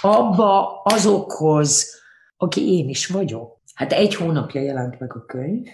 abba 0.00 0.82
azokhoz, 0.82 2.00
aki 2.36 2.72
én 2.72 2.88
is 2.88 3.06
vagyok. 3.06 3.58
Hát 3.74 3.92
egy 3.92 4.14
hónapja 4.14 4.60
jelent 4.60 5.00
meg 5.00 5.14
a 5.14 5.24
könyv. 5.24 5.66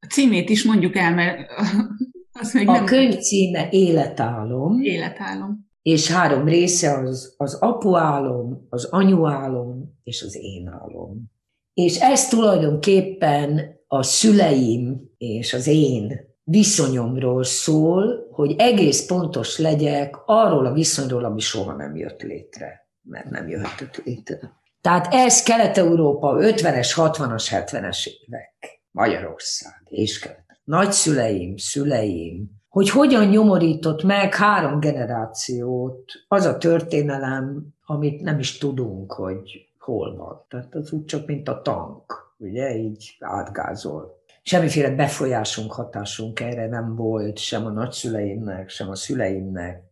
A 0.00 0.06
címét 0.06 0.48
is 0.48 0.64
mondjuk 0.64 0.96
el, 0.96 1.14
mert 1.14 1.50
az 2.40 2.52
még 2.52 2.68
a 2.68 2.72
nem... 2.72 2.84
könyv 2.84 3.18
címe 3.18 3.68
Életálom. 3.70 4.80
Életálom 4.82 5.69
és 5.90 6.10
három 6.10 6.44
része 6.44 6.98
az, 6.98 7.34
az 7.36 7.54
apuálom, 7.54 8.66
az 8.68 8.84
anyuálom 8.84 9.98
és 10.02 10.22
az 10.22 10.36
én 10.36 10.68
álom. 10.68 11.30
És 11.74 12.00
ez 12.00 12.28
tulajdonképpen 12.28 13.60
a 13.86 14.02
szüleim 14.02 15.00
és 15.18 15.52
az 15.52 15.66
én 15.66 16.28
viszonyomról 16.42 17.44
szól, 17.44 18.28
hogy 18.30 18.54
egész 18.58 19.06
pontos 19.06 19.58
legyek 19.58 20.16
arról 20.26 20.66
a 20.66 20.72
viszonyról, 20.72 21.24
ami 21.24 21.40
soha 21.40 21.72
nem 21.72 21.96
jött 21.96 22.22
létre, 22.22 22.88
mert 23.02 23.30
nem 23.30 23.48
jöhetett 23.48 24.02
létre. 24.04 24.38
Tehát 24.80 25.14
ez 25.14 25.42
Kelet-Európa 25.42 26.36
50-es, 26.40 26.92
60-as, 26.96 27.46
70-es 27.50 28.06
évek, 28.06 28.82
Magyarország 28.90 29.82
és 29.84 30.18
Kelet. 30.18 30.60
Nagyszüleim, 30.64 31.56
szüleim, 31.56 32.59
hogy 32.70 32.90
hogyan 32.90 33.26
nyomorított 33.26 34.02
meg 34.02 34.34
három 34.34 34.80
generációt 34.80 36.04
az 36.28 36.44
a 36.44 36.58
történelem, 36.58 37.66
amit 37.86 38.20
nem 38.20 38.38
is 38.38 38.58
tudunk, 38.58 39.12
hogy 39.12 39.68
hol 39.78 40.16
van. 40.16 40.44
Tehát 40.48 40.74
az 40.74 40.92
úgy 40.92 41.04
csak, 41.04 41.26
mint 41.26 41.48
a 41.48 41.60
tank, 41.62 42.34
ugye, 42.38 42.76
így 42.76 43.16
átgázol. 43.20 44.18
Semmiféle 44.42 44.90
befolyásunk, 44.90 45.72
hatásunk 45.72 46.40
erre 46.40 46.68
nem 46.68 46.96
volt, 46.96 47.38
sem 47.38 47.66
a 47.66 47.70
nagyszüleimnek, 47.70 48.68
sem 48.68 48.88
a 48.88 48.94
szüleimnek, 48.94 49.82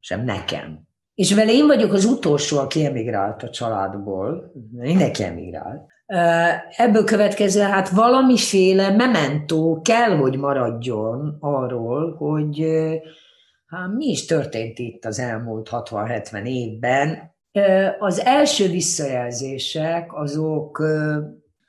sem 0.00 0.24
nekem. 0.24 0.80
És 1.14 1.34
vele 1.34 1.52
én 1.52 1.66
vagyok 1.66 1.92
az 1.92 2.04
utolsó, 2.04 2.58
aki 2.58 2.84
emigrált 2.84 3.42
a 3.42 3.50
családból, 3.50 4.52
mindenki 4.70 5.24
emigrált. 5.24 5.91
Ebből 6.76 7.04
következően 7.04 7.70
hát 7.70 7.88
valamiféle 7.88 8.90
mementó 8.90 9.80
kell, 9.84 10.16
hogy 10.16 10.38
maradjon 10.38 11.36
arról, 11.40 12.14
hogy 12.16 12.66
hát 13.66 13.92
mi 13.96 14.06
is 14.06 14.24
történt 14.24 14.78
itt 14.78 15.04
az 15.04 15.18
elmúlt 15.18 15.68
60-70 15.72 16.46
évben. 16.46 17.34
Az 17.98 18.20
első 18.20 18.68
visszajelzések 18.68 20.14
azok, 20.14 20.82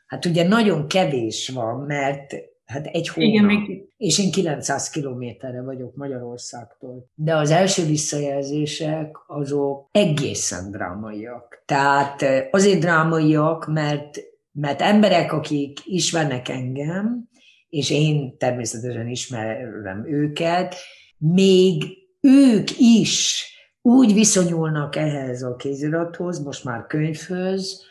hát 0.06 0.26
ugye 0.26 0.48
nagyon 0.48 0.88
kevés 0.88 1.50
van, 1.50 1.80
mert 1.80 2.34
hát 2.66 2.86
egy 2.86 3.08
hónap, 3.08 3.30
Igen, 3.30 3.46
még... 3.46 3.94
és 3.98 4.20
én 4.20 4.32
900 4.32 4.90
kilométerre 4.90 5.62
vagyok 5.62 5.96
Magyarországtól. 5.96 7.10
De 7.16 7.36
az 7.36 7.52
első 7.52 7.86
visszajelzések 7.86 9.18
azok 9.28 9.88
egészen 9.92 10.72
drámaiak. 10.72 11.64
Tehát 11.66 12.26
azért 12.52 12.80
drámaiak, 12.80 13.68
mert, 13.68 14.32
mert 14.54 14.82
emberek, 14.82 15.32
akik 15.32 15.80
ismernek 15.86 16.50
engem, 16.50 17.30
és 17.70 17.90
én 17.90 18.38
természetesen 18.38 19.08
ismerem 19.08 20.06
őket, 20.08 20.76
még 21.18 21.84
ők 22.22 22.80
is 22.80 23.48
úgy 23.82 24.14
viszonyulnak 24.14 24.96
ehhez 24.96 25.44
a 25.44 25.56
kézirathoz, 25.56 26.44
most 26.44 26.64
már 26.64 26.86
könyvhöz, 26.88 27.86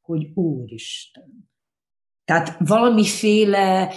hogy 0.00 0.30
Úristen. 0.34 1.50
Tehát 2.24 2.56
valamiféle, 2.58 3.92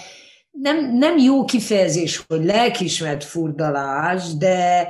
nem, 0.52 0.98
nem 0.98 1.18
jó 1.18 1.46
kifejezés, 1.46 2.24
hogy 2.28 2.44
lelkismert 2.46 3.24
furdalás, 3.24 4.38
de, 4.38 4.88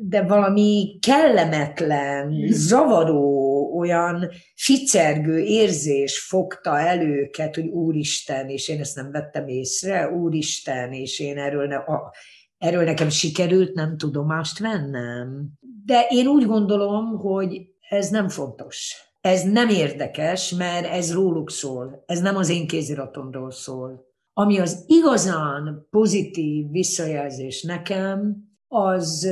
de 0.00 0.22
valami 0.22 0.98
kellemetlen, 1.00 2.46
zavaró, 2.50 3.47
olyan 3.78 4.30
ficergő 4.54 5.38
érzés 5.38 6.18
fogta 6.18 6.78
el 6.78 7.00
őket, 7.00 7.54
hogy 7.54 7.66
Úristen, 7.66 8.48
és 8.48 8.68
én 8.68 8.80
ezt 8.80 8.96
nem 8.96 9.10
vettem 9.10 9.48
észre, 9.48 10.10
Úristen, 10.10 10.92
és 10.92 11.20
én 11.20 11.38
erről, 11.38 11.66
ne, 11.66 11.76
a, 11.76 12.14
erről 12.58 12.84
nekem 12.84 13.08
sikerült 13.08 13.74
nem 13.74 13.96
tudomást 13.96 14.58
vennem. 14.58 15.48
De 15.84 16.06
én 16.08 16.26
úgy 16.26 16.46
gondolom, 16.46 17.18
hogy 17.18 17.66
ez 17.88 18.08
nem 18.08 18.28
fontos. 18.28 19.06
Ez 19.20 19.42
nem 19.42 19.68
érdekes, 19.68 20.50
mert 20.50 20.86
ez 20.86 21.12
róluk 21.12 21.50
szól. 21.50 22.02
Ez 22.06 22.20
nem 22.20 22.36
az 22.36 22.48
én 22.48 22.66
kéziratomról 22.66 23.50
szól. 23.50 24.06
Ami 24.32 24.58
az 24.58 24.84
igazán 24.86 25.86
pozitív 25.90 26.70
visszajelzés 26.70 27.62
nekem, 27.62 28.46
az 28.68 29.28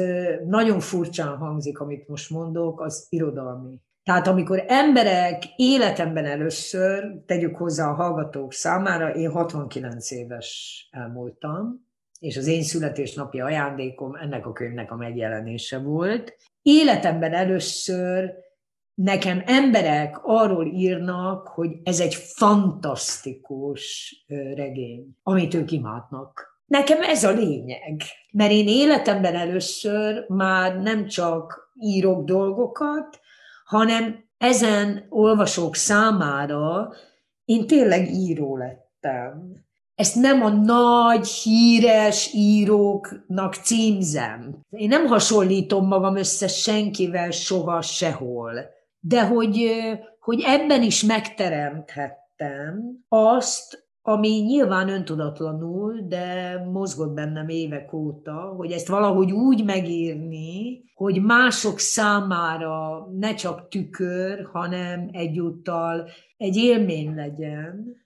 nagyon 0.46 0.80
furcsán 0.80 1.36
hangzik, 1.36 1.78
amit 1.78 2.08
most 2.08 2.30
mondok, 2.30 2.80
az 2.80 3.06
irodalmi. 3.08 3.80
Tehát 4.06 4.26
amikor 4.26 4.64
emberek 4.66 5.42
életemben 5.56 6.24
először, 6.24 7.22
tegyük 7.26 7.56
hozzá 7.56 7.88
a 7.88 7.94
hallgatók 7.94 8.52
számára, 8.52 9.14
én 9.14 9.30
69 9.30 10.10
éves 10.10 10.88
elmúltam, 10.90 11.86
és 12.20 12.36
az 12.36 12.46
én 12.46 12.62
születésnapi 12.62 13.40
ajándékom 13.40 14.14
ennek 14.14 14.46
a 14.46 14.52
könyvnek 14.52 14.90
a 14.90 14.96
megjelenése 14.96 15.78
volt. 15.78 16.36
Életemben 16.62 17.32
először 17.32 18.34
nekem 18.94 19.42
emberek 19.46 20.18
arról 20.22 20.66
írnak, 20.66 21.48
hogy 21.48 21.70
ez 21.82 22.00
egy 22.00 22.14
fantasztikus 22.14 24.14
regény, 24.54 25.16
amit 25.22 25.54
ők 25.54 25.70
imádnak. 25.70 26.60
Nekem 26.66 27.02
ez 27.02 27.24
a 27.24 27.30
lényeg, 27.30 28.02
mert 28.32 28.52
én 28.52 28.68
életemben 28.68 29.34
először 29.34 30.24
már 30.28 30.80
nem 30.80 31.06
csak 31.06 31.72
írok 31.80 32.24
dolgokat, 32.24 33.20
hanem 33.66 34.24
ezen 34.38 35.06
olvasók 35.08 35.74
számára 35.74 36.92
én 37.44 37.66
tényleg 37.66 38.10
író 38.10 38.56
lettem 38.56 39.64
ezt 39.96 40.14
nem 40.14 40.42
a 40.42 40.48
nagy, 40.48 41.28
híres 41.28 42.34
íróknak 42.34 43.54
címzem. 43.54 44.60
Én 44.70 44.88
nem 44.88 45.06
hasonlítom 45.06 45.86
magam 45.86 46.16
össze 46.16 46.46
senkivel 46.46 47.30
soha 47.30 47.82
sehol. 47.82 48.52
De 48.98 49.26
hogy, 49.26 49.70
hogy 50.20 50.42
ebben 50.46 50.82
is 50.82 51.02
megteremthettem 51.02 53.04
azt, 53.08 53.85
ami 54.08 54.28
nyilván 54.28 54.88
öntudatlanul, 54.88 56.00
de 56.08 56.58
mozgott 56.72 57.14
bennem 57.14 57.48
évek 57.48 57.92
óta, 57.92 58.32
hogy 58.32 58.72
ezt 58.72 58.88
valahogy 58.88 59.32
úgy 59.32 59.64
megírni, 59.64 60.82
hogy 60.94 61.22
mások 61.22 61.78
számára 61.78 63.06
ne 63.18 63.34
csak 63.34 63.68
tükör, 63.68 64.48
hanem 64.52 65.08
egyúttal 65.12 66.08
egy 66.36 66.56
élmény 66.56 67.14
legyen, 67.14 67.96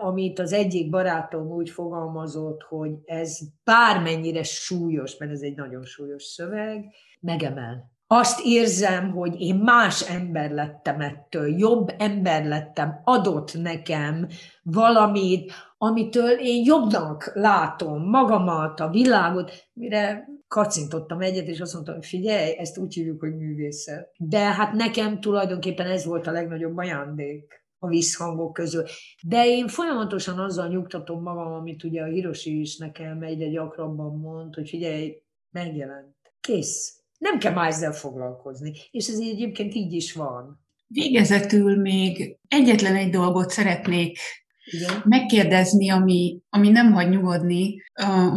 amit 0.00 0.38
az 0.38 0.52
egyik 0.52 0.90
barátom 0.90 1.46
úgy 1.46 1.70
fogalmazott, 1.70 2.62
hogy 2.62 2.92
ez 3.04 3.38
bármennyire 3.64 4.42
súlyos, 4.42 5.16
mert 5.16 5.32
ez 5.32 5.40
egy 5.40 5.54
nagyon 5.54 5.84
súlyos 5.84 6.22
szöveg, 6.22 6.84
megemel. 7.20 7.93
Azt 8.06 8.40
érzem, 8.44 9.10
hogy 9.10 9.40
én 9.40 9.54
más 9.54 10.10
ember 10.10 10.50
lettem 10.50 11.00
ettől, 11.00 11.58
jobb 11.58 11.94
ember 11.98 12.44
lettem, 12.44 13.00
adott 13.04 13.54
nekem 13.54 14.28
valamit, 14.62 15.52
amitől 15.78 16.30
én 16.30 16.64
jobbnak 16.64 17.30
látom 17.34 18.08
magamat, 18.08 18.80
a 18.80 18.88
világot, 18.88 19.52
mire 19.72 20.28
kacintottam 20.48 21.20
egyet, 21.20 21.46
és 21.46 21.60
azt 21.60 21.72
mondtam, 21.72 21.94
hogy 21.94 22.06
figyelj, 22.06 22.58
ezt 22.58 22.78
úgy 22.78 22.94
hívjuk, 22.94 23.20
hogy 23.20 23.36
művészet. 23.36 24.10
De 24.16 24.38
hát 24.38 24.72
nekem 24.72 25.20
tulajdonképpen 25.20 25.86
ez 25.86 26.04
volt 26.04 26.26
a 26.26 26.32
legnagyobb 26.32 26.76
ajándék 26.76 27.64
a 27.78 27.86
visszhangok 27.86 28.52
közül. 28.52 28.84
De 29.22 29.46
én 29.46 29.68
folyamatosan 29.68 30.38
azzal 30.38 30.68
nyugtatom 30.68 31.22
magam, 31.22 31.52
amit 31.52 31.84
ugye 31.84 32.02
a 32.02 32.06
Hiroshi 32.06 32.60
is 32.60 32.78
nekem 32.78 33.22
egyre 33.22 33.48
gyakrabban 33.48 34.16
mond, 34.16 34.54
hogy 34.54 34.68
figyelj, 34.68 35.22
megjelent. 35.50 36.16
Kész. 36.40 37.03
Nem 37.24 37.38
kell 37.38 37.52
már 37.52 37.68
ezzel 37.68 37.92
foglalkozni. 37.92 38.72
És 38.90 39.08
ez 39.08 39.18
egyébként 39.18 39.74
így 39.74 39.92
is 39.92 40.12
van. 40.12 40.62
Végezetül 40.86 41.80
még 41.80 42.36
egyetlen 42.48 42.96
egy 42.96 43.10
dolgot 43.10 43.50
szeretnék 43.50 44.18
igen. 44.64 45.02
megkérdezni, 45.04 45.90
ami, 45.90 46.38
ami 46.48 46.68
nem 46.68 46.92
hagy 46.92 47.08
nyugodni, 47.08 47.82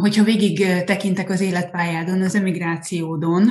hogyha 0.00 0.24
végig 0.24 0.84
tekintek 0.84 1.30
az 1.30 1.40
életpályádon, 1.40 2.22
az 2.22 2.34
emigrációdon, 2.34 3.48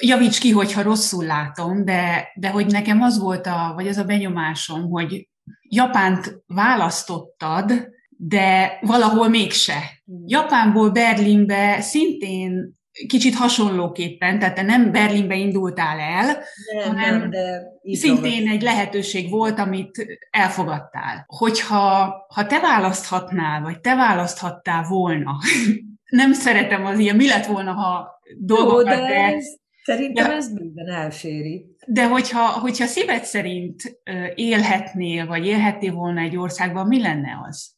javíts 0.00 0.40
ki, 0.40 0.50
hogyha 0.50 0.82
rosszul 0.82 1.24
látom, 1.24 1.84
de, 1.84 2.32
de 2.34 2.48
hogy 2.48 2.66
nekem 2.66 3.02
az 3.02 3.18
volt 3.18 3.46
a, 3.46 3.72
vagy 3.74 3.88
az 3.88 3.96
a 3.96 4.04
benyomásom, 4.04 4.90
hogy 4.90 5.28
Japánt 5.68 6.42
választottad, 6.46 7.72
de 8.08 8.78
valahol 8.80 9.28
mégse. 9.28 10.02
Japánból 10.26 10.90
Berlinbe 10.90 11.80
szintén 11.80 12.82
kicsit 13.06 13.34
hasonlóképpen, 13.34 14.38
tehát 14.38 14.54
te 14.54 14.62
nem 14.62 14.92
Berlinbe 14.92 15.36
indultál 15.36 15.98
el, 15.98 16.26
nem, 16.72 16.86
hanem 16.86 17.18
nem, 17.18 17.30
de 17.30 17.62
szintén 17.92 18.48
egy 18.48 18.62
lehetőség 18.62 19.30
volt, 19.30 19.58
amit 19.58 20.18
elfogadtál. 20.30 21.24
Hogyha 21.26 22.14
ha 22.28 22.46
te 22.46 22.60
választhatnál, 22.60 23.62
vagy 23.62 23.80
te 23.80 23.94
választhattál 23.94 24.82
volna, 24.88 25.36
nem 26.04 26.32
szeretem 26.32 26.84
az 26.84 26.98
ilyen, 26.98 27.16
mi 27.16 27.26
lett 27.26 27.46
volna, 27.46 27.72
ha 27.72 28.20
dolgokat 28.38 28.98
Jó, 28.98 29.00
de 29.00 29.06
te... 29.06 29.42
Szerintem 29.84 30.28
de, 30.28 30.34
ez 30.34 30.52
minden 30.52 30.88
elféri. 30.88 31.76
De 31.86 32.06
hogyha, 32.06 32.48
hogyha 32.48 32.86
szíved 32.86 33.24
szerint 33.24 34.00
élhetnél, 34.34 35.26
vagy 35.26 35.46
élhettél 35.46 35.92
volna 35.92 36.20
egy 36.20 36.36
országban, 36.36 36.86
mi 36.86 37.00
lenne 37.00 37.40
az? 37.48 37.74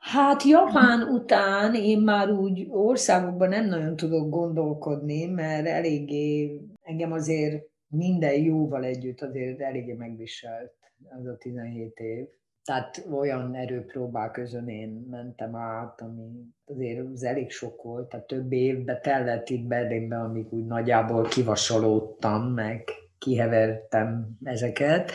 Hát 0.00 0.42
Japán 0.42 1.02
után 1.02 1.74
én 1.74 1.98
már 1.98 2.30
úgy 2.30 2.66
országokban 2.70 3.48
nem 3.48 3.66
nagyon 3.66 3.96
tudok 3.96 4.28
gondolkodni, 4.28 5.26
mert 5.26 5.66
eléggé, 5.66 6.60
engem 6.82 7.12
azért 7.12 7.64
minden 7.88 8.34
jóval 8.34 8.84
együtt 8.84 9.20
azért 9.20 9.60
eléggé 9.60 9.92
megviselt 9.92 10.72
az 11.18 11.26
a 11.26 11.36
17 11.36 11.98
év. 11.98 12.26
Tehát 12.64 13.06
olyan 13.12 13.54
erőpróbák 13.54 14.30
közön 14.30 14.68
én 14.68 15.06
mentem 15.10 15.56
át, 15.56 16.00
ami 16.00 16.22
azért 16.66 17.06
az 17.12 17.24
elég 17.24 17.50
sok 17.50 17.82
volt, 17.82 18.08
tehát 18.08 18.26
több 18.26 18.52
évbe 18.52 18.98
tellett 18.98 19.48
itt 19.48 19.66
Berlinben, 19.66 20.20
amíg 20.20 20.52
úgy 20.52 20.66
nagyjából 20.66 21.22
kivasalódtam, 21.22 22.42
meg 22.42 22.84
kihevertem 23.18 24.38
ezeket. 24.42 25.12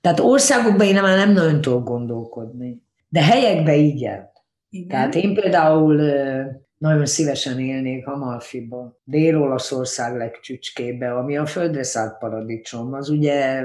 Tehát 0.00 0.20
országokban 0.20 0.86
én 0.86 1.02
már 1.02 1.16
nem 1.16 1.32
nagyon 1.32 1.60
tudok 1.60 1.84
gondolkodni. 1.84 2.86
De 3.08 3.22
helyekben 3.22 3.74
igen. 3.74 4.30
igen. 4.68 4.88
Tehát 4.88 5.14
én 5.14 5.34
például 5.34 6.00
nagyon 6.78 7.06
szívesen 7.06 7.60
élnék 7.60 8.06
Amalfiba, 8.06 9.00
Dél-Olaszország 9.04 10.16
legcsücskébe, 10.16 11.14
ami 11.14 11.36
a 11.36 11.46
földre 11.46 11.82
szállt 11.82 12.18
paradicsom. 12.18 12.92
Az 12.92 13.08
ugye 13.08 13.64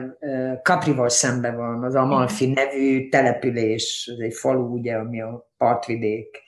Kaprival 0.61 1.10
szembe 1.10 1.52
van, 1.52 1.84
az 1.84 1.95
Amalfi 1.95 2.48
nevű 2.48 3.10
település, 3.10 4.10
ez 4.14 4.20
egy 4.20 4.34
falu, 4.34 4.74
ugye, 4.74 4.95
ami 4.95 5.22
a 5.22 5.52
partvidék, 5.57 6.41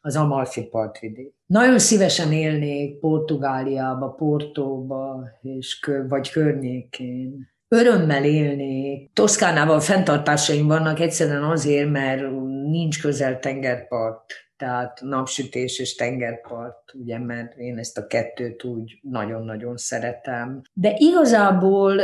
az 0.00 0.16
Amalfi 0.16 0.62
partvidék. 0.62 1.34
Nagyon 1.46 1.78
szívesen 1.78 2.32
élnék 2.32 2.98
Portugáliába, 2.98 4.08
Portóba, 4.08 5.28
és, 5.42 5.90
vagy 6.08 6.30
környékén. 6.30 7.51
Örömmel 7.74 8.24
élnék. 8.24 9.10
Toszkánával 9.12 9.80
fenntartásaim 9.80 10.66
vannak 10.66 11.00
egyszerűen 11.00 11.42
azért, 11.42 11.90
mert 11.90 12.22
nincs 12.70 13.00
közel 13.00 13.38
tengerpart 13.38 14.24
tehát 14.56 15.00
napsütés 15.00 15.78
és 15.78 15.94
tengerpart, 15.94 16.94
ugye, 16.94 17.18
mert 17.18 17.56
én 17.56 17.78
ezt 17.78 17.98
a 17.98 18.06
kettőt 18.06 18.64
úgy 18.64 18.98
nagyon-nagyon 19.02 19.76
szeretem. 19.76 20.62
De 20.72 20.94
igazából 20.96 21.98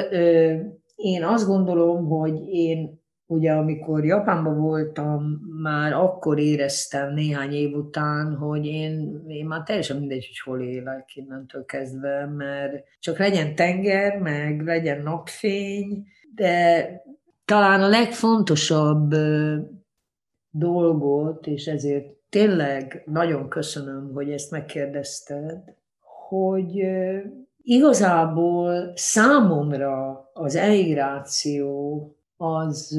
én 0.96 1.24
azt 1.24 1.46
gondolom, 1.46 2.06
hogy 2.06 2.48
én 2.48 3.02
ugye 3.30 3.52
amikor 3.52 4.04
Japánban 4.04 4.60
voltam, 4.60 5.40
már 5.62 5.92
akkor 5.92 6.38
éreztem 6.38 7.14
néhány 7.14 7.52
év 7.52 7.76
után, 7.76 8.36
hogy 8.36 8.66
én, 8.66 9.24
én 9.26 9.46
már 9.46 9.62
teljesen 9.62 9.96
mindegy, 9.96 10.26
hogy 10.26 10.52
hol 10.52 10.62
élek 10.62 11.16
innentől 11.16 11.64
kezdve, 11.64 12.26
mert 12.26 12.84
csak 13.00 13.18
legyen 13.18 13.54
tenger, 13.54 14.18
meg 14.18 14.62
legyen 14.64 15.02
napfény, 15.02 16.06
de 16.34 16.86
talán 17.44 17.82
a 17.82 17.88
legfontosabb 17.88 19.14
dolgot, 20.50 21.46
és 21.46 21.66
ezért 21.66 22.06
tényleg 22.28 23.02
nagyon 23.06 23.48
köszönöm, 23.48 24.10
hogy 24.14 24.30
ezt 24.30 24.50
megkérdezted, 24.50 25.62
hogy 26.28 26.88
igazából 27.62 28.92
számomra 28.94 30.30
az 30.32 30.56
emigráció 30.56 32.17
az 32.40 32.98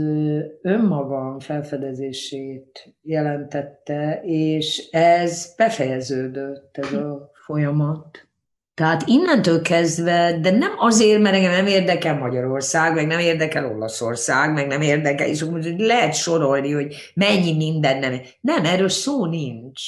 önmagam 0.61 1.39
felfedezését 1.39 2.93
jelentette, 3.01 4.21
és 4.23 4.87
ez 4.91 5.53
befejeződött, 5.57 6.77
ez 6.77 6.93
a 6.93 7.31
folyamat. 7.45 8.27
Tehát 8.73 9.03
innentől 9.05 9.61
kezdve, 9.61 10.39
de 10.39 10.51
nem 10.51 10.71
azért, 10.77 11.21
mert 11.21 11.35
engem 11.35 11.51
nem 11.51 11.67
érdekel 11.67 12.17
Magyarország, 12.17 12.93
meg 12.93 13.07
nem 13.07 13.19
érdekel 13.19 13.65
Olaszország, 13.65 14.53
meg 14.53 14.67
nem 14.67 14.81
érdekel, 14.81 15.27
és 15.27 15.45
lehet 15.77 16.13
sorolni, 16.13 16.71
hogy 16.71 16.95
mennyi 17.13 17.55
minden 17.55 17.97
nem. 17.97 18.21
Nem, 18.41 18.65
erről 18.65 18.89
szó 18.89 19.25
nincs, 19.25 19.81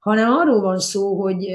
hanem 0.00 0.32
arról 0.32 0.60
van 0.60 0.78
szó, 0.78 1.20
hogy 1.20 1.48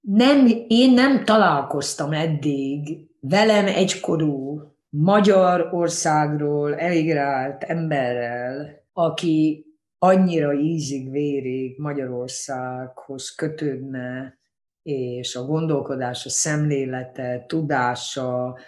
nem, 0.00 0.48
én 0.68 0.92
nem 0.92 1.24
találkoztam 1.24 2.12
eddig 2.12 2.98
velem 3.20 3.66
egykorú 3.66 4.62
Magyarországról 4.90 6.74
emigrált 6.76 7.62
emberrel, 7.62 8.82
aki 8.92 9.66
annyira 9.98 10.52
ízig-vérig 10.52 11.78
Magyarországhoz 11.78 13.30
kötődne, 13.30 14.38
és 14.82 15.36
a 15.36 15.44
gondolkodás, 15.44 16.26
a 16.26 16.30
szemlélete, 16.30 17.44
tudása, 17.46 18.58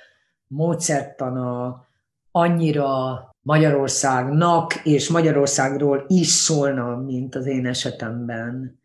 módszertana 0.46 1.84
annyira 2.30 3.24
Magyarországnak 3.40 4.84
és 4.84 5.08
Magyarországról 5.08 6.04
is 6.06 6.26
szólna, 6.26 6.96
mint 6.96 7.34
az 7.34 7.46
én 7.46 7.66
esetemben. 7.66 8.79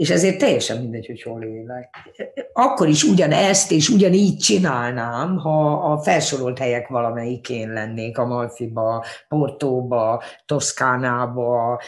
És 0.00 0.10
ezért 0.10 0.38
teljesen 0.38 0.80
mindegy, 0.80 1.06
hogy 1.06 1.22
hol 1.22 1.42
élek. 1.42 1.94
Akkor 2.52 2.88
is 2.88 3.02
ugyanezt 3.02 3.72
és 3.72 3.88
ugyanígy 3.88 4.36
csinálnám, 4.36 5.36
ha 5.36 5.72
a 5.92 5.98
felsorolt 5.98 6.58
helyek 6.58 6.88
valamelyikén 6.88 7.72
lennék, 7.72 8.18
a 8.18 8.26
Malfiba, 8.26 9.04
Portóba, 9.28 10.22
Toszkánába. 10.46 11.80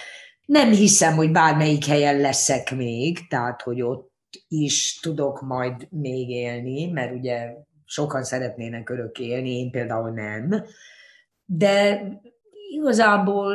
Nem 0.47 0.71
hiszem, 0.71 1.15
hogy 1.15 1.31
bármelyik 1.31 1.85
helyen 1.85 2.21
leszek 2.21 2.77
még, 2.77 3.29
tehát 3.29 3.63
hogy 3.63 3.83
ott 3.83 4.13
is 4.49 4.99
tudok 5.03 5.41
majd 5.41 5.87
még 5.91 6.31
élni, 6.31 6.87
mert 6.87 7.15
ugye 7.15 7.53
sokan 7.85 8.25
szeretnének 8.25 8.91
örök 8.91 9.19
élni, 9.19 9.59
én 9.59 9.71
például 9.71 10.11
nem. 10.11 10.65
De 11.45 12.03
igazából 12.71 13.55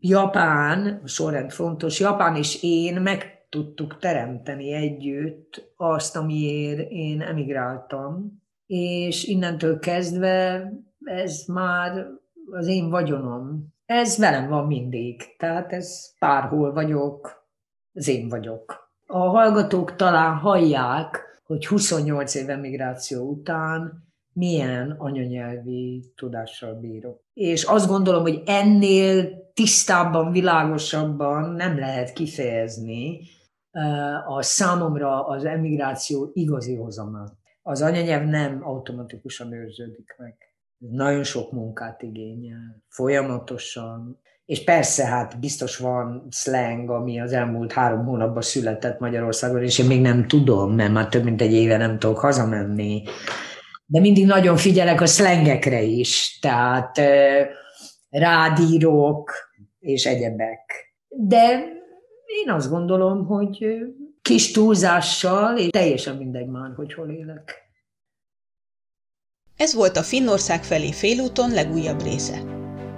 Japán, 0.00 1.02
sorrend 1.04 1.50
fontos, 1.50 2.00
Japán 2.00 2.36
és 2.36 2.62
én 2.62 2.94
meg 2.94 3.35
tudtuk 3.48 3.98
teremteni 3.98 4.72
együtt 4.72 5.72
azt, 5.76 6.16
amiért 6.16 6.90
én 6.90 7.20
emigráltam, 7.20 8.42
és 8.66 9.24
innentől 9.24 9.78
kezdve 9.78 10.68
ez 11.04 11.44
már 11.46 12.06
az 12.50 12.66
én 12.66 12.90
vagyonom. 12.90 13.74
Ez 13.86 14.18
velem 14.18 14.48
van 14.48 14.66
mindig, 14.66 15.36
tehát 15.36 15.72
ez 15.72 16.14
bárhol 16.18 16.72
vagyok, 16.72 17.44
az 17.92 18.08
én 18.08 18.28
vagyok. 18.28 18.90
A 19.06 19.18
hallgatók 19.18 19.96
talán 19.96 20.36
hallják, 20.36 21.24
hogy 21.46 21.66
28 21.66 22.34
év 22.34 22.50
emigráció 22.50 23.28
után 23.28 24.05
milyen 24.36 24.90
anyanyelvi 24.98 26.12
tudással 26.16 26.74
bírok. 26.74 27.20
És 27.34 27.64
azt 27.64 27.88
gondolom, 27.88 28.22
hogy 28.22 28.42
ennél 28.46 29.44
tisztábban, 29.54 30.32
világosabban 30.32 31.50
nem 31.50 31.78
lehet 31.78 32.12
kifejezni 32.12 33.20
eh, 33.70 34.30
a 34.30 34.42
számomra 34.42 35.26
az 35.26 35.44
emigráció 35.44 36.30
igazi 36.34 36.74
hozamát. 36.74 37.32
Az 37.62 37.82
anyanyelv 37.82 38.28
nem 38.28 38.60
automatikusan 38.64 39.52
őrződik 39.52 40.14
meg. 40.18 40.36
Nagyon 40.78 41.24
sok 41.24 41.52
munkát 41.52 42.02
igényel, 42.02 42.82
folyamatosan 42.88 44.20
és 44.46 44.64
persze, 44.64 45.06
hát 45.06 45.40
biztos 45.40 45.76
van 45.76 46.26
slang, 46.30 46.90
ami 46.90 47.20
az 47.20 47.32
elmúlt 47.32 47.72
három 47.72 48.04
hónapban 48.04 48.42
született 48.42 48.98
Magyarországon, 48.98 49.62
és 49.62 49.78
én 49.78 49.86
még 49.86 50.00
nem 50.00 50.26
tudom, 50.26 50.74
mert 50.74 50.92
már 50.92 51.08
több 51.08 51.24
mint 51.24 51.40
egy 51.40 51.52
éve 51.52 51.76
nem 51.76 51.98
tudok 51.98 52.18
hazamenni. 52.18 53.02
De 53.86 54.00
mindig 54.00 54.26
nagyon 54.26 54.56
figyelek 54.56 55.00
a 55.00 55.06
slangekre 55.06 55.82
is, 55.82 56.38
tehát 56.40 57.00
rádírok 58.10 59.32
és 59.78 60.06
egyebek. 60.06 60.94
De 61.08 61.74
én 62.44 62.50
azt 62.50 62.70
gondolom, 62.70 63.26
hogy 63.26 63.66
kis 64.22 64.50
túlzással, 64.50 65.58
és 65.58 65.68
teljesen 65.68 66.16
mindegy 66.16 66.46
már, 66.46 66.70
hogy 66.76 66.94
hol 66.94 67.10
élek. 67.10 67.64
Ez 69.56 69.74
volt 69.74 69.96
a 69.96 70.02
Finnország 70.02 70.64
felé 70.64 70.92
félúton 70.92 71.50
legújabb 71.50 72.02
része. 72.02 72.38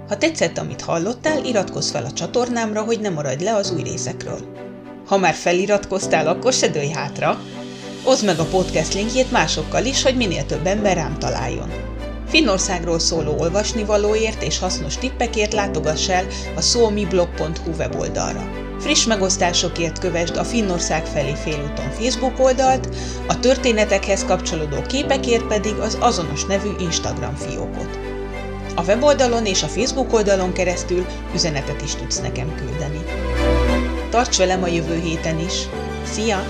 Ha 0.07 0.17
tetszett, 0.17 0.57
amit 0.57 0.81
hallottál, 0.81 1.45
iratkozz 1.45 1.91
fel 1.91 2.05
a 2.05 2.11
csatornámra, 2.11 2.83
hogy 2.83 2.99
ne 2.99 3.09
maradj 3.09 3.43
le 3.43 3.53
az 3.53 3.71
új 3.71 3.83
részekről. 3.83 4.39
Ha 5.05 5.17
már 5.17 5.33
feliratkoztál, 5.33 6.27
akkor 6.27 6.53
se 6.53 6.67
dőj 6.67 6.87
hátra. 6.87 7.37
Oszd 8.03 8.25
meg 8.25 8.39
a 8.39 8.45
podcast 8.45 8.93
linkjét 8.93 9.31
másokkal 9.31 9.85
is, 9.85 10.03
hogy 10.03 10.15
minél 10.15 10.45
több 10.45 10.65
ember 10.65 10.95
rám 10.95 11.19
találjon. 11.19 11.71
Finnországról 12.27 12.99
szóló 12.99 13.35
olvasnivalóért 13.39 14.43
és 14.43 14.59
hasznos 14.59 14.97
tippekért 14.97 15.53
látogass 15.53 16.09
el 16.09 16.25
a 16.55 16.61
szómiblog.hu 16.61 17.71
weboldalra. 17.77 18.51
Friss 18.79 19.05
megosztásokért 19.05 19.99
kövesd 19.99 20.37
a 20.37 20.43
Finnország 20.43 21.05
felé 21.05 21.33
félúton 21.43 21.91
Facebook 21.91 22.39
oldalt, 22.39 22.95
a 23.27 23.39
történetekhez 23.39 24.25
kapcsolódó 24.25 24.81
képekért 24.81 25.47
pedig 25.47 25.73
az 25.73 25.97
azonos 25.99 26.45
nevű 26.45 26.69
Instagram 26.79 27.35
fiókot. 27.35 27.99
A 28.75 28.83
weboldalon 28.83 29.45
és 29.45 29.63
a 29.63 29.67
Facebook 29.67 30.13
oldalon 30.13 30.53
keresztül 30.53 31.05
üzenetet 31.33 31.81
is 31.81 31.95
tudsz 31.95 32.19
nekem 32.19 32.55
küldeni. 32.55 33.03
Tarts 34.09 34.37
velem 34.37 34.63
a 34.63 34.67
jövő 34.67 34.99
héten 34.99 35.39
is! 35.39 35.53
Szia! 36.11 36.43